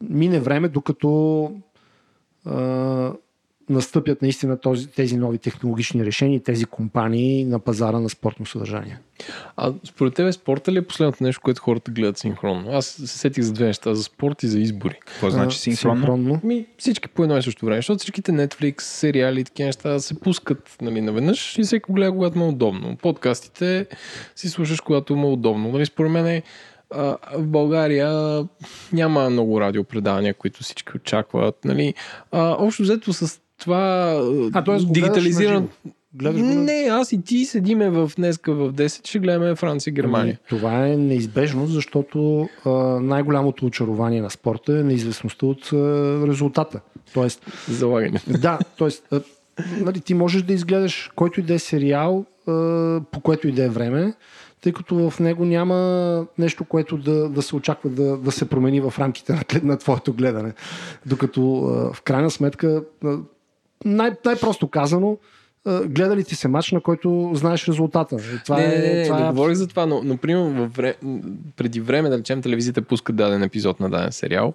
[0.00, 1.52] мине време, докато
[3.72, 8.98] настъпят наистина този, тези нови технологични решения и тези компании на пазара на спортно съдържание.
[9.56, 12.70] А според тебе спорта ли е последното нещо, което хората гледат синхронно?
[12.72, 15.00] Аз се сетих за две неща, за спорт и за избори.
[15.06, 15.96] Какво значи синхронно?
[15.96, 16.40] синхронно.
[16.44, 20.20] Ми, всички по едно и също време, защото всичките Netflix, сериали и такива неща се
[20.20, 22.96] пускат нали, наведнъж и всеки гледа, когато му е удобно.
[22.96, 23.86] Подкастите
[24.36, 25.72] си слушаш, когато му е удобно.
[25.72, 26.42] Нали, според мен е,
[27.34, 28.42] в България
[28.92, 31.64] няма много радиопредавания, които всички очакват.
[31.64, 31.94] Нали.
[32.32, 34.12] А, общо взето с това
[34.52, 34.76] А, т.е.
[34.76, 35.68] дигитализиран...
[36.14, 36.54] гледаш го на...
[36.54, 40.38] Не, аз и ти седиме в днеска в 10, ще гледаме Франция, Германия.
[40.40, 42.70] Ами, Това е неизбежно, защото а,
[43.00, 45.76] най-голямото очарование на спорта е неизвестността от а,
[46.28, 46.80] резултата.
[47.14, 48.20] Тоест, Залагане.
[48.28, 49.20] да, тоест, а,
[49.80, 52.52] нали, ти можеш да изгледаш който и да е сериал, а,
[53.10, 54.14] по което и да е време,
[54.62, 58.80] тъй като в него няма нещо, което да, да се очаква да, да се промени
[58.80, 60.52] в рамките на, на твоето гледане.
[61.06, 63.16] Докато а, в крайна сметка, а,
[63.84, 65.16] най- най-просто казано,
[65.84, 68.16] гледа ли ти се матч, на който знаеш резултата.
[68.44, 70.74] Това не, е, не, не, това не е говорих за това, но, но примерно във
[70.74, 70.94] вре...
[71.56, 74.54] преди време, да речем, телевизията пуска даден епизод на даден сериал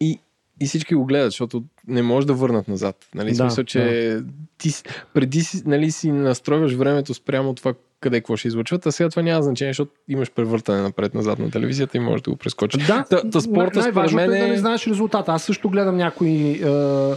[0.00, 0.18] и,
[0.60, 2.96] и всички го гледат, защото не може да върнат назад.
[3.14, 3.30] Нали?
[3.30, 4.18] Да, Да, смисъл, че
[4.58, 4.84] ти с-
[5.14, 9.22] преди си, нали, си настройваш времето спрямо това къде какво ще излъчват, а сега това
[9.22, 12.86] няма значение, защото имаш превъртане напред-назад на телевизията и можеш да го прескочиш.
[12.86, 14.58] Да, та, та спорта най- най-важното мен е да не е...
[14.58, 15.32] знаеш резултата.
[15.32, 17.14] Аз също гледам някои, е,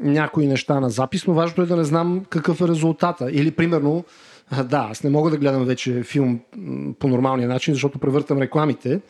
[0.00, 3.30] някои неща на запис, но важното е да не знам какъв е резултата.
[3.30, 4.04] Или, примерно,
[4.64, 6.40] да, аз не мога да гледам вече филм
[6.98, 9.00] по нормалния начин, защото превъртам рекламите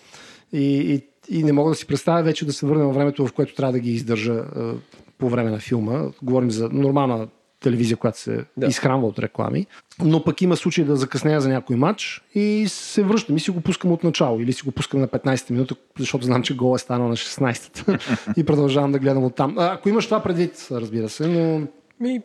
[0.53, 0.65] и,
[0.95, 1.03] и,
[1.39, 3.73] и не мога да си представя вече да се върна във времето, в което трябва
[3.73, 4.45] да ги издържа
[5.19, 6.03] по време на филма.
[6.23, 7.29] Говорим за нормална
[7.61, 8.67] телевизия, която се да.
[8.67, 9.67] Изхранва от реклами.
[10.05, 13.61] Но пък има случай да закъснея за някой матч и се връщам и си го
[13.61, 16.79] пускам от начало или си го пускам на 15-та минута, защото знам, че гол е
[16.79, 17.99] станал на 16-та
[18.37, 19.55] и продължавам да гледам от там.
[19.59, 21.67] Ако имаш това предвид, разбира се, но
[22.01, 22.21] Ми,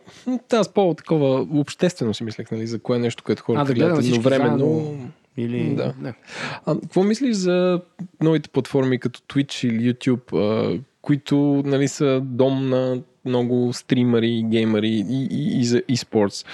[0.52, 4.58] аз по-такова обществено си мислех, нали, за кое нещо, което хората А, да гледат едновременно.
[4.58, 5.10] заедно.
[5.36, 5.74] или...
[5.74, 5.94] Да.
[6.00, 6.14] Не.
[6.66, 7.80] А какво мислиш за
[8.22, 15.04] новите платформи като Twitch или YouTube, а, които нали, са дом на много стримери, геймери
[15.08, 16.46] и, и, и за e-sports?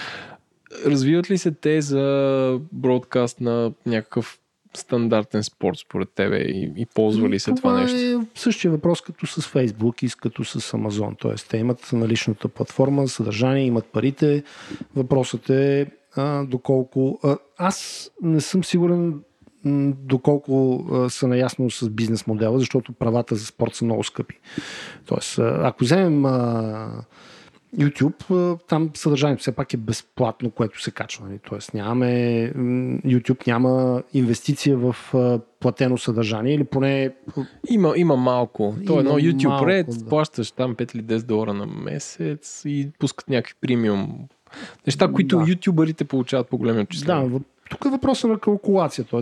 [0.86, 4.38] Развиват ли се те за бродкаст на някакъв
[4.74, 7.96] стандартен спорт според тебе и, и ползва ли се това, нещо?
[7.96, 11.18] е същия въпрос като с Facebook и като с Amazon.
[11.18, 14.42] Тоест, те имат наличната платформа, съдържание, имат парите.
[14.96, 15.86] Въпросът е
[16.16, 17.18] а, доколко...
[17.22, 19.20] А, аз не съм сигурен
[19.98, 24.38] доколко са наясно с бизнес модела, защото правата за спорт са много скъпи.
[25.06, 26.22] Тоест, ако вземем
[27.78, 31.26] YouTube, там съдържанието все пак е безплатно, което се качва.
[31.26, 31.38] нали?
[31.48, 32.06] Тоест нямаме,
[33.06, 34.96] YouTube няма инвестиция в
[35.60, 37.10] платено съдържание или поне
[37.70, 38.74] Има, има малко.
[38.86, 40.08] То е едно YouTube малко, Red, да.
[40.08, 44.18] плащаш там 5 или 10 долара на месец и пускат някакви премиум
[44.86, 45.50] неща, които Да.
[45.50, 47.30] ютубърите получават по големи Да, отчисления.
[47.30, 49.20] въп- тук е въпроса на калкулация, т.е.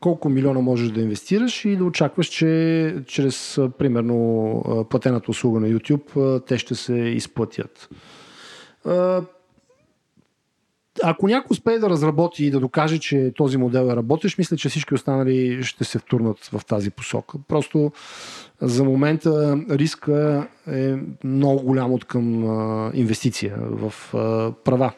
[0.00, 6.46] колко милиона можеш да инвестираш и да очакваш, че чрез примерно платената услуга на YouTube
[6.46, 7.88] те ще се изплатят.
[11.02, 14.68] Ако някой успее да разработи и да докаже, че този модел е работещ, мисля, че
[14.68, 17.38] всички останали ще се втурнат в тази посока.
[17.48, 17.92] Просто
[18.60, 20.94] за момента риска е
[21.24, 22.44] много голям от към
[22.94, 23.92] инвестиция в
[24.64, 24.92] права.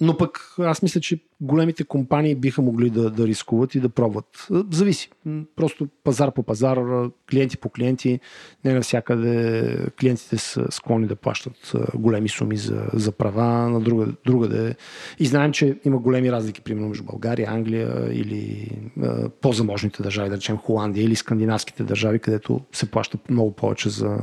[0.00, 4.46] Но пък аз мисля, че големите компании биха могли да, да рискуват и да пробват.
[4.52, 5.10] А, Зависи.
[5.56, 8.20] Просто пазар по пазар, а, клиенти по клиенти.
[8.64, 14.06] Не навсякъде клиентите са склонни да плащат а, големи суми за, за права, на друга,
[14.26, 14.74] другаде.
[15.18, 18.70] И знаем, че има големи разлики, примерно между България, Англия или
[19.02, 24.18] а, по-заможните държави, да речем Холандия или скандинавските държави, където се плаща много повече за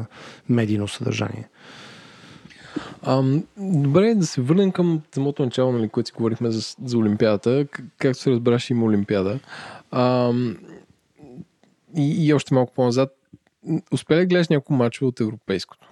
[0.49, 1.47] медийно съдържание.
[3.03, 7.65] Ам, добре, да се върнем към самото начало, нали, което си говорихме за, за Олимпиадата.
[7.97, 9.39] Както се разбраш, има Олимпиада.
[9.91, 10.57] Ам,
[11.97, 13.09] и, и още малко по-назад.
[13.91, 15.87] Успя ли да гледаш няколко мачове от европейското?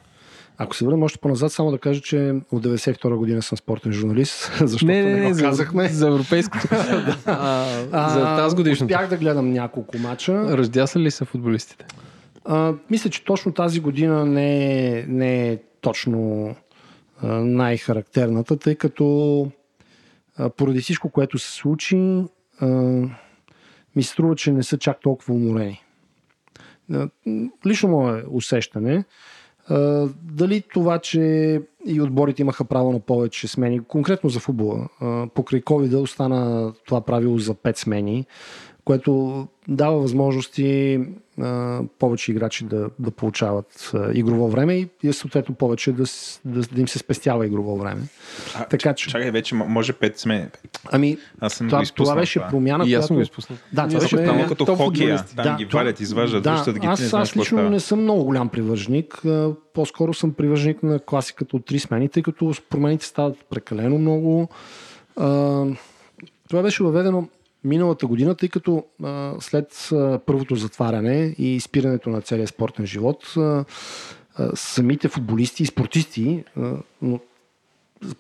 [0.58, 4.52] Ако се върнем още по-назад, само да кажа, че от 92 година съм спортен журналист,
[4.60, 5.90] защото не, не, не, го за, казахме.
[5.90, 6.68] за европейското.
[6.72, 8.94] а, А, за тази годишната.
[8.94, 10.58] Успях да гледам няколко мача.
[10.58, 11.86] Раздяса ли са футболистите?
[12.46, 16.56] А, мисля, че точно тази година не е, не е точно
[17.24, 19.48] най-характерната, тъй като
[20.58, 21.96] поради всичко, което се случи,
[23.96, 25.84] ми се струва, че не са чак толкова уморени.
[27.66, 29.06] Лично мое усещане.
[30.24, 31.22] Дали това, че
[31.86, 34.88] и отборите имаха право на повече смени, конкретно за футбола.
[35.34, 38.26] Покрай COVID остана това правило за 5 смени,
[38.86, 41.00] което дава възможности
[41.42, 46.04] а, повече играчи да, да получават а, игрово време и, и съответно повече да,
[46.46, 48.02] да, да им се спестява игрово време.
[48.56, 49.10] А, така че.
[49.10, 50.50] Чакай, вече може 5 сме.
[50.92, 52.06] Ами, Аз съм това, го изпуснал.
[52.06, 52.50] това беше това.
[52.50, 53.58] промяна, И аз съм го изпуснал.
[53.74, 54.48] Да, това беше промяна.
[54.48, 55.26] Като топ хокея.
[55.36, 56.88] Там ги валят, изваждат, да, връщат ги.
[56.88, 59.26] аз, знаеш аз какво лично не съм много голям привърженик.
[59.26, 64.50] А, По-скоро съм привърженик на класиката от три смени, тъй като промените стават прекалено много.
[65.18, 65.26] А,
[66.50, 67.28] Това беше въведено
[67.64, 73.34] миналата година, тъй като а, след а, първото затваряне и спирането на целия спортен живот,
[73.38, 73.66] а,
[74.36, 77.20] а, самите футболисти и спортисти, а, но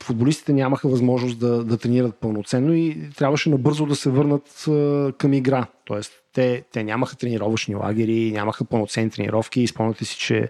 [0.03, 5.33] футболистите нямаха възможност да, да тренират пълноценно и трябваше набързо да се върнат а, към
[5.33, 5.65] игра.
[5.85, 9.67] Тоест, те, те нямаха тренировъчни лагери, нямаха пълноценни тренировки.
[9.67, 10.49] Спомняте си, че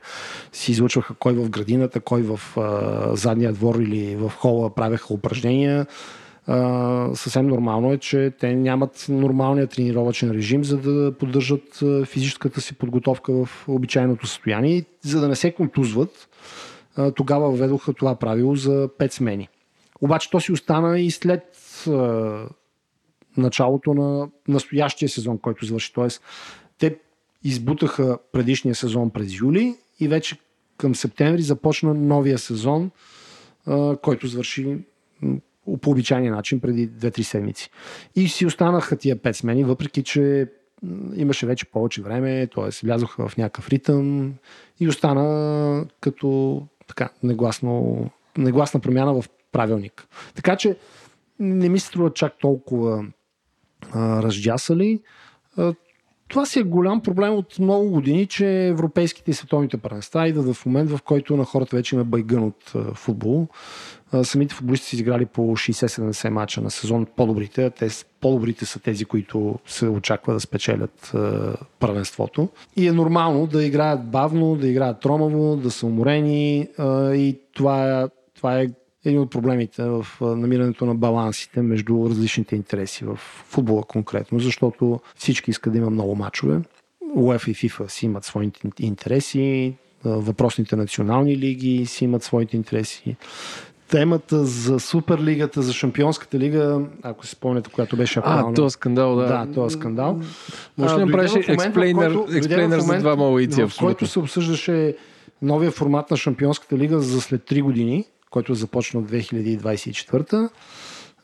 [0.52, 5.86] си излъчваха кой в градината, кой в а, задния двор или в хола правеха упражнения.
[7.14, 13.46] Съвсем нормално е, че те нямат нормалния тренировъчен режим, за да поддържат физическата си подготовка
[13.46, 14.76] в обичайното състояние.
[14.76, 16.30] И за да не се контузват,
[17.16, 19.50] тогава въведоха това правило за 5 смени.
[20.02, 21.44] Обаче то си остана и след
[23.38, 25.94] началото на настоящия сезон, който завърши.
[25.94, 26.24] Тоест,
[26.80, 26.98] те
[27.44, 30.38] избутаха предишния сезон през юли и вече
[30.78, 32.92] към септември започна новия сезон,
[34.02, 34.78] който завърши
[35.78, 37.70] по обичайния начин преди 2-3 седмици.
[38.16, 40.48] И си останаха тия 5 смени, въпреки че
[41.16, 42.86] имаше вече повече време, т.е.
[42.86, 44.34] влязоха в някакъв ритъм
[44.80, 48.06] и остана като така, негласно,
[48.38, 50.08] негласна промяна в правилник.
[50.36, 50.78] Така че
[51.40, 53.06] не ми се струва чак толкова
[53.92, 55.02] а, раздясали.
[55.58, 55.74] А,
[56.32, 60.66] това си е голям проблем от много години, че европейските и световните първенства идват в
[60.66, 63.48] момент, в който на хората вече има байгън от футбол.
[64.24, 67.70] Самите футболисти са изиграли по 60-70 мача на сезон по-добрите.
[67.70, 67.88] Те,
[68.22, 72.50] по-добрите са тези, които се очаква да спечелят а, първенството.
[72.76, 76.68] И е нормално да играят бавно, да играят тромаво, да са уморени
[77.16, 78.68] и това, е- това е
[79.06, 83.16] един от проблемите в намирането на балансите между различните интереси в
[83.50, 86.60] футбола конкретно, защото всички искат да има много мачове.
[87.16, 89.76] УЕФА и ФИФА си имат своите интереси,
[90.06, 93.16] въпросните национални лиги си имат своите интереси.
[93.90, 98.52] Темата за Суперлигата, за Шампионската лига, ако се спомняте, която беше актуална.
[98.52, 99.28] А, този скандал, да.
[99.28, 100.20] Да, този скандал.
[100.78, 104.96] Може ли да направиш експлейнер, за два малоици, В който се обсъждаше
[105.42, 110.50] новия формат на Шампионската лига за след 3 години, който започна от 2024.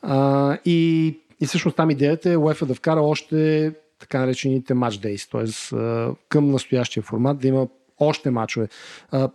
[0.02, 1.06] А, и,
[1.40, 5.76] и всъщност там идеята е UEFA да вкара още така наречените матч дейс, т.е.
[6.28, 7.68] към настоящия формат да има
[7.98, 8.68] още мачове.
[9.10, 9.30] А,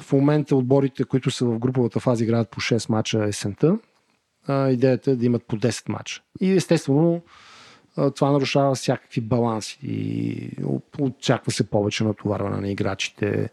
[0.00, 3.78] в момента отборите, които са в груповата фаза, играят по 6 мача есента.
[4.46, 6.22] А, идеята е да имат по 10 мача.
[6.40, 7.22] И естествено
[8.14, 10.50] това нарушава всякакви баланси и
[11.00, 13.50] очаква се повече натоварване на играчите.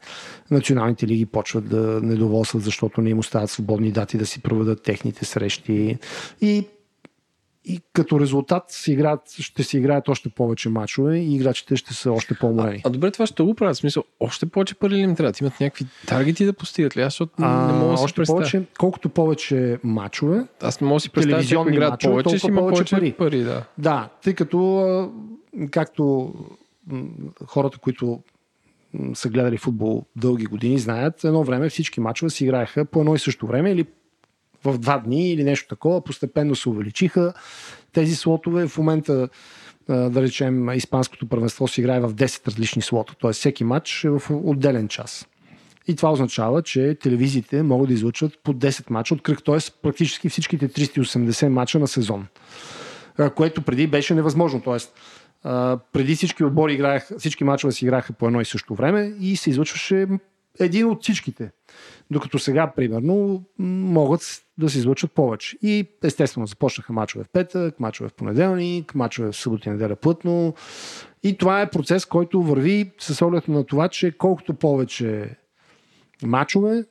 [0.52, 5.26] Националните лиги почват да недоволстват, защото не им остават свободни дати да си проведат техните
[5.26, 5.98] срещи.
[6.42, 6.68] И,
[7.68, 12.12] и като резултат се играят, ще се играят още повече мачове и играчите ще са
[12.12, 12.82] още по-уморени.
[12.86, 13.78] А добре, това ще го правят.
[13.78, 15.34] Смисъл, още повече пари ли им трябва?
[15.42, 17.02] Имат някакви таргети да постигат ли?
[17.02, 18.38] Аз защото не мога да си още представя.
[18.40, 22.48] повече, колкото повече мачове, Аз не мога да си представя, че играят мачове, повече, ще
[22.48, 23.12] има повече пари.
[23.12, 23.44] пари.
[23.44, 23.64] да.
[23.78, 25.10] Да, тъй като а,
[25.72, 26.34] както
[27.46, 28.20] хората, които
[29.14, 33.20] са гледали футбол дълги години, знаят, едно време всички мачове се играеха по едно и
[33.20, 33.86] също време или
[34.72, 37.34] в два дни или нещо такова, постепенно се увеличиха
[37.94, 38.68] тези слотове.
[38.68, 39.30] В момента,
[39.90, 43.32] да речем, Испанското първенство се играе в 10 различни слота, т.е.
[43.32, 45.28] всеки матч е в отделен час.
[45.88, 49.58] И това означава, че телевизиите могат да излучат по 10 мача от кръг, т.е.
[49.82, 52.28] практически всичките 380 мача на сезон
[53.36, 54.62] което преди беше невъзможно.
[55.44, 59.36] А, преди всички отбори играеха, всички мачове си играха по едно и също време и
[59.36, 60.08] се излъчваше
[60.60, 61.52] един от всичките.
[62.12, 64.22] Докато сега, примерно, могат
[64.58, 65.58] да се излъчват повече.
[65.62, 70.54] И естествено започнаха мачове в петък, мачове в понеделник, мачове в събота и неделя плътно.
[71.24, 75.36] И това е процес, който върви с оглед на това, че колкото повече
[76.24, 76.86] мачове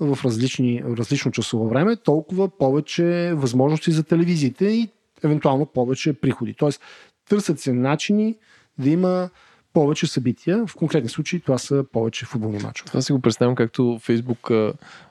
[0.00, 4.88] в, различни, различно часово време, толкова повече възможности за телевизиите и
[5.24, 6.54] евентуално повече приходи.
[6.54, 6.82] Тоест,
[7.28, 8.36] търсят се начини
[8.78, 9.30] да има
[9.72, 10.66] повече събития.
[10.66, 12.86] В конкретни случаи това са повече футболни мачове.
[12.86, 14.50] Това си го представям както Фейсбук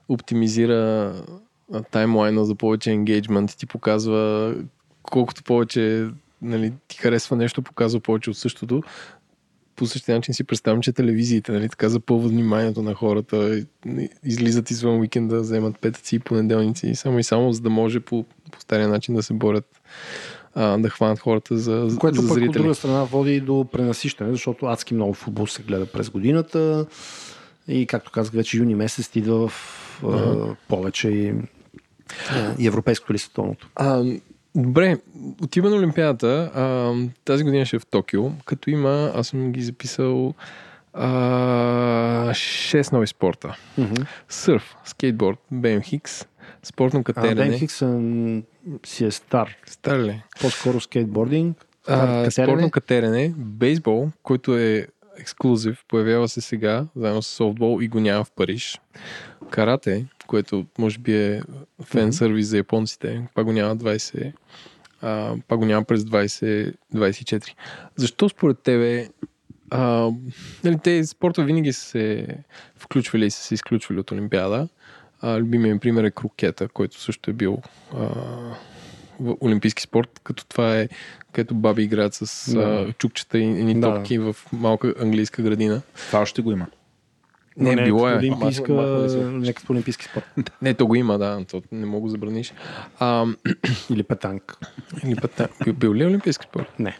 [0.09, 1.13] оптимизира
[1.91, 4.55] таймлайна за повече енгейджмент и ти показва
[5.03, 6.09] колкото повече
[6.41, 8.83] нали, ти харесва нещо, показва повече от същото.
[9.75, 13.65] По същия начин си представям, че телевизиите нали, така запълват вниманието на хората,
[14.23, 18.61] излизат извън уикенда, вземат петъци и понеделници, само и само, за да може по, по
[18.61, 19.81] стария начин да се борят
[20.55, 22.49] а, да хванат хората за, Което за пък зрители.
[22.49, 26.85] от друга страна води до пренасищане, защото адски много футбол се гледа през годината
[27.67, 31.33] и както казах вече юни месец идва в а, повече и,
[32.29, 33.69] а, и европейското или световното.
[33.75, 34.03] А,
[34.55, 34.97] добре,
[35.43, 36.51] отива на Олимпиадата.
[36.55, 36.93] А,
[37.25, 40.33] тази година ще е в Токио, като има, аз съм ги записал
[40.93, 43.57] а, 6 нови спорта.
[43.79, 44.05] Mm-hmm.
[44.29, 46.25] Сърф, скейтборд, BMX,
[46.63, 47.35] спортно А, катерене.
[47.35, 48.41] Бен Хикс м,
[48.85, 49.55] си е стар.
[49.65, 50.23] Стар ли?
[50.41, 51.65] По-скоро скейтбординг.
[51.87, 52.31] А, катерене.
[52.31, 58.23] спортно катерене, бейсбол, който е ексклюзив, появява се сега, заедно с софтбол и го няма
[58.23, 58.81] в Париж.
[59.49, 61.41] Карате, което може би е
[61.83, 64.31] фен сервис за японците, пак го няма 20,
[65.01, 67.53] а, пак го няма през 2024.
[67.95, 69.07] Защо според тебе
[69.69, 70.09] а,
[70.63, 72.27] нали, те спорта винаги са се
[72.75, 74.67] включвали и са се изключвали от Олимпиада.
[75.21, 77.57] А, любимият ми пример е крокета, който също е бил
[77.93, 77.97] а,
[79.19, 80.89] в олимпийски спорт, като това е
[81.31, 82.61] където баби играят с Да.
[82.61, 83.81] а, чукчета и Да.
[83.81, 85.81] топки в малка английска градина.
[85.95, 86.67] Това още го има.
[87.57, 88.15] Не, Но било е.
[88.17, 88.73] Олимпийска,
[89.31, 90.25] не като олимпийски спорт.
[90.61, 92.53] Не, то го има, да, то не мога да забраниш.
[92.99, 93.25] А,
[93.89, 94.57] Или петанк.
[95.03, 96.79] или да, бил, бил ли олимпийски спорт?
[96.79, 96.97] Не.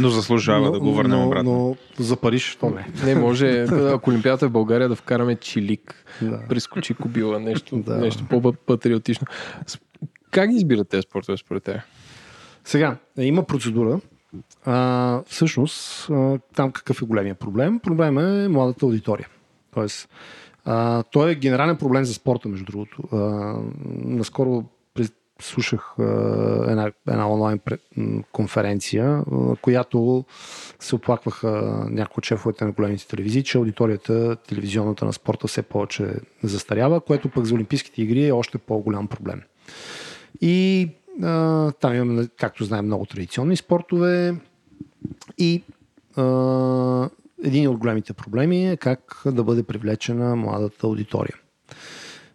[0.00, 1.52] Но заслужава да го върнем но, обратно.
[1.98, 2.86] Но за Париж то не.
[3.04, 6.40] Не, може, ако Олимпиадата е в България, да вкараме чилик, Да.
[6.48, 7.96] прескочи кобила, нещо, Да.
[7.96, 9.26] нещо по-патриотично.
[10.30, 11.82] Как ги избират тези спортове според те?
[12.64, 14.00] Сега, е, има процедура.
[14.64, 17.80] А, всъщност, а, там какъв е големия проблем?
[17.80, 19.28] Проблема е младата аудитория.
[19.74, 20.08] Тоест,
[20.64, 23.02] а, той е генерален проблем за спорта, между другото.
[23.12, 23.16] А,
[24.04, 24.64] наскоро
[25.42, 26.02] слушах а,
[26.68, 27.60] една, една онлайн
[28.32, 30.24] конференция, а, която
[30.80, 31.50] се оплакваха
[31.90, 37.28] някои от шефовете на големите телевизии, че аудиторията телевизионната на спорта все повече застарява, което
[37.28, 39.42] пък за Олимпийските игри е още по-голям проблем.
[40.40, 40.88] И
[41.22, 44.34] а, там имаме, както знаем, много традиционни спортове.
[45.38, 45.62] И
[47.44, 51.34] един от големите проблеми е как да бъде привлечена младата аудитория.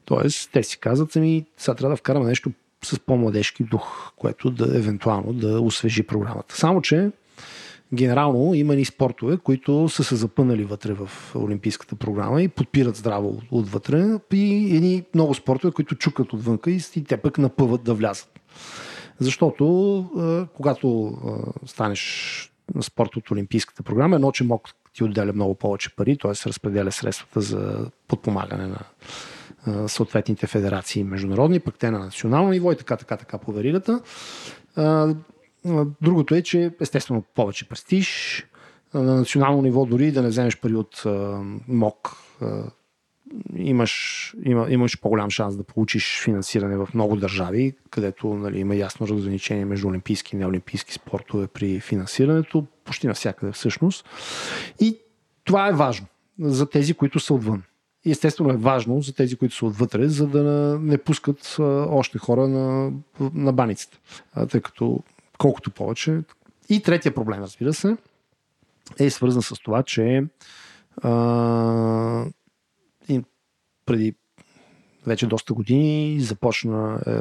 [0.05, 2.51] Тоест, те си казват сами, сега трябва да вкараме нещо
[2.83, 6.55] с по-младежки дух, което да евентуално да освежи програмата.
[6.55, 7.11] Само, че
[7.93, 13.41] генерално има ни спортове, които са се запънали вътре в Олимпийската програма и подпират здраво
[13.51, 18.39] отвътре и едни много спортове, които чукат отвънка и, и те пък напъват да влязат.
[19.19, 21.17] Защото когато
[21.65, 22.51] станеш
[22.81, 24.67] спорт от Олимпийската програма, едно, че МОК
[24.97, 26.31] ти отделя много повече пари, т.е.
[26.31, 32.97] разпределя средствата за подпомагане на съответните федерации международни, пък те на национално ниво и така,
[32.97, 34.01] така, така по веригата.
[36.01, 38.45] Другото е, че естествено повече престиж.
[38.93, 41.03] На национално ниво дори да не вземеш пари от
[41.67, 42.11] МОК,
[43.55, 49.07] имаш, има, имаш по-голям шанс да получиш финансиране в много държави, където нали, има ясно
[49.07, 54.05] разграничение между олимпийски и неолимпийски спортове при финансирането, почти навсякъде всъщност.
[54.79, 54.97] И
[55.43, 56.07] това е важно
[56.39, 57.63] за тези, които са отвън.
[58.05, 60.43] И естествено е важно за тези, които са отвътре, за да
[60.81, 61.55] не пускат
[61.89, 62.91] още хора на,
[63.33, 63.97] на баницата.
[64.49, 65.03] Тъй като
[65.37, 66.19] колкото повече.
[66.69, 67.97] И третия проблем, разбира се,
[68.99, 70.23] е свързан с това, че
[71.01, 72.25] а,
[73.87, 74.13] преди
[75.07, 77.11] вече доста години започна е,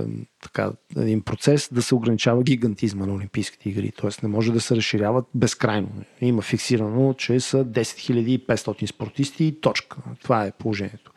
[0.43, 3.93] така, един процес да се ограничава гигантизма на Олимпийските игри.
[3.97, 5.89] Тоест не може да се разширяват безкрайно.
[6.21, 9.97] Има фиксирано, че са 10 500 спортисти и точка.
[10.23, 11.13] Това е положението.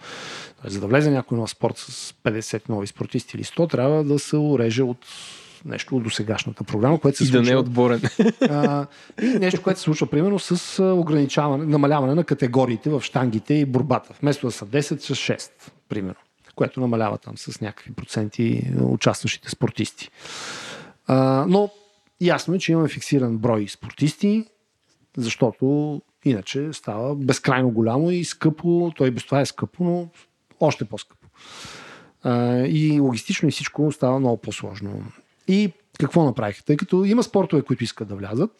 [0.61, 4.19] Тоест, за да влезе някой нов спорт с 50 нови спортисти или 100, трябва да
[4.19, 5.05] се уреже от
[5.65, 8.01] нещо от досегашната програма, което се И да не е случва- отборен.
[8.41, 8.87] а,
[9.21, 14.13] и нещо, което се случва примерно с ограничаване, намаляване на категориите в штангите и борбата.
[14.21, 15.51] Вместо да са 10, с 6,
[15.89, 16.15] примерно.
[16.55, 20.09] Което намалява там с някакви проценти участващите спортисти.
[21.07, 21.69] А, но
[22.21, 24.45] ясно е, че имаме фиксиран брой спортисти,
[25.17, 28.91] защото иначе става безкрайно голямо и скъпо.
[28.95, 30.07] Той и без това е скъпо, но
[30.59, 31.27] още по-скъпо.
[32.23, 35.03] А, и логистично и всичко става много по-сложно.
[35.49, 36.63] И какво направиха?
[36.63, 38.51] Тъй като има спортове, които искат да влязат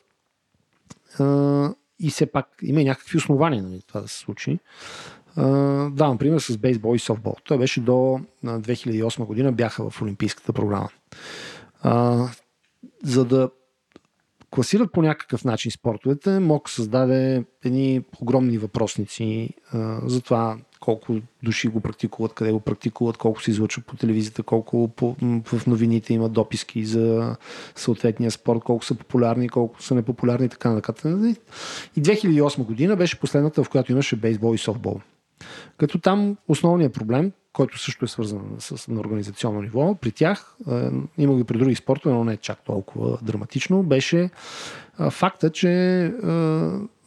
[2.00, 4.60] и все пак има и някакви основания нали, това да се случи.
[5.92, 7.36] Давам пример с бейсбол и софтбол.
[7.44, 10.90] Той беше до а, 2008 година бяха в Олимпийската програма.
[13.04, 13.50] За да
[14.52, 19.50] класират по някакъв начин спортовете, МОК създаде едни огромни въпросници
[20.04, 24.88] за това колко души го практикуват, къде го практикуват, колко се излъчва по телевизията, колко
[24.88, 25.16] по,
[25.46, 27.36] в новините има дописки за
[27.76, 31.06] съответния спорт, колко са популярни, колко са непопулярни и така нататък.
[31.96, 35.00] И 2008 година беше последната, в която имаше бейсбол и софтбол.
[35.78, 39.96] Като там основният проблем, който също е свързан с, на организационно ниво.
[39.96, 44.30] При тях, а, има ги при други спортове, но не е чак толкова драматично, беше
[44.98, 46.30] а, факта, че а,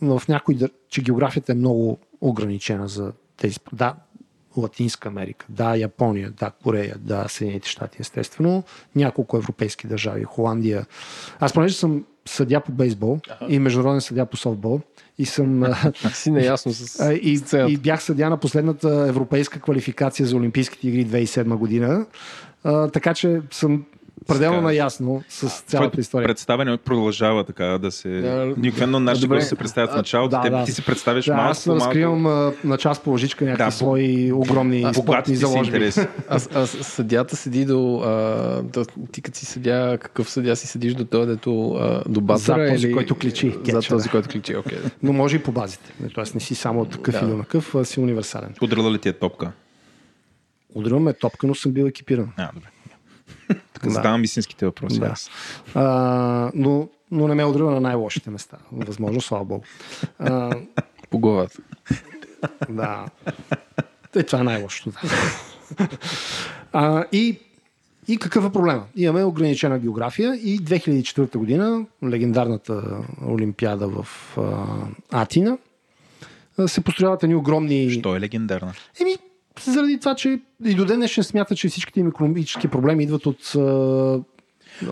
[0.03, 0.59] в някои,
[0.89, 3.59] че географията е много ограничена за тези.
[3.73, 3.95] Да,
[4.57, 8.65] Латинска Америка, да, Япония, да, Корея, да, Съединените щати, естествено,
[8.97, 10.87] няколко европейски държави, Холандия.
[11.41, 14.81] Аз понеже съм съдя по бейсбол и международен съдя по софтбол
[15.19, 15.65] и съм
[16.13, 21.07] Си наясно с, и, с и бях съдя на последната европейска квалификация за Олимпийските игри
[21.07, 22.07] 2007 година.
[22.65, 23.85] А, така че съм
[24.29, 24.65] пределно Така.
[24.67, 26.27] наясно с цялата история.
[26.27, 28.09] представяне продължава така да се...
[28.09, 30.65] Да, Никакво нашите се представят в началото, да, те, да.
[30.65, 34.33] ти се представяш Да, малко аз разкривам а, на част по лъжичка някакви Да, свои
[34.33, 35.67] огромни Богат спортни заложби.
[35.67, 35.99] интерес.
[36.29, 38.01] Аз, аз съдята седи до...
[38.05, 42.21] А, до ти като си съдя, какъв съдя си седиш до този, дето а, до
[42.21, 42.95] базара Зад този, или...
[42.95, 44.11] който кличи, За кетча, този, да.
[44.11, 44.79] който кличи, окей.
[44.79, 44.91] Okay.
[45.03, 45.93] Но може и по базите.
[46.15, 47.27] Тоест не си само такъв Да.
[47.27, 48.55] или онакъв, а си универсален.
[48.63, 49.53] Удрала ли ти е топка?
[50.75, 52.33] Удряме топка, но съм бил екипиран.
[52.37, 52.69] А, добре.
[53.73, 53.91] Така Да.
[53.93, 55.01] задавам истинските въпроси.
[55.01, 55.07] Да.
[55.07, 55.31] аз.
[55.75, 55.83] А,
[56.55, 58.57] но, но не ме удря на най-лошите места.
[58.73, 59.65] Възможно, слава богу.
[60.19, 60.51] А,
[61.11, 61.59] По главата.
[62.71, 63.05] да.
[64.17, 64.91] Е, това е най-лошото.
[64.91, 65.89] Да.
[66.73, 67.39] А, и,
[68.09, 68.85] и какъв е проблема?
[68.97, 72.83] Имаме ограничена география и 2004 година, легендарната
[73.29, 74.07] Олимпиада в
[74.39, 74.67] а,
[75.23, 75.59] Атина,
[76.67, 77.91] се построяват едни огромни...
[77.91, 78.73] Що е легендарна?
[79.01, 79.17] Еми,
[79.61, 83.55] заради това, че и до ден днешен смята, че всичките им економически проблеми идват от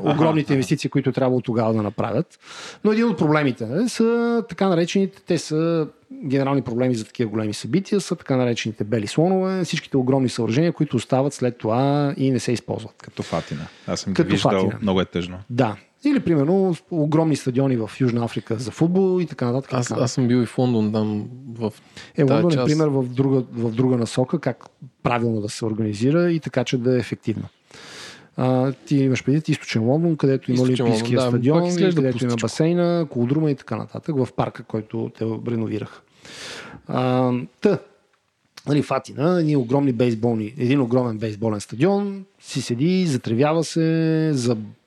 [0.01, 2.39] огромните инвестиции, които трябва от тогава да направят.
[2.85, 5.89] Но един от проблемите е, са така наречените, те са
[6.25, 10.97] генерални проблеми за такива големи събития, са така наречените бели слонове, всичките огромни съоръжения, които
[10.97, 12.95] остават след това и не се използват.
[13.03, 13.67] Като Фатина.
[13.87, 14.51] Аз съм ги Като виждал.
[14.51, 14.79] Фатина.
[14.83, 15.39] Много е тъжно.
[15.51, 15.77] Да.
[16.05, 19.73] Или, примерно, огромни стадиони в Южна Африка за футбол и така нататък.
[19.73, 21.73] Аз, аз съм бил и в Лондон там в
[22.17, 22.67] Е, Лондон е част.
[22.67, 24.67] пример в друга, в друга насока, как
[25.03, 27.45] правилно да се организира и така, че да е ефективно.
[28.37, 32.37] А, ти имаш предвид източен Лондон, където има Олимпийския да, стадион, и където има пустичко.
[32.37, 36.01] басейна, колодрума и така нататък, в парка, който те реновираха.
[36.89, 37.79] А, та,
[38.69, 44.80] нали, в Атина, едни огромни бейсболни, един огромен бейсболен стадион, си седи, затревява се, заблатясва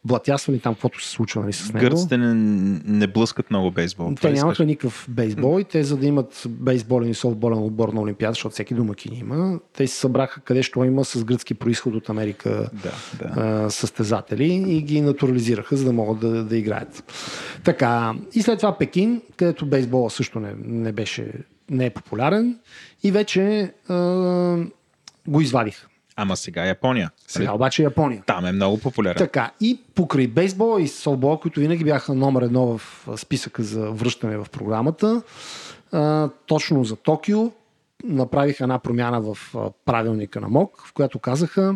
[0.49, 1.89] ли там каквото се случва нали, с него.
[1.89, 2.33] Гърците не,
[2.85, 4.13] не блъскат много бейсбол.
[4.21, 8.31] Те нямаха никакъв бейсбол и те, за да имат бейсболен и софтболен отбор на Олимпиада,
[8.31, 12.69] защото всеки домакин има, те се събраха къде що има с гръцки происход от Америка
[12.73, 13.41] Да, да.
[13.41, 17.13] а, състезатели и ги натурализираха, за да могат да, да играят.
[17.63, 21.31] Така, и след това Пекин, където бейсбола също не, не беше,
[21.69, 22.59] не е популярен
[23.03, 23.95] и вече а,
[25.27, 25.87] го извадиха.
[26.15, 27.11] Ама сега Япония.
[27.27, 28.23] Сега обаче Япония.
[28.25, 29.17] Там е много популярен.
[29.17, 34.37] Така, и покрай бейсбола и софтбола, които винаги бяха номер едно в списъка за връщане
[34.37, 35.21] в програмата,
[35.91, 37.51] а, точно за Токио
[38.03, 39.37] направиха една промяна в
[39.85, 41.75] правилника на МОК, в която казаха,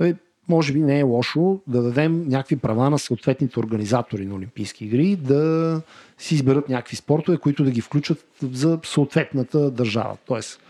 [0.00, 0.14] е,
[0.48, 5.16] може би не е лошо да дадем някакви права на съответните организатори на Олимпийски игри
[5.16, 5.80] да
[6.18, 10.16] си изберат някакви спортове, които да ги включат за съответната държава.
[10.26, 10.60] Тоест,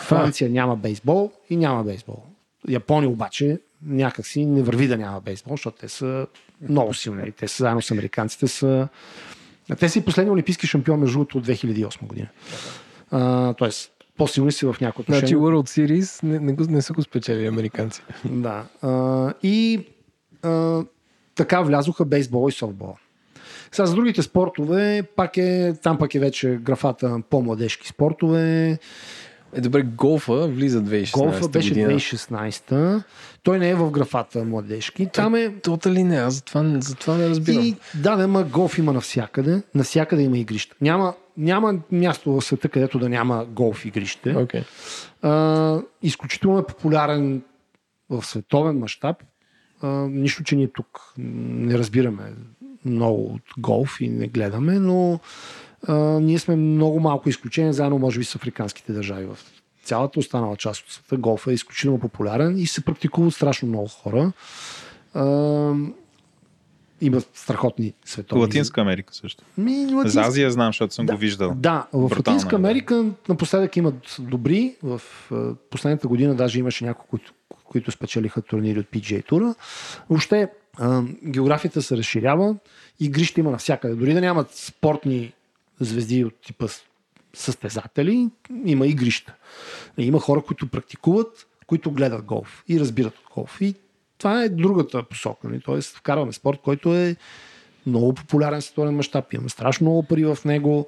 [0.00, 2.22] Франция няма бейсбол и няма бейсбол.
[2.68, 6.26] Япония обаче някакси не върви да няма бейсбол, защото те са
[6.68, 7.32] много силни.
[7.32, 8.88] Те са заедно с американците са...
[9.78, 12.28] Те са и последния олимпийски шампион между другото от 2008 година.
[13.10, 15.28] А, тоест, по-силни са в някои отношения.
[15.28, 18.02] Значи World Series не, не, го, не са го спечели американци.
[18.24, 18.64] Да.
[18.82, 19.86] А, и
[20.42, 20.82] а,
[21.34, 22.96] така влязоха бейсбол и софтбол.
[23.72, 28.78] Сега за другите спортове, пак е, там пак е вече графата по-младежки спортове.
[29.54, 31.88] Е, добре, голфа влиза 2016 Голфа беше година.
[31.88, 33.02] 2016.
[33.42, 35.08] Той не е в графата младежки.
[35.12, 36.16] Там е Тота ли не?
[36.16, 37.64] Аз затова, затова не разбирам.
[37.64, 39.62] И, да, да, ма голф има навсякъде.
[39.74, 40.76] Навсякъде има игрища.
[40.80, 44.34] Няма, няма място в света, където да няма голф игрище.
[44.34, 44.64] Okay.
[45.22, 47.42] А, изключително е популярен
[48.10, 49.16] в световен мащаб.
[50.08, 52.32] Нищо, че ние тук не разбираме
[52.84, 55.20] много от голф и не гледаме, но
[55.88, 59.26] а, ние сме много малко изключение, заедно може би с африканските държави.
[59.26, 59.38] В
[59.84, 64.32] цялата останала част от света голфа е изключително популярен и се практикува страшно много хора.
[65.14, 65.24] А,
[67.00, 68.42] има страхотни световни.
[68.42, 69.44] Латинска Америка също.
[69.58, 70.20] Ми, За латинска...
[70.20, 71.54] Азия знам, защото съм Да, го виждал.
[71.56, 72.56] Да, в Брутално Латинска е, да.
[72.56, 74.76] Америка напоследък имат добри.
[74.82, 75.00] В
[75.70, 77.32] последната година даже имаше някои, които,
[77.64, 79.54] които спечелиха турнири от PGA тура.
[80.10, 80.48] Въобще
[81.24, 82.56] географията се разширява,
[83.00, 83.94] игрища има навсякъде.
[83.94, 85.32] Дори да нямат спортни
[85.80, 86.66] звезди от типа
[87.34, 88.28] състезатели,
[88.64, 89.34] има игрища.
[89.98, 93.60] Има хора, които практикуват, които гледат голф и разбират от голф.
[93.60, 93.74] И
[94.18, 95.48] това е другата посока.
[95.48, 95.60] Нали?
[95.64, 97.16] Тоест, вкарваме спорт, който е
[97.86, 100.86] много популярен световен мащаб, имаме страшно много пари в него,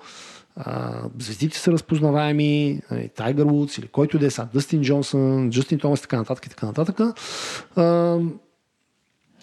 [1.18, 6.00] звездите са разпознаваеми, нали, Тайгър Вудс или който да е сега, Дъстин Джонсън, Джастин Томас,
[6.00, 7.00] така нататък и така нататък.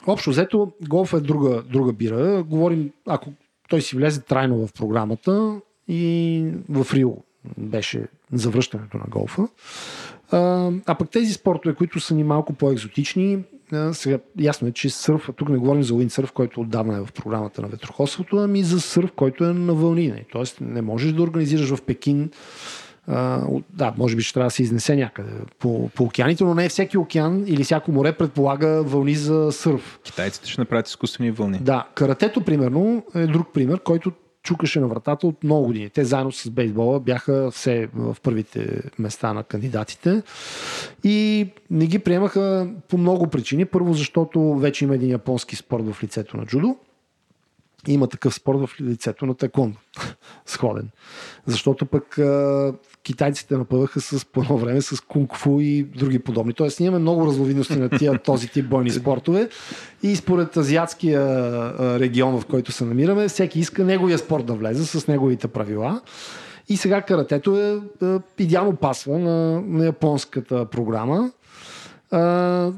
[0.08, 2.44] Общо взето, голф е друга, друга бира.
[2.44, 3.34] Говорим, ако
[3.74, 7.12] той си влезе трайно в програмата и в Рио
[7.58, 9.48] беше завръщането на голфа.
[10.32, 13.44] А, а пък тези спортове, които са ни малко по-екзотични,
[13.92, 17.62] сега ясно е, че сърф, тук не говорим за уиндсърф, който отдавна е в програмата
[17.62, 20.24] на ветроходството, ами за сърф, който е на вълни.
[20.32, 22.30] Тоест не можеш да организираш в Пекин
[23.08, 26.70] а, да, може би ще трябва да се изнесе някъде по, по океаните, но не
[26.70, 30.00] всеки океан или всяко море предполага вълни за сърф.
[30.04, 31.58] Китайците ще направят изкуствени вълни.
[31.58, 34.12] Да, каратето, примерно, е друг пример, който
[34.44, 35.90] чукаше на вратата от много години.
[35.90, 40.24] Те заедно с бейсбола бяха все в първите места на кандидатите
[41.04, 43.66] и не ги приемаха по много причини.
[43.66, 46.78] Първо, защото вече има един японски спорт в лицето на джудо.
[47.88, 49.78] Има такъв спорт в лицето на текондо.
[50.46, 50.90] Сходен.
[51.46, 52.74] Защото пък а,
[53.04, 56.54] китайците напъваха с по едно време с кунг-фу и други подобни.
[56.54, 59.50] Тоест ние имаме много разловидности на тия, този тип бойни спортове
[60.04, 61.20] и според азиатския
[62.00, 66.02] регион, в който се намираме, всеки иска неговия спорт да влезе с неговите правила.
[66.70, 71.32] И сега каратето е, е идеално пасва на, на японската програма.
[72.12, 72.72] А,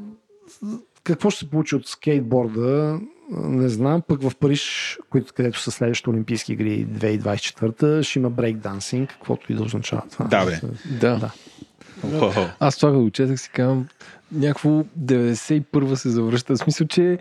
[1.04, 3.00] какво ще се получи от скейтборда?
[3.32, 4.02] Не знам.
[4.02, 4.98] Пък в Париж,
[5.36, 10.26] където са следващите Олимпийски игри 2024, ще има брейкдансинг, каквото и да означава това.
[10.26, 10.60] Да, бе.
[11.00, 11.18] Да.
[11.18, 11.32] Да.
[12.06, 12.52] Wow.
[12.60, 13.88] Аз това го четах си казвам,
[14.32, 14.70] някакво
[15.00, 16.54] 91-а се завръща.
[16.56, 17.18] В смисъл, че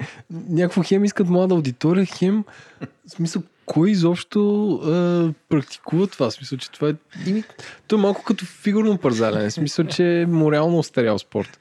[0.49, 2.45] някакво хем искат млада аудитория, хем
[2.81, 6.31] в смисъл, кой изобщо а, практикува това?
[6.31, 6.95] В смисъл, че това е...
[7.87, 9.51] То е малко като фигурно парзалене.
[9.51, 11.59] В смисъл, че е морално остарял спорт.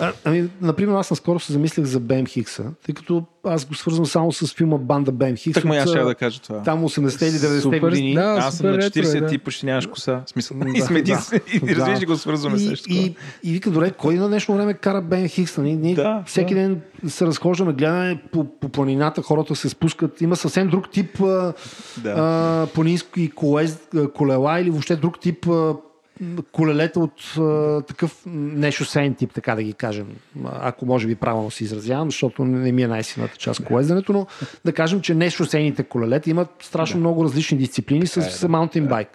[0.00, 4.06] А, ами, например, аз наскоро се замислях за Бем Хикса, тъй като аз го свързвам
[4.06, 5.62] само с филма Банда Бем Хикс.
[5.62, 6.62] Так аз ще да кажа това.
[6.62, 8.14] Там 80-те или 90-те Супер, години.
[8.14, 9.26] да, аз съм на супер ретро е, 40 да.
[9.26, 10.22] ти почти нямаш коса.
[10.26, 11.18] Смисъл, Да, и сме да.
[11.52, 11.74] и Да.
[11.74, 12.86] разбираш, го свързваме и, също.
[12.90, 13.14] и, и,
[13.44, 15.56] и вика, добре, кой на днешно време кара Бен Хикс?
[15.56, 15.76] Нали?
[15.76, 16.60] Ние Да, всеки да.
[16.60, 20.20] ден се разхождаме, гледаме по, по планината, хората се спускат.
[20.20, 21.52] Има съвсем друг тип а,
[22.02, 22.14] Да.
[22.16, 23.78] а, планински колез,
[24.14, 25.74] колела или въобще друг тип а,
[26.52, 30.06] колелета от а, такъв нешосейн тип, така да ги кажем.
[30.44, 34.26] Ако може би правилно се изразявам, защото не ми е най-силната част колезденето, но
[34.64, 39.08] да кажем, че нешосейните колелета имат страшно много различни дисциплини с, с маунтинбайк.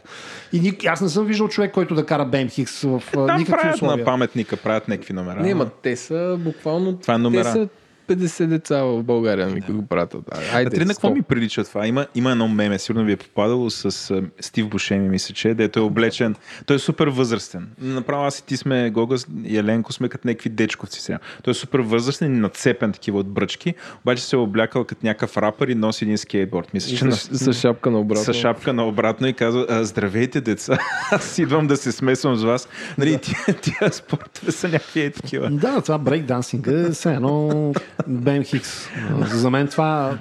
[0.53, 3.61] И ни, аз не съм виждал човек, който да кара BMX в а, Там никакви
[3.61, 3.97] правят условия.
[3.97, 5.39] на паметника, правят някакви номера.
[5.39, 6.97] Не, ма те са буквално...
[6.97, 7.43] Това е номера.
[7.43, 7.67] Те са
[8.07, 10.15] 50 деца в България, ми го правят.
[10.53, 11.13] Айде, Катрина, какво 100.
[11.13, 11.87] ми прилича това?
[11.87, 15.79] Има, има едно меме, сигурно ви е попадало с а, Стив Бушеми, мисля, че, дето
[15.79, 16.35] е облечен.
[16.65, 17.67] Той е супер възрастен.
[17.81, 21.19] Направо аз и ти сме, Гога и Еленко сме като някакви дечковци сега.
[21.43, 23.73] Той е супер възрастен и нацепен такива от бръчки,
[24.03, 26.73] обаче се е облякал като някакъв рапър и носи един скейтборд.
[26.73, 28.33] Мисля, че на, С, с шапка на обратно.
[28.33, 30.77] с шапка наобратно и казва, «А, здравейте деца,
[31.11, 32.67] аз идвам да се смесвам с вас.
[32.97, 35.49] Нали, тия, тия спортове са някакви е такива.
[35.49, 37.73] Да, това брейкдансинг е все едно
[38.09, 38.89] BM Хикс.
[39.33, 40.19] За мен това...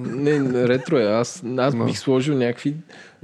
[0.00, 1.04] Не, ретро е.
[1.04, 2.76] Аз, аз бих сложил някакви...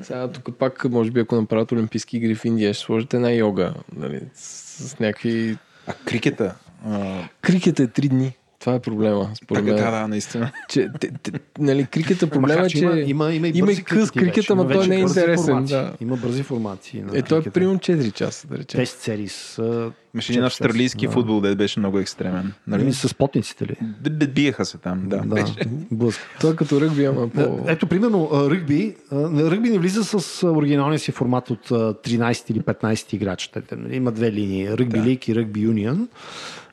[0.03, 3.75] Сега тук пак, може би, ако направят Олимпийски игри в Индия, ще сложите една йога.
[3.97, 5.59] Нали, с, с някакви...
[5.87, 6.55] А крикета?
[6.87, 8.37] А, Крикет е три дни.
[8.61, 9.85] Това е проблема, според така, мен.
[9.85, 10.53] да, да, наистина.
[10.69, 12.79] Че, те, те, нали, крикета проблема е, че...
[12.79, 14.53] има, има, има, и има и къс крикети крикет, вече.
[14.53, 15.93] ама Има той не е интересен, да.
[16.01, 17.01] Има бързи формации.
[17.03, 17.51] На Е, той е крикета.
[17.51, 18.79] примерно 4 часа, да речем.
[18.81, 19.63] Тест серии с...
[20.15, 21.13] Имаше един австралийски да.
[21.13, 22.53] футбол, дед беше много екстремен.
[22.67, 22.83] Нали?
[22.83, 22.93] Нали?
[22.95, 23.77] С потниците ли?
[24.01, 25.17] Д- Биеха се там, да.
[25.19, 25.55] да беше.
[25.91, 26.23] блъска.
[26.41, 27.41] Той е като ръгби, ама по...
[27.41, 28.95] Е, Ето, примерно, ръгби.
[29.13, 33.51] Ръгби не влиза с оригиналния си формат от а, 13 или 15 играч.
[33.73, 34.71] Нали, Има две линии.
[34.71, 35.05] Ръгби Да.
[35.05, 36.09] лиг и ръгби юнион.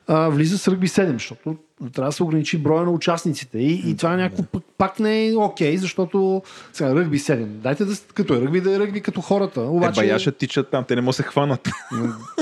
[0.08, 1.56] А, влиза с ръгби 7, защото
[1.92, 3.58] трябва да се ограничи броя на участниците.
[3.58, 7.44] И, и това е някакво пък, пак не е окей, защото сега ръгби 7.
[7.44, 9.60] Дайте да като е ръгби, да е ръгби като хората.
[9.60, 11.68] Е, Обаче, баяша тичат там, те не могат да се хванат.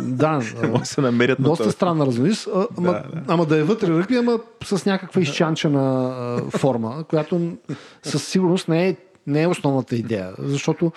[0.02, 3.22] да, не могат да се намерят на доста странна разновидност, а, ама, Да, да.
[3.28, 6.12] ама да е вътре ръгби, ама с някаква изчанчена
[6.50, 7.52] форма, която
[8.02, 10.32] със сигурност не е, не е основната идея.
[10.38, 10.92] Защото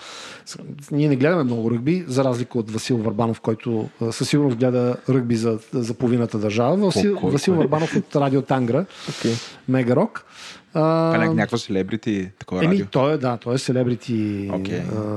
[0.91, 4.95] ние не гледаме много ръгби, за разлика от Васил Върбанов, който а, със сигурност гледа
[5.09, 6.75] ръгби за, за половината държава.
[6.77, 7.57] Васил, кой- Васил кой?
[7.57, 9.33] Върбанов от Радио Тангра, Okay.
[9.67, 10.25] Мегарок.
[10.73, 10.79] А,
[11.11, 12.85] Това е няк- някакво селебрити, такова Еми, радио.
[12.85, 14.57] той е, да, той е селебрити а,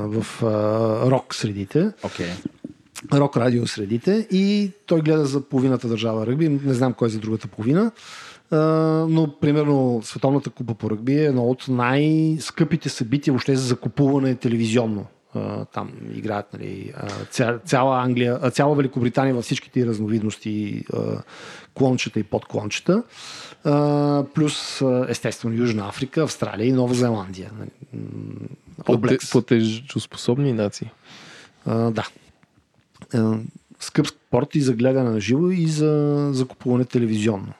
[0.06, 0.46] в а,
[1.10, 2.26] рок средите Окей.
[3.12, 7.18] рок радио средите и той гледа за половината държава ръгби, не знам кой е за
[7.18, 7.90] другата половина, а,
[8.52, 15.06] но примерно Световната купа по ръгби е едно от най-скъпите събития въобще за закупуване телевизионно.
[15.72, 16.92] Там играят нали,
[17.64, 20.84] цяла Англия, цяла Великобритания във всичките разновидности,
[21.74, 23.02] клончета и подклончета.
[24.34, 27.50] Плюс естествено Южна Африка, Австралия и Нова Зеландия.
[27.58, 27.70] Нали.
[29.30, 30.90] Платежоспособни нации.
[31.66, 32.08] Да.
[33.14, 33.38] А,
[33.80, 37.52] скъп спорт и за гледане на живо и за закупуване телевизионно.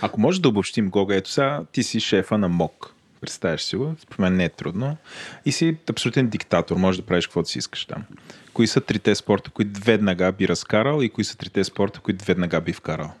[0.00, 2.94] Ако може да обобщим, Гога, ето сега, ти си шефа на МОК.
[3.20, 4.96] Представяш си го, според мен не е трудно.
[5.44, 8.04] И си абсолютен диктатор, можеш да правиш каквото си искаш там.
[8.52, 12.60] Кои са трите спорта, които веднага би разкарал и кои са трите спорта, които веднага
[12.60, 13.12] би вкарал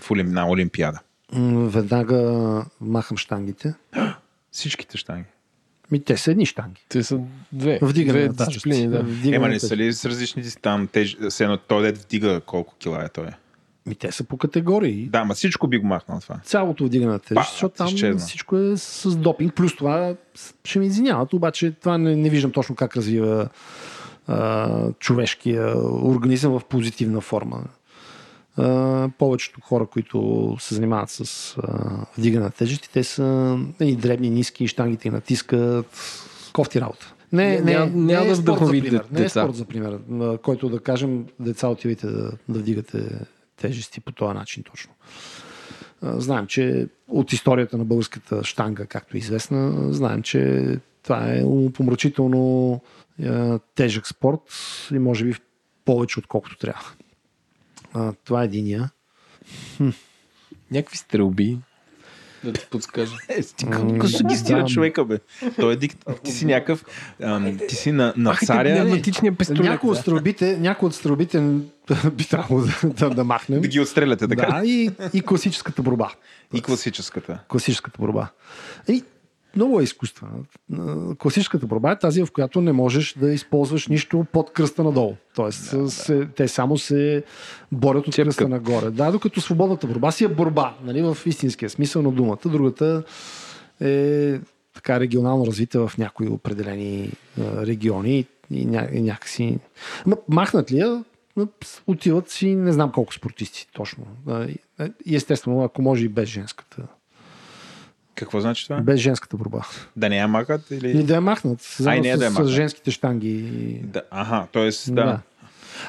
[0.00, 0.32] в олим...
[0.32, 1.00] на Олимпиада?
[1.32, 3.74] Веднага махам штангите.
[4.50, 5.28] Всичките штанги.
[5.90, 6.84] Ми, те са едни штанги.
[6.88, 7.20] Те са
[7.52, 7.78] две.
[7.82, 9.02] Вдигане две на дисциплини, да.
[9.02, 11.16] Вдигане Ема не са ли с различни там теж...
[11.28, 13.26] Все едно той дед вдига колко кила е той?
[13.86, 15.08] Ми, те са по категории.
[15.08, 16.40] Да, ма всичко би го махнал това.
[16.44, 18.20] Цялото вдигане на тежест, защото там изчезна.
[18.20, 19.54] всичко е с допинг.
[19.54, 20.14] Плюс това
[20.64, 23.48] ще ми извиняват, обаче това не, не виждам точно как развива
[24.26, 27.64] а, човешкия организъм в позитивна форма.
[28.56, 31.62] А, повечето хора, които се занимават с а,
[32.18, 35.86] вдигане на тежести, те са и дребни, ниски, штангите ги натискат.
[36.52, 37.12] Кофти работа.
[37.32, 39.04] Не, не, Няма- не, няма е да спорт за пример.
[39.12, 43.26] Не е спорт за пример, на който да кажем, деца отивайте да, да вдигате
[43.56, 44.92] тежести по този начин точно.
[46.02, 50.64] Знаем, че от историята на българската штанга, както е известна, знаем, че
[51.02, 52.80] това е умопомрачително
[53.74, 54.40] тежък спорт
[54.92, 55.34] и може би
[55.84, 56.90] повече отколкото трябва.
[57.92, 58.90] А, това е единия.
[60.70, 61.58] Някакви стрелби.
[62.46, 63.16] Да ти подскажа.
[63.28, 63.42] Е,
[63.76, 64.64] колко се ги стира да.
[64.64, 65.18] човека, бе.
[65.60, 66.04] Той е дикт...
[66.22, 66.84] Ти си някакъв...
[67.68, 68.84] Ти си на, на царя...
[69.50, 71.40] Някои от стрелбите, някои от стрелбите
[72.12, 73.60] би трябвало да, да, да махнем.
[73.60, 74.46] Да ги отстреляте, така.
[74.46, 76.10] Да, и, и класическата борба.
[76.54, 77.38] И класическата.
[77.48, 78.28] класическата борба.
[78.88, 79.04] И
[79.56, 80.32] много е изкуствена.
[81.18, 85.16] Класическата борба е тази, в която не можеш да използваш нищо под кръста надолу.
[85.34, 87.24] Тоест, да, се, те само се
[87.72, 88.36] борят от Чепкат.
[88.36, 88.90] кръста нагоре.
[88.90, 92.38] Да, докато свободната борба си е борба, нали, в истинския смисъл на думата.
[92.44, 93.02] Другата
[93.80, 94.38] е
[94.74, 99.58] така регионално развита в някои определени региони и, ня, и някакси...
[100.06, 101.04] Ма, махнат ли я,
[101.86, 104.06] отиват си не знам колко спортисти точно.
[105.06, 106.82] И естествено, ако може и без женската
[108.16, 108.80] Какво значи това?
[108.80, 109.66] без женската борба.
[109.96, 110.90] Да не я махат или...
[110.90, 111.76] Или да я махнат.
[111.86, 112.48] Ай, не с, да я с махнат.
[112.52, 113.42] женските штанги.
[113.84, 114.70] Да, аха, т.е.
[114.90, 114.94] да.
[115.04, 115.20] Да.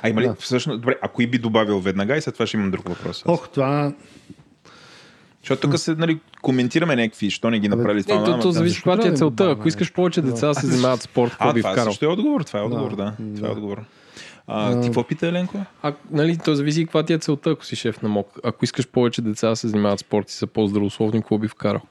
[0.02, 0.36] А има ли Да.
[0.40, 0.82] всъщност...
[0.82, 3.24] Добре, а кои би добавил веднага и след това ще имам друг въпрос.
[3.26, 3.94] Ох, това...
[5.42, 8.20] Защото тук се, нали, коментираме някакви, що не ги направили това.
[8.20, 9.52] Не, то, то зависи каква ти е целта.
[9.52, 11.92] Ако искаш повече деца да се занимават с спорт, какво би това вкарал?
[11.92, 12.42] също е отговор.
[12.42, 13.14] Това е отговор, Да.
[13.36, 13.82] Това е отговор.
[14.48, 15.58] А, ти какво пита, Еленко?
[15.82, 18.40] А, нали, то зависи каква ти е целта, ако си шеф на МОК.
[18.44, 21.82] Ако искаш повече деца да се занимават с спорт и са по-здравословни, какво би вкарал?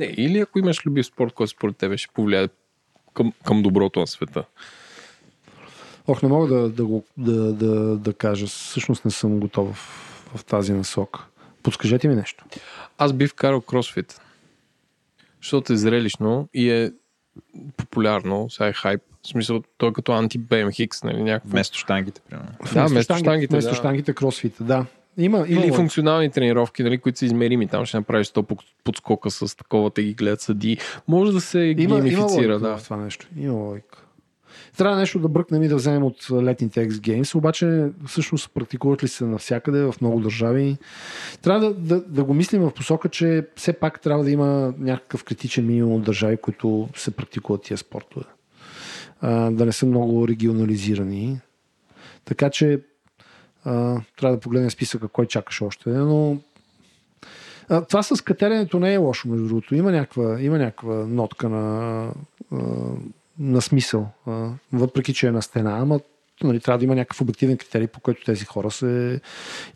[0.00, 2.48] Не, или ако имаш любив спорт, който според тебе ще повлияе
[3.14, 4.44] към, към доброто на света.
[6.08, 8.46] Ох, не мога да, да, го, да, да, да кажа.
[8.46, 11.26] Всъщност не съм готов в, в тази насока.
[11.62, 12.44] Подскажете ми нещо.
[12.98, 14.20] Аз би вкарал кросфит.
[15.42, 16.92] Защото е зрелищно и е
[17.76, 19.00] популярно, сега е хайп.
[19.22, 21.50] В смисъл, той е като анти-BMX, нали, някакво.
[21.50, 22.48] Вместо штангите, примерно.
[22.74, 23.76] Да, вместо штангите, Вместо да.
[23.76, 24.86] штангите, кросфита, да.
[25.18, 27.68] Има, Или има функционални тренировки, нали, които са измерими.
[27.68, 30.78] Там ще направиш 100 под- подскока с такова, те ги гледат съди.
[31.08, 32.76] Може да се Има, има геймифицира, логика да.
[32.76, 33.26] в това нещо.
[33.36, 34.04] Има логика.
[34.76, 39.08] Трябва нещо да бръкнем и да вземем от летните X Games, обаче всъщност практикуват ли
[39.08, 40.76] се навсякъде, в много държави.
[41.42, 45.24] Трябва да, да, да го мислим в посока, че все пак трябва да има някакъв
[45.24, 48.26] критичен минимум от държави, които се практикуват тия спортове.
[49.20, 51.40] А, да не са много регионализирани.
[52.24, 52.80] Така че
[53.64, 56.38] трябва да погледнем списъка кой чакаш още, но
[57.68, 59.74] а, това с катеренето не е лошо, между другото.
[59.74, 62.06] Има някаква, има някаква нотка на,
[63.38, 64.08] на смисъл,
[64.72, 66.00] въпреки че е на стена, ама
[66.44, 69.20] нали, трябва да има някакъв обективен критерий, по който тези хора се...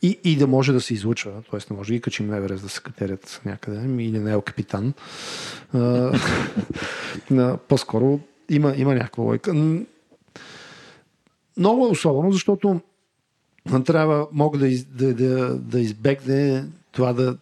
[0.03, 1.33] И, и да може да се излучва.
[1.51, 4.33] Тоест не може да ги качим на Еверест да се катерят някъде, ами, или на
[4.33, 4.95] Ел Капитан.
[7.69, 9.55] По-скоро има, има някаква лойка.
[11.57, 12.81] Много е особено, защото
[13.85, 17.37] трябва, мога да, из, да, да, да избегне това да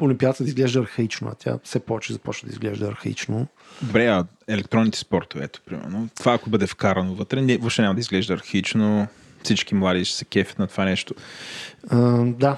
[0.00, 3.46] Олимпиадата да изглежда архаично, а тя все повече започва да изглежда архаично.
[3.82, 6.08] Добре, а електронните спортове, ето, примерно.
[6.18, 9.06] Това ако бъде вкарано вътре, не, въобще няма да изглежда архаично.
[9.42, 11.14] Всички млади ще се кефят на това нещо.
[11.88, 12.56] А, да,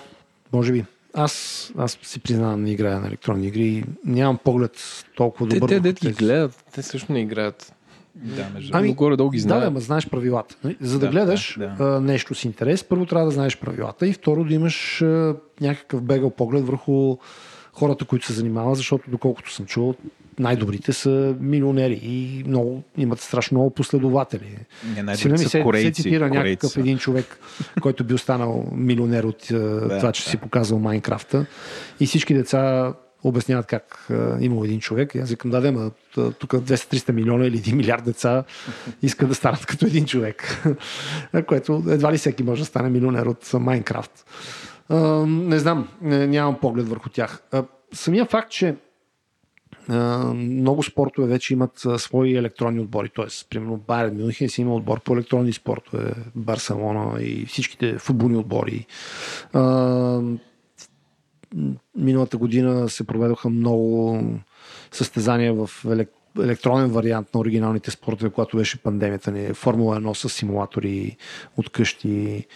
[0.52, 0.84] може би.
[1.14, 3.84] Аз, аз си признавам, не играя на електронни игри.
[4.04, 5.68] Нямам поглед толкова Те, добър.
[5.68, 7.72] те, върху дет ги гледат, те също не играят.
[8.16, 9.62] Да, между Ами, горе-долу ги Да, знаят.
[9.62, 10.56] да, ама знаеш правилата.
[10.64, 10.76] нали?
[10.80, 14.12] За да, Да, гледаш да, а, нещо с интерес, първо трябва да знаеш правилата и
[14.12, 15.04] второ да имаш
[15.60, 17.16] някакъв бегал поглед върху
[17.72, 19.94] хората, които се занимават, защото доколкото съм чул,
[20.38, 24.58] най-добрите са милионери и много, имат страшно много последователи.
[24.96, 25.86] Не, най-добрите са се, корейци.
[25.86, 27.38] се цитира корейци някакъв един човек,
[27.80, 30.30] който би останал милионер от да, това, че да.
[30.30, 31.46] си показал Майнкрафта.
[32.00, 32.92] И всички деца
[33.28, 34.08] обясняват как
[34.40, 35.14] имал един човек.
[35.14, 35.90] И аз викам, да, да,
[36.32, 38.44] тук 200-300 милиона или 1 милиард деца
[39.02, 40.66] искат да станат като един човек.
[41.46, 44.26] Което едва ли всеки може да стане милионер от Майнкрафт.
[45.26, 47.42] Не знам, нямам поглед върху тях.
[47.92, 48.76] Самия факт, че
[50.34, 53.08] много спортове вече имат свои електронни отбори.
[53.14, 58.86] Тоест, примерно Байерн Мюнхен си има отбор по електронни спортове, Барселона и всичките футболни отбори.
[61.96, 64.22] Миналата година се проведоха много
[64.92, 66.08] състезания в елек-
[66.42, 69.54] електронен вариант на оригиналните спортове, когато беше пандемията ни.
[69.54, 71.16] Формула 1 с симулатори
[71.56, 72.46] от къщи,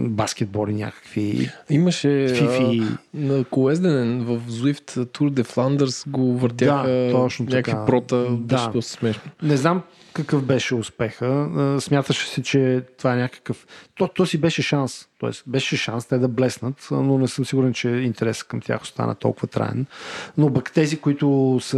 [0.00, 1.50] баскетболи някакви.
[1.70, 2.82] Имаше Фифи.
[2.82, 7.84] а, на колезденен в Zwift Tour de Flanders го въртяха Да, точно някакви така.
[7.86, 8.16] прота.
[8.16, 8.56] Да.
[8.56, 9.22] Беше доста смешно.
[9.42, 9.82] Не знам
[10.14, 11.48] какъв беше успеха.
[11.80, 13.66] Смяташе се, че това е някакъв...
[13.94, 15.08] То, то си беше шанс.
[15.18, 19.14] Тоест, беше шанс те да блеснат, но не съм сигурен, че интересът към тях остана
[19.14, 19.86] толкова траен.
[20.38, 21.76] Но пък тези, които са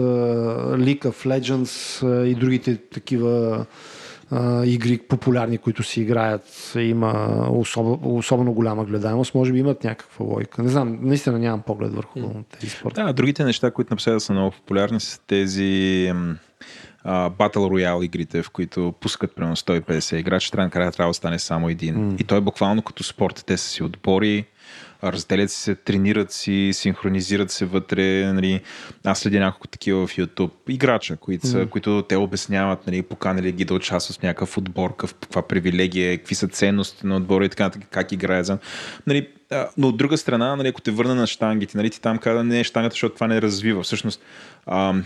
[0.79, 3.67] League of Legends и другите такива
[4.65, 10.63] игри популярни, които си играят, има особено, особено голяма гледаемост, може би имат някаква логика.
[10.63, 12.21] Не знам, наистина нямам поглед върху
[12.53, 13.05] тези спорта.
[13.05, 16.13] Да, другите неща, които напоследък са много популярни, са тези
[17.07, 21.39] а, Battle Royale игрите, в които пускат примерно 150 играчи, трябва накрая трябва да стане
[21.39, 22.07] само един.
[22.07, 22.17] М.
[22.19, 23.45] И той е буквално като спорт.
[23.47, 24.45] Те са си отбори,
[25.05, 28.33] разделят се, тренират си, синхронизират се вътре.
[28.33, 28.61] Нали.
[29.05, 30.51] Аз следя няколко такива в YouTube.
[30.69, 31.67] Играча, които, са, М.
[31.67, 36.35] които те обясняват, нали, поканали ги да участват в някакъв отбор, каква привилегия, е, какви
[36.35, 38.43] са ценности на отбора и така, как играе.
[39.07, 39.29] Нали,
[39.77, 42.61] но от друга страна, нали, ако те върна на штангите, нали, ти там каза, не
[42.61, 43.83] е штангата, защото това не развива.
[43.83, 44.21] Всъщност,
[44.67, 45.05] ам,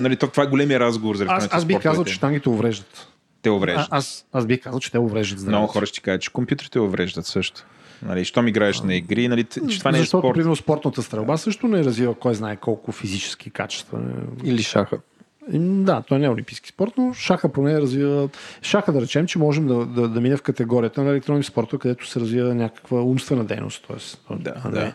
[0.00, 3.08] нали, то, това е големия разговор за Аз, електронните аз бих казал, че штангите увреждат.
[3.42, 3.88] Те А, увреждат.
[3.90, 5.58] аз, аз бих казал, че те увреждат здравето.
[5.58, 7.64] Много хора ще ти кажат, че компютрите увреждат също.
[8.02, 10.34] Нали, щом играеш на игри, нали, че това не е Защото, спорт.
[10.34, 13.98] примерно, спортната стрелба също не развива кой знае колко физически качества.
[14.44, 14.98] Или шаха.
[15.52, 18.28] Да, той не е олимпийски спорт, но шаха поне развива...
[18.62, 22.06] Шаха да речем, че можем да, да, да мине в категорията на електронни спортове, където
[22.06, 23.84] се развива някаква умствена дейност.
[23.86, 24.92] Тоест, Да, а да.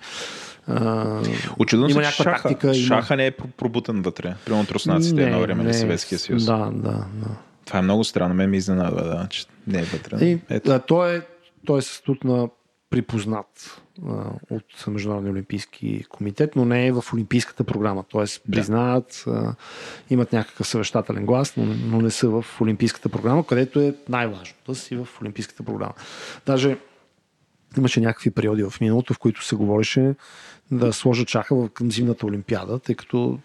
[0.68, 1.22] А,
[1.60, 4.36] Очудвам Има се, някаква шаха, тактика, има- шаха не е пр- пробутан вътре.
[4.46, 6.46] Примерно труснаците едно време на Съветския съюз.
[6.46, 7.30] Да, да, да.
[7.66, 8.34] Това е много странно.
[8.34, 10.26] Ме ми изненадва, да, че не е вътре.
[10.26, 10.72] И, Ето.
[10.72, 11.22] а, той, е,
[11.66, 12.50] той е статут на
[12.90, 14.12] припознат а,
[14.50, 18.04] от Международния олимпийски комитет, но не е в олимпийската програма.
[18.10, 19.56] Тоест признават, а,
[20.10, 24.76] имат някакъв съвещателен глас, но, но не са в олимпийската програма, където е най-важно да
[24.76, 25.94] си в олимпийската програма.
[26.46, 26.78] Даже
[27.78, 30.16] имаше някакви периоди в миналото, в които се говореше
[30.72, 33.40] да сложат шаха в- към зимната олимпиада, тъй като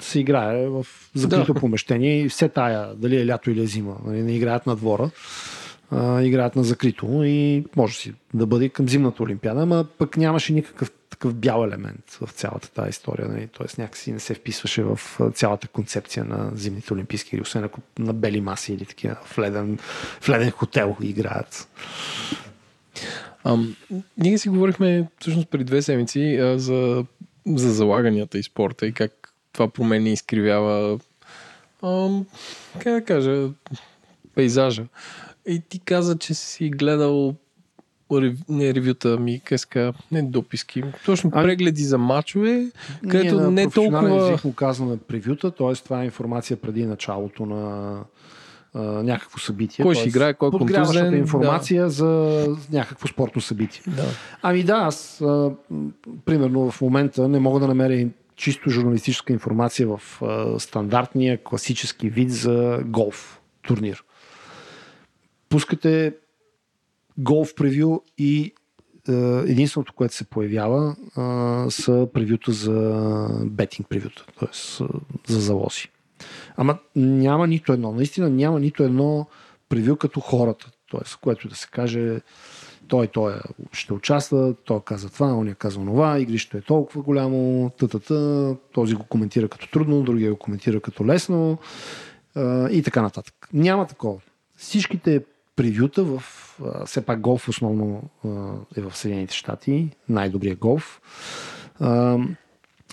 [0.00, 1.60] се играе в закрито Да.
[1.60, 5.10] помещение и все тая, дали е лято или е зима, нали, не играят на двора,
[5.90, 10.52] а, играят на закрито и може си да бъде към зимната олимпиада, ама пък нямаше
[10.52, 13.28] никакъв такъв бял елемент в цялата тази история.
[13.28, 13.48] Нали?
[13.48, 15.00] Тоест някакси не се вписваше в
[15.34, 19.78] цялата концепция на зимните олимпийски игри, освен ако на бели маси или такива в леден,
[20.20, 21.68] в леден хотел играят.
[23.44, 23.76] Ам,
[24.18, 27.04] ние си говорихме всъщност преди две седмици а, за,
[27.46, 30.98] за залаганията и спорта и как това промени изкривява
[31.82, 32.26] ам,
[32.78, 33.48] как да кажа
[34.34, 34.84] пейзажа.
[35.46, 37.34] И ти каза, че си гледал
[38.12, 38.38] рев...
[38.48, 42.70] не ревюта ми, къска, не дописки, точно Ами- прегледи за мачове,
[43.02, 44.32] където Ние не толкова...
[44.32, 45.74] език му казваме превюта, т.е.
[45.74, 47.96] това е информация преди началото на
[48.74, 49.82] а, някакво събитие.
[49.82, 53.82] Кой ще играе, кой е контузен, информация за някакво спортно събитие.
[53.86, 54.06] Да.
[54.42, 55.52] Ами да, аз а,
[56.24, 62.30] примерно в момента не мога да намеря чисто журналистическа информация в а, стандартния класически вид
[62.30, 64.04] за голф турнир.
[65.48, 66.14] Пускате
[67.18, 68.52] голф превю и
[69.46, 74.48] единственото, което се появява а, са превюта за бетинг превюта, т.е.
[75.32, 75.88] за залози.
[76.56, 79.26] Ама няма нито едно, наистина няма нито едно
[79.68, 81.00] превю като хората, т.е.
[81.22, 82.20] което да се каже
[82.88, 83.34] той, той
[83.72, 89.04] ще участва, той каза това, он каза това, игрището е толкова голямо, тътата, този го
[89.04, 91.58] коментира като трудно, другия го коментира като лесно
[92.70, 93.48] и така нататък.
[93.52, 94.20] Няма такова.
[94.56, 95.24] Всичките
[95.56, 96.22] превюта в
[96.86, 98.02] все пак голф основно
[98.76, 101.00] е в Съединените щати, най-добрият голф.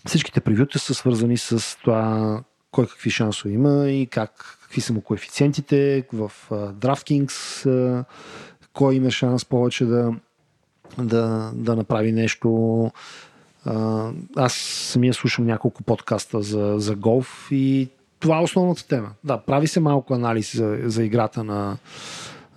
[0.07, 5.02] Всичките превюта са свързани с това кой какви шансове има и как, какви са му
[5.02, 8.06] коефициентите в DraftKings,
[8.73, 10.14] кой има шанс повече да
[10.98, 12.91] да, да направи нещо.
[14.35, 17.89] Аз самия слушам няколко подкаста за, за голф и
[18.19, 19.10] това е основната тема.
[19.23, 21.77] Да, прави се малко анализ за, за играта на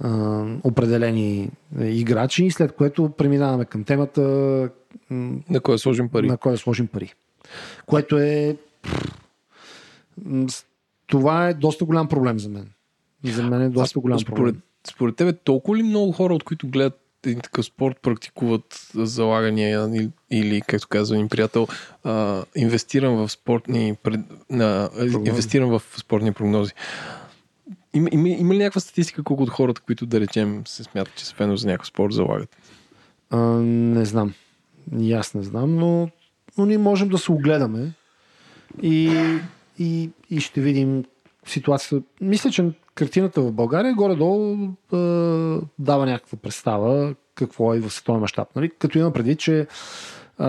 [0.01, 1.51] а, определени
[1.81, 4.21] играчи, след което преминаваме към темата
[5.51, 6.27] на кой да сложим пари.
[6.27, 7.15] На кой да сложим пари.
[7.87, 8.57] Което е
[11.07, 12.69] това е доста голям проблем за мен.
[13.25, 14.61] За мен е доста голям според, проблем.
[14.89, 20.11] Според тебе толкова ли много хора, от които гледат един такъв спорт, практикуват залагания или,
[20.31, 21.67] или както казва един приятел,
[22.05, 24.21] а, инвестирам в спортни пред,
[24.51, 24.91] на,
[25.27, 26.73] инвестирам в спортни прогнози.
[27.95, 31.27] Има, има, има ли някаква статистика колко от хората, които да речем се смятат, че
[31.27, 32.57] са фенове за някакъв спорт, залагат?
[33.31, 34.35] А, не знам.
[34.99, 36.09] И аз не знам, но,
[36.59, 37.93] но ние можем да се огледаме
[38.83, 39.11] и,
[39.79, 41.05] и, и ще видим
[41.47, 42.07] ситуацията.
[42.21, 44.97] Мисля, че картината в България горе-долу е,
[45.79, 48.49] дава някаква представа какво е в световен мащаб.
[48.57, 48.71] Нали?
[48.79, 49.67] Като има предвид, че
[50.39, 50.49] а,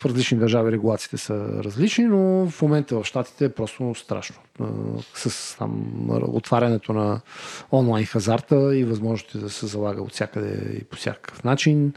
[0.00, 1.34] в различни държави регулациите са
[1.64, 4.36] различни, но в момента в Штатите е просто страшно.
[5.14, 7.20] С там, отварянето на
[7.72, 11.92] онлайн хазарта и възможности да се залага от всякъде и по всякакъв начин.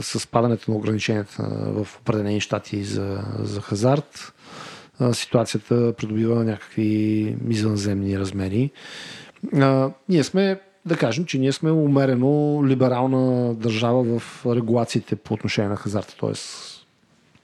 [0.00, 4.34] С падането на ограниченията в определени щати за, за хазарт
[5.12, 8.70] ситуацията придобива някакви извънземни размери.
[10.08, 15.76] Ние сме, да кажем, че ние сме умерено либерална държава в регулациите по отношение на
[15.76, 16.14] хазарта.
[16.16, 16.74] Тоест,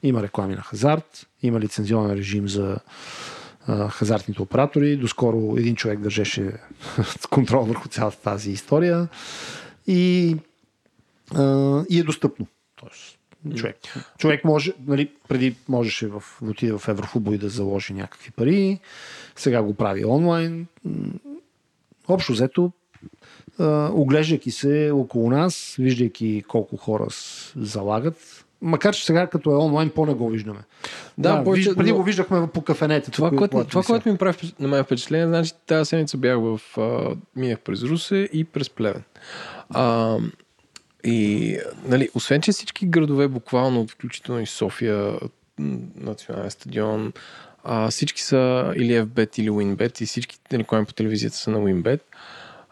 [0.02, 2.78] има реклами на хазарт, има лицензионен режим за
[3.66, 4.96] а, хазартните оператори.
[4.96, 6.52] Доскоро един човек държеше
[7.30, 9.08] контрол върху цялата тази история
[9.86, 10.36] и,
[11.34, 12.46] а, и е достъпно.
[12.76, 13.19] Тоест,
[13.56, 13.76] човек.
[14.18, 18.80] Човек може, нали, преди можеше в, да отиде в Еврофутбол и да заложи някакви пари,
[19.36, 20.66] сега го прави онлайн.
[22.08, 22.72] Общо взето,
[23.92, 27.06] оглеждайки се около нас, виждайки колко хора
[27.56, 30.60] залагат, Макар, че сега като е онлайн по-не го виждаме.
[31.18, 31.96] Да, да повече, преди но...
[31.96, 33.10] го виждахме по кафенете.
[33.10, 36.60] Това, което, това, което ми прави на мен впечатление, значи тази седмица бях в...
[36.78, 39.02] А, минах през Русе и през Плевен.
[39.70, 40.16] А,
[41.04, 45.18] и, нали, освен, че всички градове, буквално, включително и София,
[45.96, 47.12] национален стадион,
[47.64, 52.00] а, всички са или FBET или WinBet и всички реклами по телевизията са на WinBet.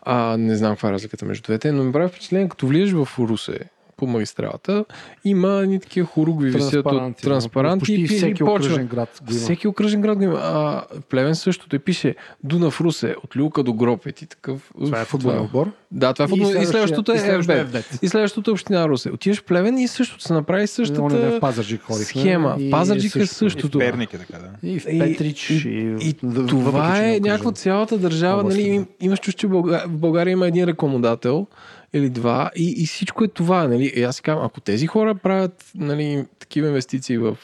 [0.02, 3.18] А, не знам каква е разликата между двете, но ми прави впечатление, като влизаш в
[3.18, 3.58] Русе
[3.98, 4.84] по магистралата,
[5.24, 7.94] има ни такива хоругви висят от транспаранти.
[7.94, 9.40] и всеки окръжен град го има.
[9.40, 10.38] Всеки окръжен град го има.
[10.42, 11.68] А Плевен също.
[11.68, 12.14] Той пише
[12.44, 14.72] Дунав Русе, от Люка до Гропет и такъв.
[14.84, 15.70] Това е футболен отбор.
[15.90, 16.52] Да, това е футбол.
[16.58, 17.76] И, и следващото е ФБ.
[18.02, 19.10] И следващото е Община Русе.
[19.10, 22.56] Отиваш в Плевен и същото се направи същата в Пазарджик схема.
[22.58, 23.78] В Пазарджик е същото.
[23.78, 24.68] И в Перник е така, да.
[24.68, 25.50] И в Петрич.
[25.50, 26.14] И, и,
[26.48, 28.44] това е някаква цялата държава.
[28.44, 31.46] Нали, имаш чувство, че в България има един рекламодател,
[31.92, 33.68] или два и, и всичко е това.
[33.68, 33.92] Нали?
[33.96, 37.36] И аз си казвам, ако тези хора правят нали, такива инвестиции в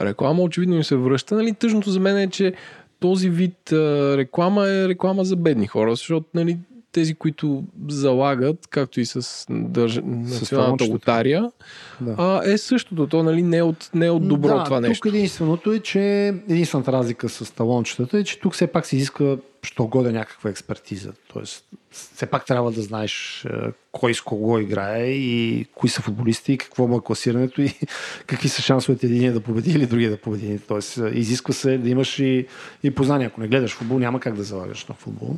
[0.00, 1.34] реклама, очевидно им се връща.
[1.34, 1.54] Нали?
[1.54, 2.52] Тъжното за мен е, че
[3.00, 6.58] този вид а, реклама е реклама за бедни хора, защото нали,
[6.92, 10.00] тези, които залагат, както и с държ...
[10.04, 11.50] националната лотария,
[12.00, 12.14] да.
[12.18, 13.06] а, е същото.
[13.06, 15.08] То нали, не, е от, не е от добро да, това нещо.
[15.08, 19.36] Тук единственото е, че единствената разлика с талончетата е, че тук все пак се изисква
[19.68, 21.12] що годе някаква експертиза.
[21.32, 26.52] Тоест, все пак трябва да знаеш е, кой с кого играе и кои са футболисти
[26.52, 27.74] и какво му е класирането и
[28.26, 30.58] какви са шансовете един да победи или другия да победи.
[30.68, 32.46] Тоест, е, изисква се да имаш и,
[32.82, 33.26] и познание.
[33.26, 35.36] Ако не гледаш футбол, няма как да залагаш на футбол.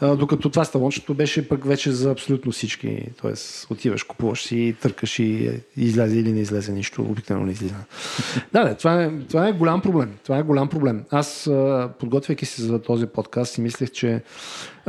[0.00, 3.02] А, докато това ставончето беше пък вече за абсолютно всички.
[3.20, 7.74] Тоест, отиваш, купуваш си, търкаш и излезе или не излезе нищо, обикновено не излиза.
[8.52, 10.14] да, да, това е, това е голям проблем.
[10.24, 11.04] Това е голям проблем.
[11.10, 11.50] Аз,
[11.98, 14.22] подготвяйки се за този подкаст, си мислех, че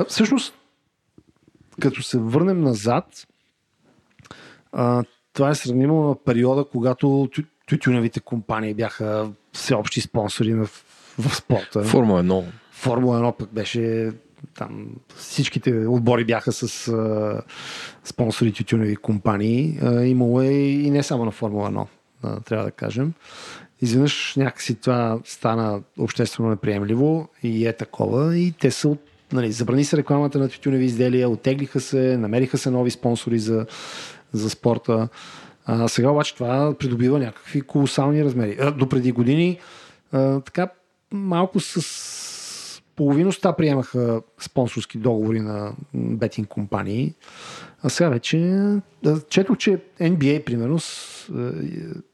[0.07, 0.53] всъщност
[1.81, 3.27] като се върнем назад,
[4.71, 5.03] а,
[5.33, 7.29] това е сравнимо на периода, когато
[7.67, 10.65] тютюневите компании бяха всеобщи спонсори в,
[11.19, 11.83] в спорта.
[11.83, 12.45] Формула 1.
[12.71, 14.11] Формула 1 пък беше
[14.57, 17.41] там всичките отбори бяха с а,
[18.03, 19.79] спонсори тютюневи компании.
[19.81, 21.87] А, имало е и не само на Формула 1,
[22.23, 23.13] а, трябва да кажем.
[23.83, 28.99] Изведнъж някакси това стана обществено неприемливо и е такова и те са от
[29.33, 33.65] нали, забрани се рекламата на тютюневи изделия, отеглиха се, намериха се нови спонсори за,
[34.33, 35.07] за спорта.
[35.65, 38.57] А, сега обаче това придобива някакви колосални размери.
[38.59, 39.59] А, до преди години
[40.11, 40.67] а, така
[41.11, 47.13] малко с половиността приемаха спонсорски договори на бетинг компании.
[47.83, 48.65] А сега вече
[49.29, 50.79] четох, че NBA, примерно,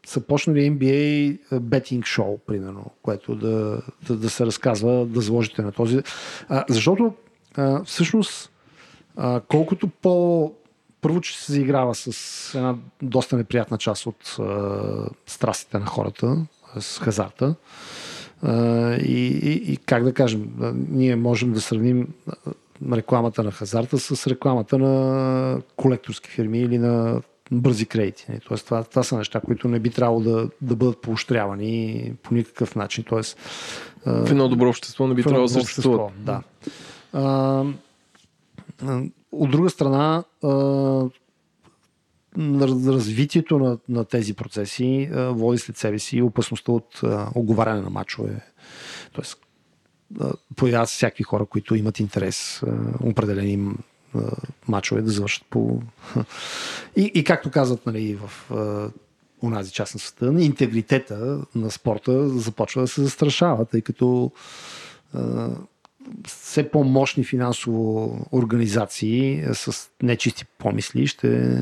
[0.06, 5.72] са почнали NBA бетинг шоу, примерно, което да, да, да се разказва, да заложите на
[5.72, 6.02] този.
[6.50, 7.14] А, защото
[7.56, 8.52] а, всъщност,
[9.18, 10.54] а, колкото по
[11.02, 16.46] първо, че се заиграва с една доста неприятна част от а, страстите на хората,
[16.80, 17.56] с хазарта.
[18.41, 20.50] А, и, и, и как да кажем,
[20.90, 22.08] ние можем да сравним
[22.91, 28.27] рекламата на хазарта с рекламата на колекторски фирми или на бързи кредити.
[28.47, 32.76] Тоест, това, това са неща, които не би трябвало да, да бъдат поощрявани по никакъв
[32.76, 33.03] начин.
[33.03, 33.38] Тоест,
[34.06, 36.11] в едно добро общество не би трябвало да съществува.
[36.18, 36.41] Да.
[37.14, 37.64] А,
[39.31, 40.23] от друга страна,
[42.38, 47.01] развитието на, на тези процеси води след себе си опасността от
[47.35, 48.45] оговаряне на мачове.
[49.14, 49.38] Тоест,
[50.56, 52.64] появяват се всякаки хора, които имат интерес
[53.03, 53.73] определени
[54.68, 55.81] мачове да завършат по...
[56.95, 58.52] И, и както казват нали, в
[59.41, 64.31] онази част на света, интегритета на спорта започва да се застрашава, тъй като
[66.27, 71.61] все по-мощни финансово организации с нечисти помисли ще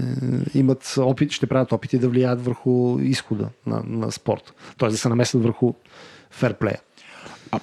[0.54, 4.54] имат опит, ще правят опити да влияят върху изхода на, на спорт.
[4.78, 4.90] Т.е.
[4.90, 5.74] да се намесят върху
[6.32, 6.80] ферплея.
[7.52, 7.60] А,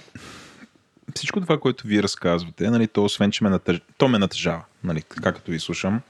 [1.15, 3.81] всичко това, което вие разказвате, нали, то освен, че ме, натъж...
[3.99, 6.01] то ме натъжава, нали, както ви слушам,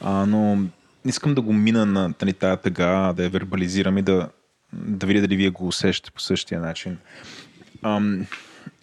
[0.00, 0.58] а, но
[1.04, 4.28] искам да го мина на нали, тая тъга, да я вербализирам и да,
[4.72, 6.98] да видя дали вие го усещате по същия начин.
[7.82, 8.26] Ам,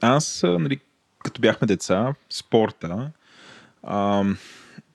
[0.02, 0.80] аз, нали,
[1.24, 3.12] като бяхме деца, спорта,
[3.84, 4.24] а,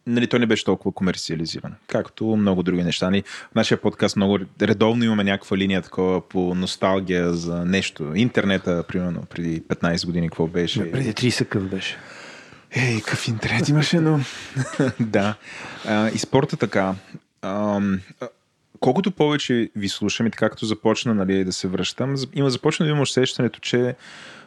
[0.07, 3.11] нали, той не беше толкова комерциализиран, както много други неща.
[3.11, 3.23] Нали,
[3.53, 8.13] в нашия подкаст много редовно имаме някаква линия такова по носталгия за нещо.
[8.15, 10.81] Интернета, примерно, преди 15 години, какво беше?
[10.81, 11.97] Не, преди 30 къв беше.
[12.77, 14.21] Ей, какъв интернет имаше, но...
[15.01, 15.35] да.
[15.87, 16.95] А, и спорта така.
[17.43, 17.81] А,
[18.81, 22.91] колкото повече ви слушам и така както започна нали, да се връщам, има започна да
[22.91, 23.95] имам усещането, че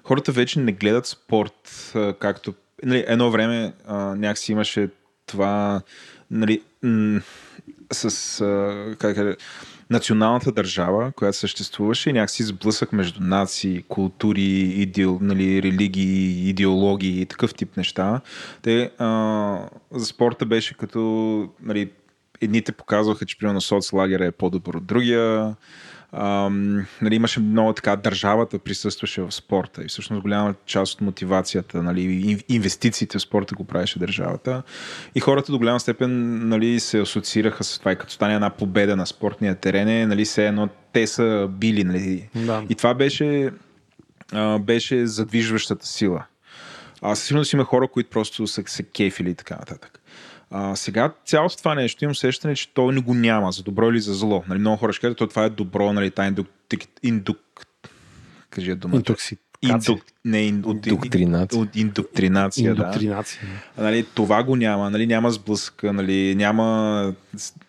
[0.03, 2.53] хората вече не гледат спорт, както
[2.83, 4.89] нали, едно време а, някакси имаше
[5.27, 5.81] това
[6.31, 7.21] нали, м-
[7.91, 9.35] с а, как е,
[9.89, 17.25] националната държава, която съществуваше и някакси сблъсък между нации, култури, идеал, нали, религии, идеологии и
[17.25, 18.21] такъв тип неща.
[18.61, 20.99] Те, а, за спорта беше като
[21.63, 21.91] нали,
[22.41, 25.55] едните показваха, че примерно соцлагера е по-добър от другия,
[26.11, 31.83] ам, нали, имаше много така, държавата присъстваше в спорта и всъщност голяма част от мотивацията,
[31.83, 34.63] нали, инвестициите в спорта го правеше държавата.
[35.15, 38.95] И хората до голяма степен нали, се асоциираха с това и като стане една победа
[38.95, 41.83] на спортния терен, е, нали, все едно те са били.
[41.83, 42.29] Нали.
[42.35, 42.63] Да.
[42.69, 43.51] И това беше,
[44.31, 46.25] а, беше задвижващата сила.
[47.01, 49.96] А със сигурност има хора, които просто са се кефили и така нататък.
[50.51, 53.99] А, сега цялото това нещо имам усещане, че то не го няма, за добро или
[53.99, 54.43] за зло.
[54.47, 56.47] Нали, много хора ще кажат, то това е добро, нали, та индук...
[57.03, 57.39] индук...
[58.49, 58.97] Кажи думата.
[58.97, 59.37] Интокси...
[59.61, 61.61] Индук, не, ин, от, индоктринация.
[61.61, 63.41] От индоктринация, индоктринация
[63.77, 63.83] да.
[63.83, 67.13] Нали, това го няма, нали, няма сблъска, нали, няма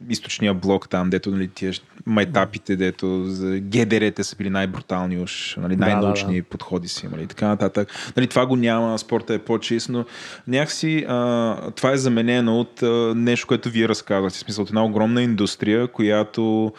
[0.08, 1.72] източния блок там, дето нали, тия
[2.08, 6.48] майтапите, дето за гедерете са били най-брутални уж, нали, най-научни да, да.
[6.48, 8.12] подходи си, нали, така нататък.
[8.16, 10.04] Нали, това го няма, спорта е по-чист, но
[10.46, 14.84] някакси а, това е заменено от а, нещо, което вие разказвате, в смисъл от една
[14.84, 16.72] огромна индустрия, която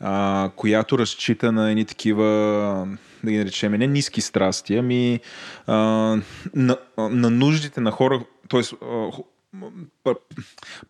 [0.00, 2.24] а, която разчита на едни такива
[3.24, 5.20] да ги наречем, не ниски страсти, ами
[5.66, 5.74] а,
[6.54, 8.62] на, на нуждите на хора, т.е.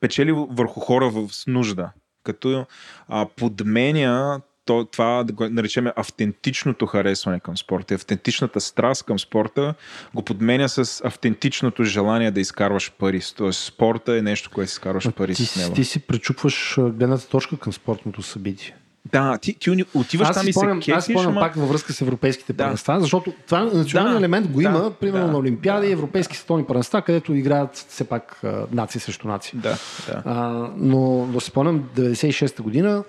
[0.01, 1.91] печели върху хора в нужда,
[2.25, 2.67] като
[3.09, 9.75] а, подменя то, това да го наречем автентичното харесване към спорта, автентичната страст към спорта
[10.15, 13.21] го подменя с автентичното желание да изкарваш пари.
[13.37, 15.75] Тоест спорта е нещо, което изкарваш пари ти, с него.
[15.75, 18.77] Ти си пречупваш гледната точка към спортното събитие.
[19.13, 20.95] Да, ти, ти отиваш аз там и се кефиш.
[20.95, 21.41] Аз спомням ама...
[21.41, 22.63] пак във връзка с европейските да.
[22.65, 25.93] първенства, защото това национален да, елемент го да, има, примерно да, на Олимпиади, да.
[25.93, 29.59] европейски световни първенства, където играят все пак нации срещу нации.
[29.59, 29.77] Да,
[30.07, 30.23] да.
[30.25, 33.05] А, но, но спомням 96-та година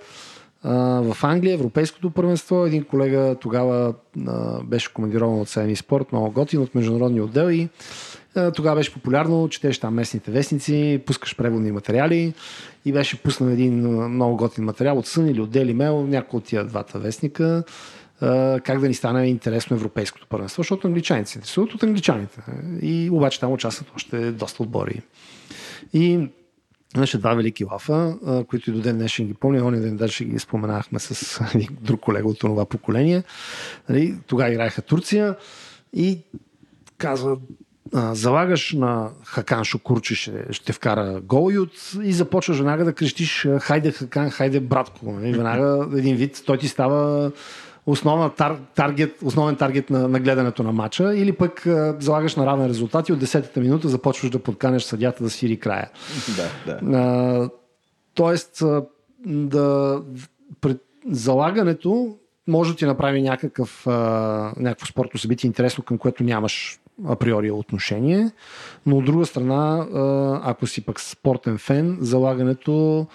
[0.64, 3.94] а, в Англия, европейското първенство, един колега тогава
[4.28, 7.70] а, беше командирован от Сени Спорт, много готин от международния отдел и
[8.56, 12.34] тогава беше популярно, четеш там местните вестници, пускаш преводни материали
[12.86, 13.74] и беше пуснал един
[14.10, 17.64] много готин материал от Сън или от Daily Mail, някои от тия двата вестника,
[18.64, 22.42] как да ни стане интересно европейското първенство, защото англичаните интересуват от англичаните.
[22.82, 25.02] И обаче там участват още доста отбори.
[25.94, 26.28] И
[26.96, 28.18] Имаше два велики лафа,
[28.48, 29.66] които и до ден днешен ги помня.
[29.66, 31.40] Оня ден даже ги споменахме с
[31.82, 33.24] друг колега от това поколение.
[33.90, 35.36] Нали, тогава играеха Турция
[35.94, 36.20] и
[36.98, 37.38] казва
[37.94, 41.72] а, залагаш на Хакан Шукур, че ще, ще вкара гол и, от,
[42.04, 45.06] и започваш веднага да крещиш хайде Хакан, хайде братко.
[45.06, 45.32] И нали?
[45.32, 47.32] веднага един вид, той ти става
[47.86, 52.46] основна тар, таргет, основен таргет на, на гледането на матча, или пък а, залагаш на
[52.46, 55.90] равен резултат и от 10-та минута започваш да подканеш съдята да свири края.
[56.36, 56.98] Да, да.
[56.98, 57.50] А,
[58.14, 58.84] тоест, а,
[59.26, 60.02] да,
[60.62, 60.82] пред,
[61.12, 62.18] залагането
[62.48, 63.92] може да ти направи някакъв, а,
[64.58, 68.32] някакво спортно събитие интересно, към което нямаш априори отношение,
[68.86, 69.88] но от друга страна,
[70.44, 73.08] ако си пък спортен фен, залагането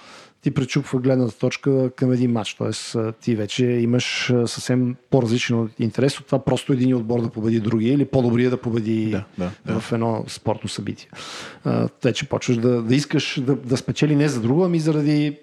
[0.43, 2.55] ти пречупва гледната точка към един матч.
[2.55, 7.94] Тоест, ти вече имаш съвсем по-различен интерес от това просто един отбор да победи другия
[7.94, 9.81] или по-добрия да победи Да, да, да.
[9.81, 11.09] в едно спортно събитие.
[12.05, 15.39] Вече почваш да, да искаш да, да спечели не за друго, ами заради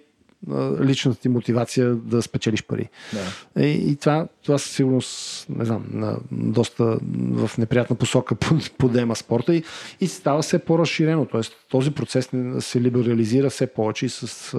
[0.81, 2.89] личната ти мотивация да спечелиш пари.
[3.13, 3.63] Да.
[3.63, 6.99] И, и това, това със сигурност, не знам, на, доста
[7.31, 9.63] в неприятна посока под- подема спорта и,
[10.01, 11.25] и става все по-разширено.
[11.25, 14.53] Тоест, този процес се либерализира все повече и, с,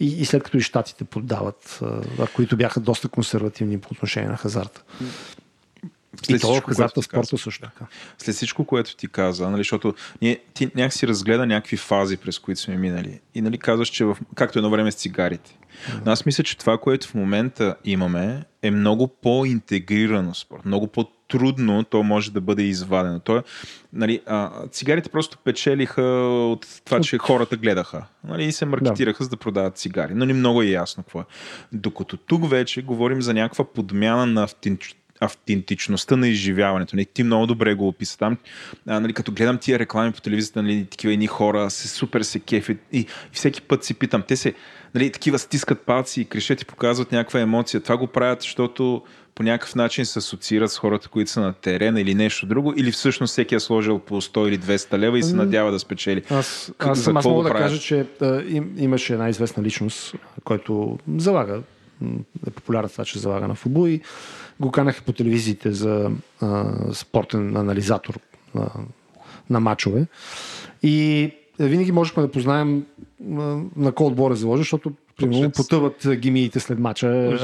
[0.00, 1.80] и, и след като и щатите поддават,
[2.34, 4.82] които бяха доста консервативни по отношение на хазарта.
[6.22, 7.86] След и това хазарта спорта също така.
[8.18, 12.60] След всичко, което ти каза, нали, защото ние, ти някакси разгледа някакви фази, през които
[12.60, 13.20] сме минали.
[13.34, 15.58] И нали, казваш, че в, както едно време с цигарите.
[16.06, 20.64] Но аз мисля, че това, което в момента имаме, е много по-интегрирано спорт.
[20.64, 23.20] Много по-трудно то може да бъде извадено.
[23.20, 23.42] То е,
[23.92, 28.06] нали, а, цигарите просто печелиха от това, че хората гледаха.
[28.24, 30.14] Нали, и се маркетираха за да продават цигари.
[30.14, 31.24] Но не много е ясно какво е.
[31.72, 36.96] Докато тук вече говорим за някаква подмяна на автентичност автентичността на изживяването.
[36.96, 38.36] Нали, ти много добре го описа там.
[38.86, 42.40] А, нали, като гледам тия реклами по телевизията, нали, такива едни хора се супер се
[42.40, 44.54] кефят и, и всеки път си питам, те се
[44.94, 47.80] нали, такива стискат палци и крещят и показват някаква емоция.
[47.80, 49.02] Това го правят, защото
[49.34, 52.92] по някакъв начин се асоциират с хората, които са на терена или нещо друго, или
[52.92, 56.22] всъщност всеки е сложил по 100 или 200 лева и се Ами, надява да спечели.
[56.30, 60.14] Аз, Как- аз, аз мога да кажа, че а, им, имаше една известна личност,
[60.44, 61.60] който залага,
[62.46, 64.00] е популярна това, че залага на футбол и
[64.60, 66.10] го канаха по телевизиите за
[66.40, 68.18] а, спортен анализатор
[68.54, 68.70] на,
[69.50, 70.06] на матчове.
[70.82, 72.86] И винаги можехме да познаем
[73.22, 77.08] а, на кой отбор е заложен, защото примерно потъват а, гимиите след мача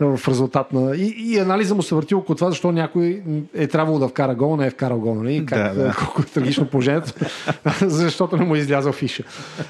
[0.00, 0.96] в резултат на...
[0.96, 3.22] И, и анализа му се върти около това, защо някой
[3.54, 5.14] е трябвало да вкара гол, не е вкарал гол.
[5.14, 5.46] Нали?
[5.46, 5.94] Как, Да, да.
[5.98, 7.12] колко е трагично положението,
[7.80, 9.22] защото не му е излязъл фиша.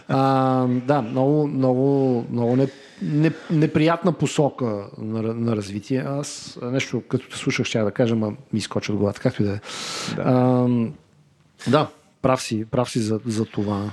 [0.09, 2.68] А, да, много, много, много не,
[3.02, 6.04] не, неприятна посока на, на развитие.
[6.06, 9.46] Аз нещо, като те слушах, ще да кажа, ма ми изкочи от главата, както и
[9.46, 9.60] да е.
[10.16, 10.22] Да.
[10.26, 10.68] А,
[11.70, 11.88] да,
[12.22, 13.90] прав си, прав си за, за това.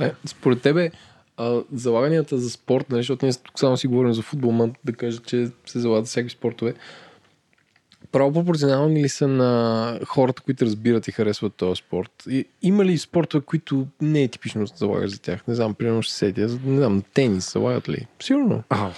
[0.00, 0.90] Е, според тебе,
[1.36, 4.92] а, залаганията за спорт, нали, защото ние тук само си говорим за футбол, ма да
[4.92, 6.74] кажа, че се залагат за всякакви спортове.
[8.12, 12.10] Право пропорционални ли са на хората, които разбират и харесват този спорт?
[12.28, 15.46] И, има ли спортове, които не е типично да залагаш за тях?
[15.48, 18.06] Не знам, примерно ще седя, не знам, тенис залагат ли?
[18.20, 18.62] Сигурно.
[18.68, 18.90] А,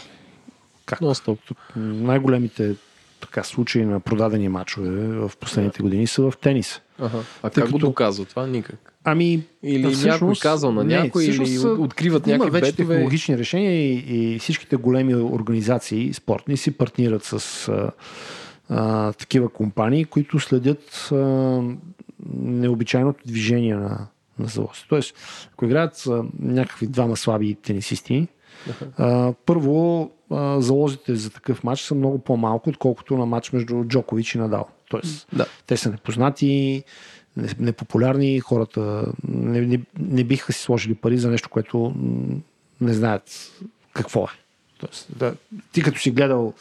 [0.86, 1.00] как?
[1.00, 1.38] Но стоп.
[1.76, 2.74] Най-големите
[3.20, 6.80] така, случаи на продадени мачове в последните години са в тенис.
[6.98, 7.18] Ага.
[7.42, 8.46] А Тъй как го като- доказва това?
[8.46, 8.92] Никак.
[9.04, 12.88] Ами, Или всъщност- някой казал на не, някой, или всъщност, от- откриват някакви вече бетове.
[12.88, 17.68] технологични решения и, и всичките големи организации спортни си партнират с
[18.74, 21.16] а, такива компании, които следят а,
[22.36, 24.06] необичайното движение на,
[24.38, 24.80] на залози.
[24.88, 25.14] Тоест,
[25.52, 28.28] ако играят а, някакви двама слаби тенисисти,
[28.98, 34.34] а, първо а, залозите за такъв матч са много по-малко, отколкото на матч между Джокович
[34.34, 34.68] и Надал.
[34.90, 35.46] Тоест, Да.
[35.66, 36.84] те са непознати,
[37.36, 41.94] не- непопулярни, хората не, не, не биха си сложили пари за нещо, което
[42.80, 43.52] не знаят
[43.92, 44.28] какво е.
[44.78, 45.34] Тоест, да,
[45.72, 46.54] ти като си гледал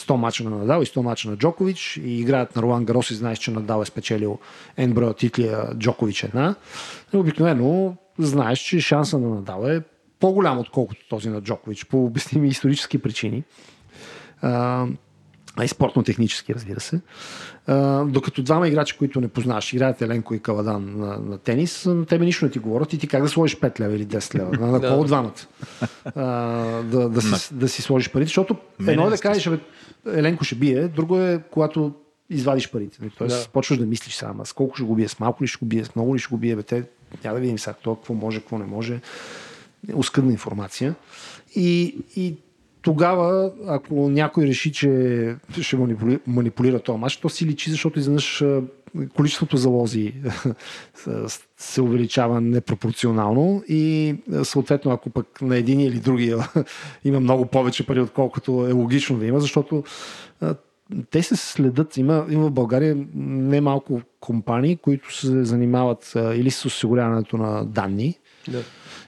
[0.00, 3.14] 100 мача на Надал и 100 мача на Джокович и играят на Ролан Гарос и
[3.14, 4.38] знаеш, че Надал е спечелил
[4.78, 6.54] N броя титли, а Джокович една,
[7.14, 9.82] обикновено знаеш, че шанса на Надал е
[10.20, 13.44] по-голям, отколкото този на Джокович, по обясними исторически причини.
[15.56, 17.00] А, и спортно-технически, разбира се.
[17.66, 22.06] А, докато двама играчи, които не познаваш, играят Еленко и Каладан на, на тенис, на
[22.06, 24.50] тебе нищо не ти говорят и ти как да сложиш 5 лева или 10 лева.
[24.60, 25.32] На, на кого от двамата?
[26.04, 26.22] А,
[26.82, 28.56] да, да, си, да си сложиш парите, защото
[28.88, 29.58] едно е да кажеш, бе,
[30.18, 31.94] Еленко ще бие, друго е когато
[32.30, 32.98] извадиш парите.
[33.00, 33.12] нали?
[33.18, 33.48] Тоест, Да.
[33.52, 35.84] почваш да мислиш сам, с колко ще го бие, с малко ли ще го бие,
[35.84, 36.84] с много ли ще го бие, бе, те,
[37.24, 39.00] няма да видим сега какво може, какво не може.
[39.94, 40.94] Оскъдна информация.
[41.54, 42.34] И, и
[42.82, 48.44] тогава, ако някой реши, че ще манипули, манипулира този матч, то си личи, защото изведнъж
[49.16, 50.14] количеството залози
[51.56, 56.38] се увеличава непропорционално и съответно, ако пък на един или другия
[57.04, 59.84] има много повече пари, отколкото е логично да има, защото
[61.10, 61.96] те се следят.
[61.96, 68.62] Има, има в България немалко компании, които се занимават или с осигуряването на данни, Да.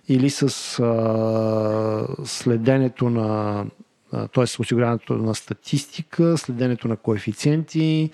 [0.08, 0.42] Или с
[0.82, 3.64] а, следенето на
[4.12, 4.42] т.е.
[4.42, 8.10] осигуряването на статистика, следенето на коефициенти,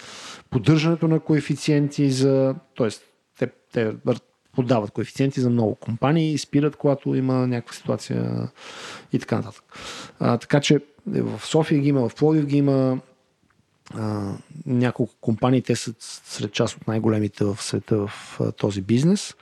[0.51, 2.89] поддържането на коефициенти за, т.е.
[3.39, 3.95] те, те
[4.53, 8.49] подават коефициенти за много компании, спират, когато има някаква ситуация
[9.13, 9.65] и така нататък.
[10.21, 12.99] А, така че в София ги има, в Пловдив ги има,
[14.67, 19.35] няколко компании, те са сред част от най-големите в света в а, този бизнес.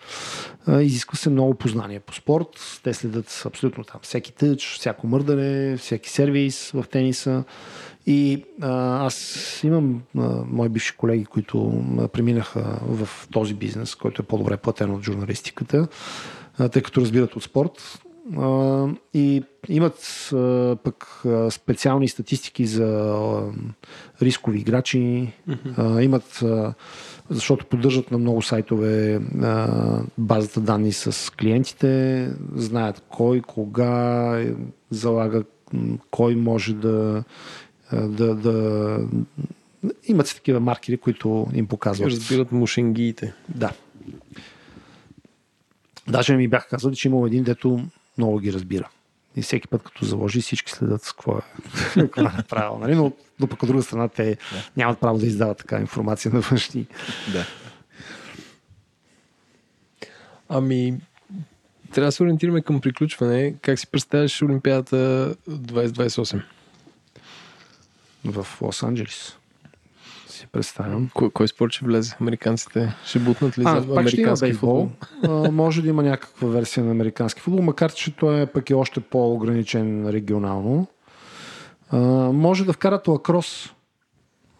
[0.66, 2.80] А, изисква се много познание по спорт.
[2.82, 7.44] Те следят абсолютно там всеки тъч, всяко мърдане, всеки сервис в тениса.
[8.06, 14.26] И а, аз имам а, мои бивши колеги, които преминаха в този бизнес, който е
[14.26, 15.88] по-добре платен от журналистиката,
[16.58, 18.00] а, тъй като разбират от спорт.
[19.14, 20.28] И имат
[20.84, 23.42] пък специални статистики за
[24.22, 25.32] рискови играчи.
[25.48, 26.02] Mm-hmm.
[26.02, 26.44] Имат,
[27.30, 29.20] защото поддържат на много сайтове
[30.18, 34.44] базата данни с клиентите, знаят кой, кога
[34.90, 35.42] залага,
[36.10, 37.24] кой може да
[37.92, 38.98] да, да
[40.08, 42.10] имат си такива маркери, които им показват.
[42.10, 43.34] Разбират мушенгиите.
[43.48, 43.72] Да.
[46.08, 47.80] Даже ми бях казали, че имал един, дето
[48.18, 48.88] много ги разбира.
[49.36, 51.40] И всеки път, като заложи, всички следят с какво е,
[52.00, 52.78] какво е направил.
[52.78, 52.94] Нали?
[52.94, 54.38] Но, но пък от друга страна, те да.
[54.76, 56.86] нямат право да издават така информация на външни.
[57.32, 57.46] Да.
[60.48, 61.00] Ами,
[61.92, 63.54] трябва да се ориентираме към приключване.
[63.62, 66.42] Как си представяш Олимпиадата 2028?
[68.30, 69.34] в Лос-Анджелис.
[70.56, 71.10] Представям.
[71.14, 72.16] Кой, кой спорт ще влезе?
[72.20, 74.88] Американците ще бутнат ли а, за американски футбол?
[75.22, 78.74] А, може да има някаква версия на американски футбол, макар че той е пък е
[78.74, 80.86] още по-ограничен регионално.
[81.90, 81.98] А,
[82.32, 83.74] може да вкарат лакрос.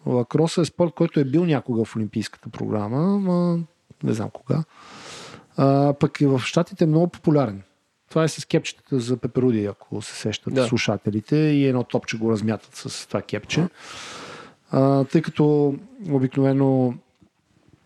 [0.05, 3.59] Лакрос е спорт, който е бил някога в Олимпийската програма, но
[4.03, 4.63] не знам кога.
[5.57, 7.61] А, пък и в Штатите е много популярен.
[8.09, 10.67] Това е с кепчетата за пеперуди, ако се сещат да.
[10.67, 13.67] слушателите и едно топче го размятат с това кепче.
[15.11, 15.75] Тъй като
[16.09, 16.93] обикновено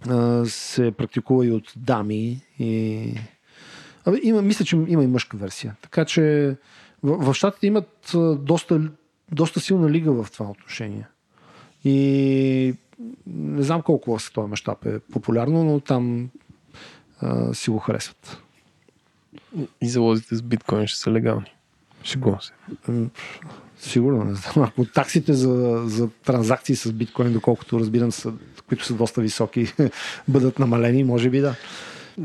[0.10, 3.14] а, се практикува и от дами и
[4.06, 5.76] Абе, има, мисля, че има и мъжка версия.
[5.82, 6.56] Така че
[7.04, 8.92] в, в щатите имат доста,
[9.32, 11.08] доста силна лига в това отношение.
[11.84, 12.76] И
[13.28, 16.30] не знам колко в този мащаб е популярно, но там
[17.20, 18.42] а, си го харесват.
[19.82, 21.54] И залозите с биткоин ще са легални.
[22.04, 22.54] Шегувам се.
[23.78, 24.66] Сигурно не знам.
[24.66, 28.34] Ако таксите за, за транзакции с биткоин, доколкото разбирам, са,
[28.68, 29.74] които са доста високи,
[30.28, 31.56] бъдат намалени, може би да.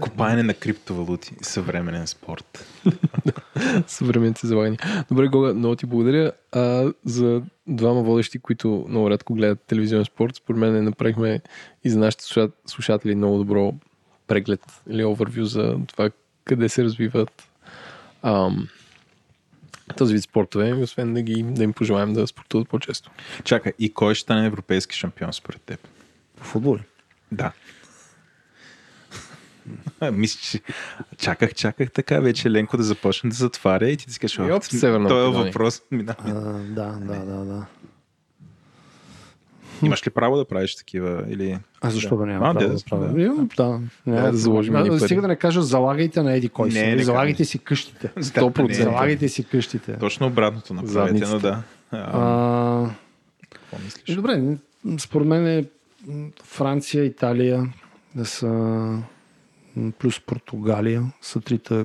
[0.00, 1.34] Копаене на криптовалути.
[1.42, 2.66] Съвременен спорт.
[3.86, 4.78] Съвременните залагания.
[5.08, 6.32] Добре, Гога, много ти благодаря.
[6.52, 11.40] А, за двама водещи, които много рядко гледат телевизионен спорт, според мен направихме
[11.84, 12.24] и за нашите
[12.66, 13.74] слушатели много добро
[14.26, 16.10] преглед или овервю за това
[16.44, 17.48] къде се развиват
[18.22, 18.68] ам,
[19.94, 23.10] този вид спортове, освен да, ги, да им пожелаем да спортуват по-често.
[23.44, 25.88] Чакай, и кой ще стане европейски шампион според теб?
[26.40, 26.78] В футбол?
[27.32, 27.52] Да.
[30.12, 30.60] Мисля, че
[31.18, 34.38] чаках, чаках така вече Ленко да започне да затваря и ти си кажеш,
[35.08, 35.82] това е въпрос.
[35.92, 37.66] А, да, да, да, да.
[39.82, 41.24] Имаш ли право да правиш такива?
[41.28, 41.58] Или...
[41.80, 43.08] А защо да, да няма а, право да, да правя?
[43.08, 46.68] Да, да, няма да, да заложим да, Стига да не кажа, залагайте на еди кой
[46.68, 46.86] Не, си.
[46.86, 48.08] не залагайте си къщите.
[48.18, 48.82] 100%.
[48.82, 49.96] Залагайте си къщите.
[49.98, 51.62] Точно обратното направете, но да.
[51.90, 52.90] А,
[53.50, 54.16] Какво мислиш?
[54.16, 54.42] Добре,
[54.98, 55.64] според мен е
[56.44, 57.72] Франция, Италия
[58.14, 59.02] да са
[59.98, 61.84] плюс Португалия са трите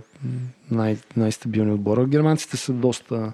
[0.72, 2.06] най- най-стабилни отбора.
[2.06, 3.34] Германците са доста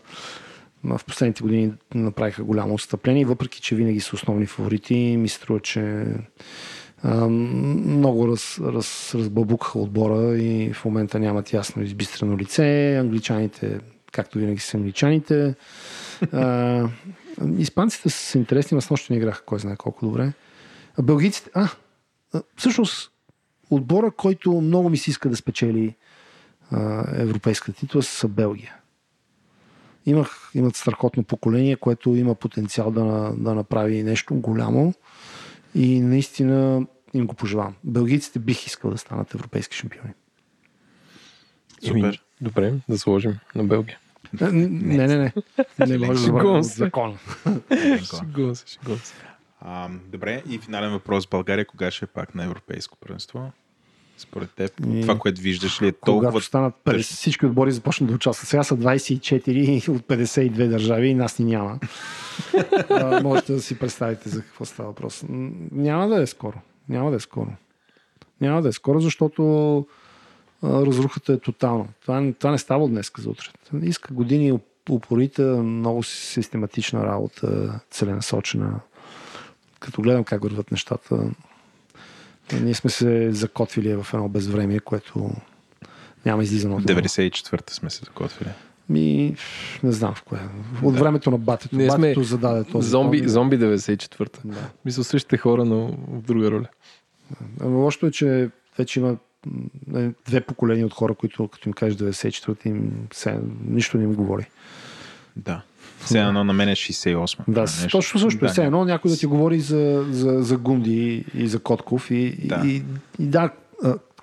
[0.88, 6.06] в последните години направиха голямо отстъпление, въпреки че винаги са основни фаворити, ми струва, че
[7.04, 12.96] много раз, раз, разбълбукаха отбора и в момента нямат ясно избистрено лице.
[12.96, 13.80] Англичаните,
[14.12, 15.56] както винаги са англичаните.
[16.32, 16.84] А,
[17.58, 20.34] испанците са интересни, аз нощи не играха, кой знае колко добре.
[21.00, 21.70] А белгийците, а,
[22.56, 23.12] всъщност
[23.70, 25.96] отбора, който много ми се иска да спечели
[26.72, 28.76] а, европейската титла, са Белгия
[30.08, 34.94] имах, имат страхотно поколение, което има потенциал да, да направи нещо голямо
[35.76, 37.76] и наистина им го пожелавам.
[37.84, 40.14] Белгийците бих искал да станат европейски шампиони.
[41.88, 42.24] Супер.
[42.42, 44.00] Добре, да сложим на Белгия.
[44.42, 45.34] Не, не, не.
[45.88, 47.18] Не може да бъде закон.
[48.20, 49.14] Шегувам се, шегувам се.
[50.12, 51.28] Добре, и финален въпрос.
[51.28, 53.52] България кога ще е пак на европейско първенство?
[54.18, 54.72] Според теб?
[54.94, 55.02] И...
[55.02, 56.30] Това, което виждаш ли е толкова...
[56.30, 58.50] Когато станат 50, всички отбори започнат да участват.
[58.50, 61.80] Сега са 24 от 52 държави и нас ни няма.
[62.90, 65.24] а, можете да си представите за какво става въпрос.
[65.72, 66.58] Няма да е скоро.
[66.90, 67.50] Няма да е скоро.
[68.42, 69.78] Няма да е скоро, защото
[70.64, 71.86] а, разрухата е тотална.
[72.02, 73.48] Това, това не става от днес за утре.
[73.82, 78.80] Иска години упорита, много систематична работа, целенасочена.
[79.80, 81.32] Като гледам как върват нещата,
[82.54, 85.32] ние сме се закотвили в едно безвремие, което
[86.26, 87.00] няма излизане от него.
[87.00, 88.50] 94-та сме се закотвили.
[88.90, 89.36] Ми,
[89.84, 90.40] не знам в кое.
[90.84, 91.00] От Да.
[91.00, 91.76] времето на батето.
[91.76, 93.28] Ние сме батето зададе този Зомби, тон.
[93.28, 94.40] зомби 94-та.
[94.46, 94.70] Да.
[94.86, 96.68] Мисля, същите хора, но в друга роля.
[97.62, 99.18] Ама лошото е, че вече има
[99.88, 104.14] м, две поколения от хора, които като им кажеш 94-та, им се, нищо не им
[104.14, 104.46] говори.
[105.36, 105.62] Да.
[106.00, 107.40] Все едно на мен е 68.
[107.48, 107.88] Да, Нещо.
[107.88, 108.40] точно също.
[108.40, 112.12] Да, Да, все едно някой да ти говори за, за, за Гунди и за Котков.
[112.12, 112.62] И Да.
[112.66, 112.84] и,
[113.20, 113.50] и, да,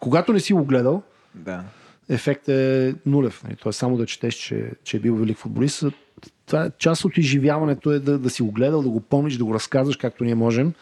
[0.01, 1.03] когато не си го гледал,
[1.35, 1.65] Да.
[2.09, 3.45] ефектът е нулев.
[3.45, 3.57] Нали?
[3.57, 5.85] Тоест само да четеш, че, че е бил велик футболист.
[6.47, 9.45] Това е част от изживяването е да, да си го гледал, да го помниш, да
[9.45, 10.73] го разказваш както ние можем.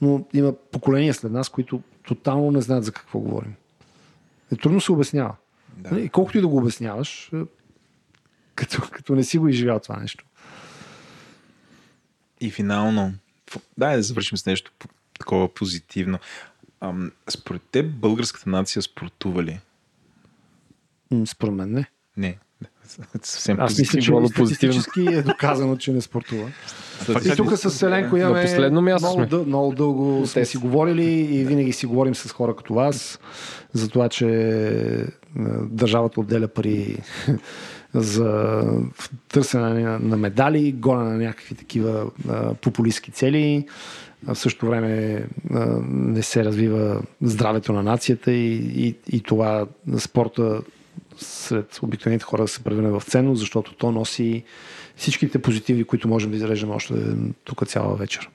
[0.00, 3.54] Но има поколения след нас, които тотално не знаят за какво говорим.
[4.52, 5.34] Е, трудно се обяснява.
[5.76, 5.90] Да.
[5.90, 6.04] Нали?
[6.04, 7.36] И колкото и да го обясняваш, е,
[8.56, 10.24] като, като не си го изживял това нещо.
[12.40, 13.14] И финално,
[13.78, 14.72] дай да завършим с нещо
[15.18, 16.18] такова позитивно.
[16.80, 19.60] Ам, според теб българската нация спортува ли?
[21.26, 21.90] Според мен не.
[22.16, 22.38] Не.
[23.22, 24.82] Съвсем Аз мисля, че Много позитивно.
[25.10, 26.50] е доказано, че не спортува.
[27.24, 31.04] И тук с Еленко имаме На последно място много, дъл, много дълго сме си говорили
[31.04, 33.20] и винаги си говорим с хора като вас
[33.72, 35.04] за това, че е,
[35.62, 36.98] държавата отделя пари
[37.94, 38.62] за
[39.28, 43.66] търсене на, на медали, гоне на някакви такива а, популистски цели.
[44.26, 48.54] В същото време а, не се развива здравето на нацията и,
[48.86, 49.66] и, и това
[49.98, 50.60] спорта
[51.18, 54.44] сред обикновените хора да се превърне в ценност, защото то носи
[54.96, 56.94] всичките позитиви, които можем да изрежем още
[57.44, 58.30] тук цяла вечер.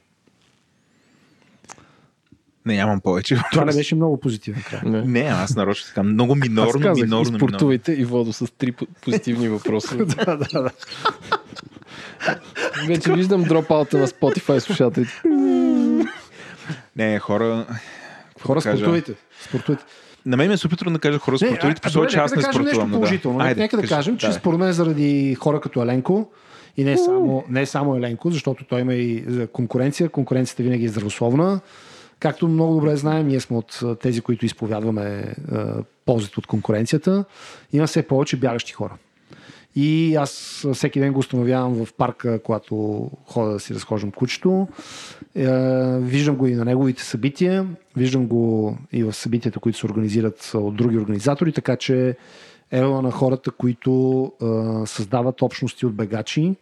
[2.65, 3.37] Не, нямам повече.
[3.51, 4.81] Това не беше много позитивен край.
[4.85, 5.01] Не.
[5.01, 6.03] Не, аз нарочно така.
[6.03, 7.45] Много минорно, Аз казах, минорно, минорно.
[7.45, 9.95] изпортувайте и водо с три по- позитивни въпроса.
[10.05, 10.69] да, да, да.
[12.87, 15.21] Вече виждам дропаута на Spotify слушателите.
[16.95, 17.65] Не, хора...
[18.41, 18.77] Хора, кажа?
[18.77, 19.13] спортувайте.
[19.47, 19.85] спортувайте.
[20.25, 22.65] На мен ми е супер трудно да кажа хора спортувайте, че аз нека не спортувам.
[22.65, 23.37] нещо но положително.
[23.39, 23.45] Да.
[23.45, 23.93] Айде, нека да кажи.
[23.93, 26.29] кажем, че според мен заради хора като Еленко
[26.77, 30.09] и не само, не само Еленко, защото той има и е, конкуренция.
[30.09, 31.59] Конкуренцията винаги е здравословна.
[32.21, 35.75] Както много добре знаем, ние сме от тези, които изповядваме а,
[36.05, 37.25] ползите от конкуренцията.
[37.73, 38.97] Има все повече бягащи хора.
[39.75, 44.67] И аз всеки ден го установявам в парка, когато хода да си разхождам кучето.
[45.35, 45.47] Е,
[45.99, 47.67] виждам го и на неговите събития,
[47.97, 52.17] виждам го и в събитията, които се организират от други организатори, така че
[52.71, 54.31] ела на хората, които
[54.85, 56.55] създават общности от бегачи.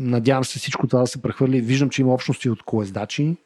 [0.00, 1.60] Надявам се всичко това да се прехвърли.
[1.60, 3.36] Виждам, че има общности от колездачи.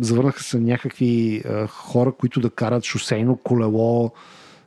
[0.00, 4.10] Завърнаха се някакви а, хора, които да карат шосейно колело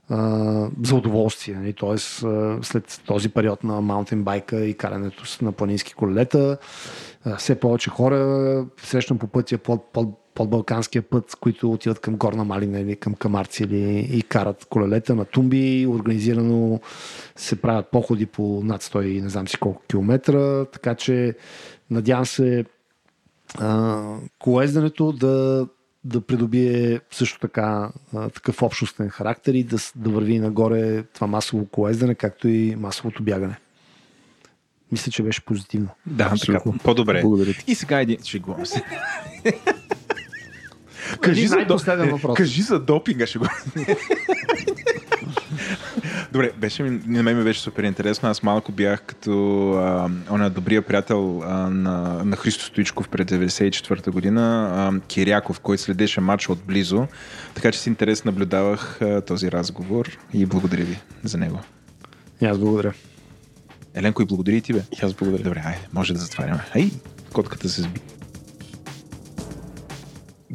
[0.09, 1.55] а, за удоволствие.
[1.55, 1.73] Нали?
[1.73, 6.57] Тоест, а, след този период на маунтинбайка и карането на планински колелета,
[7.25, 12.15] а, все повече хора срещам по пътя под, под, под Балканския път, които отиват към
[12.15, 15.87] Горна Малина или към Камарци или, и карат колелета на тумби.
[15.89, 16.79] Организирано
[17.35, 21.35] се правят походи по над 100 и не знам си колко километра, така че
[21.89, 22.65] надявам се
[23.59, 24.03] а,
[24.39, 25.67] колезденето да,
[26.03, 31.65] да придобие също така а, такъв общностен характер и да, да върви нагоре това масово
[31.65, 33.55] колездене, както и масовото бягане.
[34.91, 35.89] Мисля, че беше позитивно.
[36.05, 36.33] Да, така.
[36.33, 36.77] Абсолютно.
[36.83, 37.21] По-добре.
[37.21, 37.63] Благодаря ти.
[37.67, 38.17] И сега един...
[38.23, 38.83] Шегувам се.
[41.21, 41.77] Кажи за, до...
[42.11, 42.37] въпрос.
[42.37, 43.45] Кажи за допинга, ще го...
[46.35, 48.29] Добре, беше ми, на мен ми беше супер интересно.
[48.29, 49.71] Аз малко бях като
[50.29, 56.21] а, добрия приятел а, на, на Христо Стоичков пред 94-та година, а, Киряков, който следеше
[56.21, 57.07] матча отблизо.
[57.53, 61.59] Така че с интерес наблюдавах а, този разговор и благодаря ви за него.
[62.41, 62.93] И аз благодаря.
[63.93, 64.81] Еленко, и благодаря и ти, бе.
[64.91, 65.43] И аз благодаря.
[65.43, 66.63] Добре, айде, може да затваряме.
[66.75, 66.91] Ай,
[67.33, 67.99] котката се сби.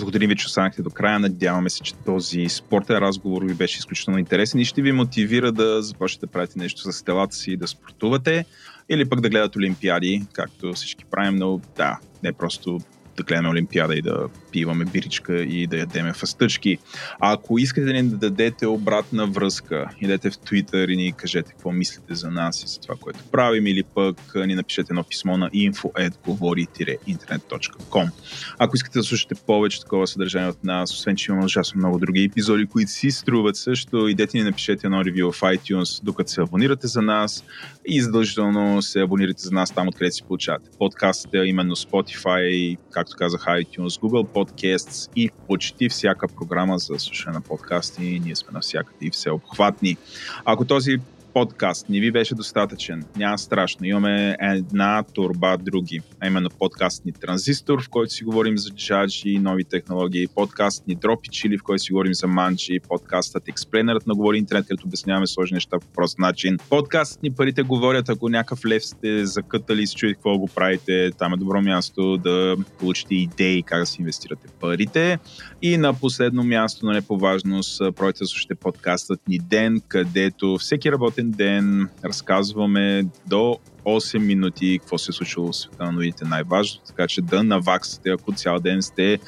[0.00, 1.18] Благодарим ви, че останахте до края.
[1.18, 5.82] Надяваме се, че този спортен разговор ви беше изключително интересен и ще ви мотивира да
[5.82, 8.44] започнете да правите нещо с телата си, да спортувате
[8.88, 12.80] или пък да гледате олимпиади, както всички правим, но да, не просто
[13.16, 16.78] да гледаме Олимпиада и да пиваме биричка и да ядеме фастъчки.
[17.20, 21.72] А ако искате да ни дадете обратна връзка, идете в Twitter и ни кажете какво
[21.72, 25.50] мислите за нас и за това, което правим, или пък ни напишете едно писмо на
[25.50, 28.10] info.govori-internet.com
[28.58, 32.24] Ако искате да слушате повече такова съдържание от нас, освен че имаме ужасно много други
[32.24, 36.86] епизоди, които си струват също, идете ни напишете едно ревю в iTunes, докато се абонирате
[36.86, 37.44] за нас
[37.86, 43.40] и задължително се абонирате за нас там, откъдето си получавате подкастите, именно Spotify, както казах,
[43.40, 48.20] iTunes, Google Podcasts и почти всяка програма за слушане на подкасти.
[48.24, 49.96] Ние сме навсякъде и всеобхватни.
[50.44, 51.00] Ако този
[51.34, 53.86] подкаст не ви беше достатъчен, няма страшно.
[53.86, 59.28] Имаме една турба други, а именно подкаст ни Транзистор, в който си говорим за джаджи
[59.28, 64.06] и нови технологии, подкаст ни Дропи Чили, в който си говорим за манчи, подкастът Explainer
[64.06, 66.56] на Говори Интернет, където обясняваме сложни неща по прост начин.
[66.70, 71.10] Подкаст ни Парите говорят, ако някакъв лев сте закътали и се чуете какво го правите,
[71.18, 75.18] там е добро място да получите идеи как да си инвестирате парите.
[75.62, 80.90] И на последно място, но не по важност, пройте слушате подкастът ни Ден, където всеки
[81.20, 86.80] работен ден разказваме до 8 минути какво се е случило в света на новите най-важно,
[86.86, 89.18] така че да наваксате, ако цял ден сте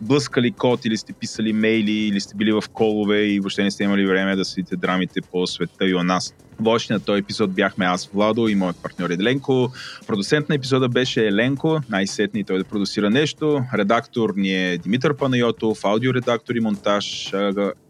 [0.00, 3.84] блъскали код или сте писали мейли или сте били в колове и въобще не сте
[3.84, 6.34] имали време да следите драмите по света и о нас.
[6.60, 9.72] Водещи на този епизод бяхме аз, Владо и моят партньор Еленко.
[10.06, 13.64] Продуцент на епизода беше Еленко, най-сетни той да продуцира нещо.
[13.74, 17.32] Редактор ни е Димитър Панайотов, аудиоредактор и монтаж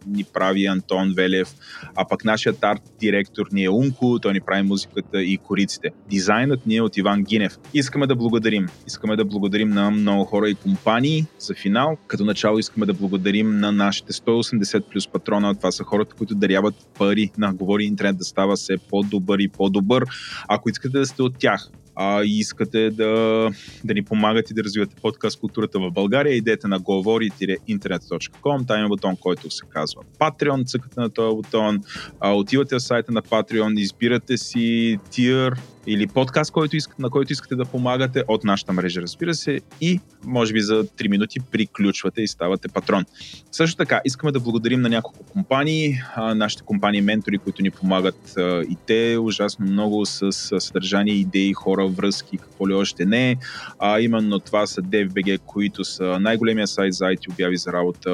[0.07, 1.53] ни прави Антон Велев,
[1.95, 5.89] а пък нашият арт директор ни е Унко, той ни прави музиката и кориците.
[6.09, 7.57] Дизайнът ни е от Иван Гинев.
[7.73, 8.67] Искаме да благодарим.
[8.87, 11.97] Искаме да благодарим на много хора и компании за финал.
[12.07, 15.55] Като начало искаме да благодарим на нашите 180 плюс патрона.
[15.55, 20.05] Това са хората, които даряват пари на Говори Интернет да става все по-добър и по-добър.
[20.47, 23.49] Ако искате да сте от тях, а, искате да,
[23.83, 29.15] да ни помагате да развивате подкаст културата в България, идете на говори-интернет.com, там има бутон,
[29.15, 31.79] който се казва Patreon, цъкате на този бутон,
[32.19, 35.53] а, отивате в сайта на Patreon, избирате си тир
[35.87, 39.99] или подкаст, който иск, на който искате да помагате от нашата мрежа, разбира се, и
[40.23, 43.05] може би за 3 минути приключвате и ставате патрон.
[43.51, 48.37] Също така, искаме да благодарим на няколко компании, а, нашите компании ментори, които ни помагат
[48.37, 53.37] а, и те ужасно много с, с съдържание, идеи, хора, връзки, какво ли още не.
[53.79, 58.11] А, именно това са DFBG, които са най-големия сайт за IT обяви за работа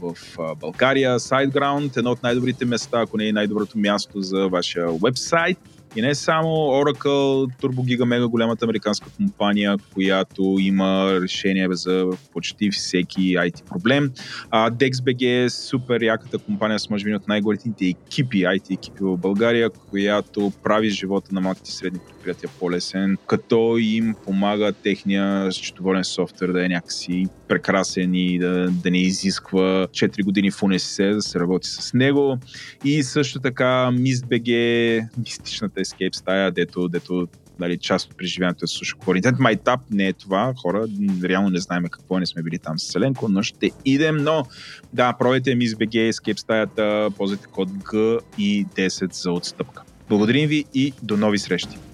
[0.00, 0.14] в
[0.60, 1.18] България.
[1.18, 5.58] SiteGround, едно от най-добрите места, ако не е най-доброто място за вашия вебсайт
[5.96, 13.20] и не само Oracle, TurboGiga, мега голямата американска компания, която има решение за почти всеки
[13.20, 14.10] IT проблем.
[14.50, 19.16] А DexBG е супер яката компания с може би от най-големите екипи, IT екипи в
[19.16, 26.04] България, която прави живота на малките и средни предприятия по-лесен, като им помага техния счетоводен
[26.04, 31.22] софтуер да е някакси прекрасен и да, да не изисква 4 години в УНСС да
[31.22, 32.38] се работи с него.
[32.84, 37.28] И също така MistBG, мистичната Escape стая, дето, дето
[37.58, 39.38] дали, част от преживяването е слуша Quarantine.
[39.38, 40.86] Майтап не е това, хора,
[41.24, 44.44] реално не знаем какво, не сме били там с Селенко, но ще идем, но
[44.92, 49.82] да, пробайте MissBG, Escape стаята, ползвайте код G и 10 за отстъпка.
[50.08, 51.89] Благодарим ви и до нови срещи!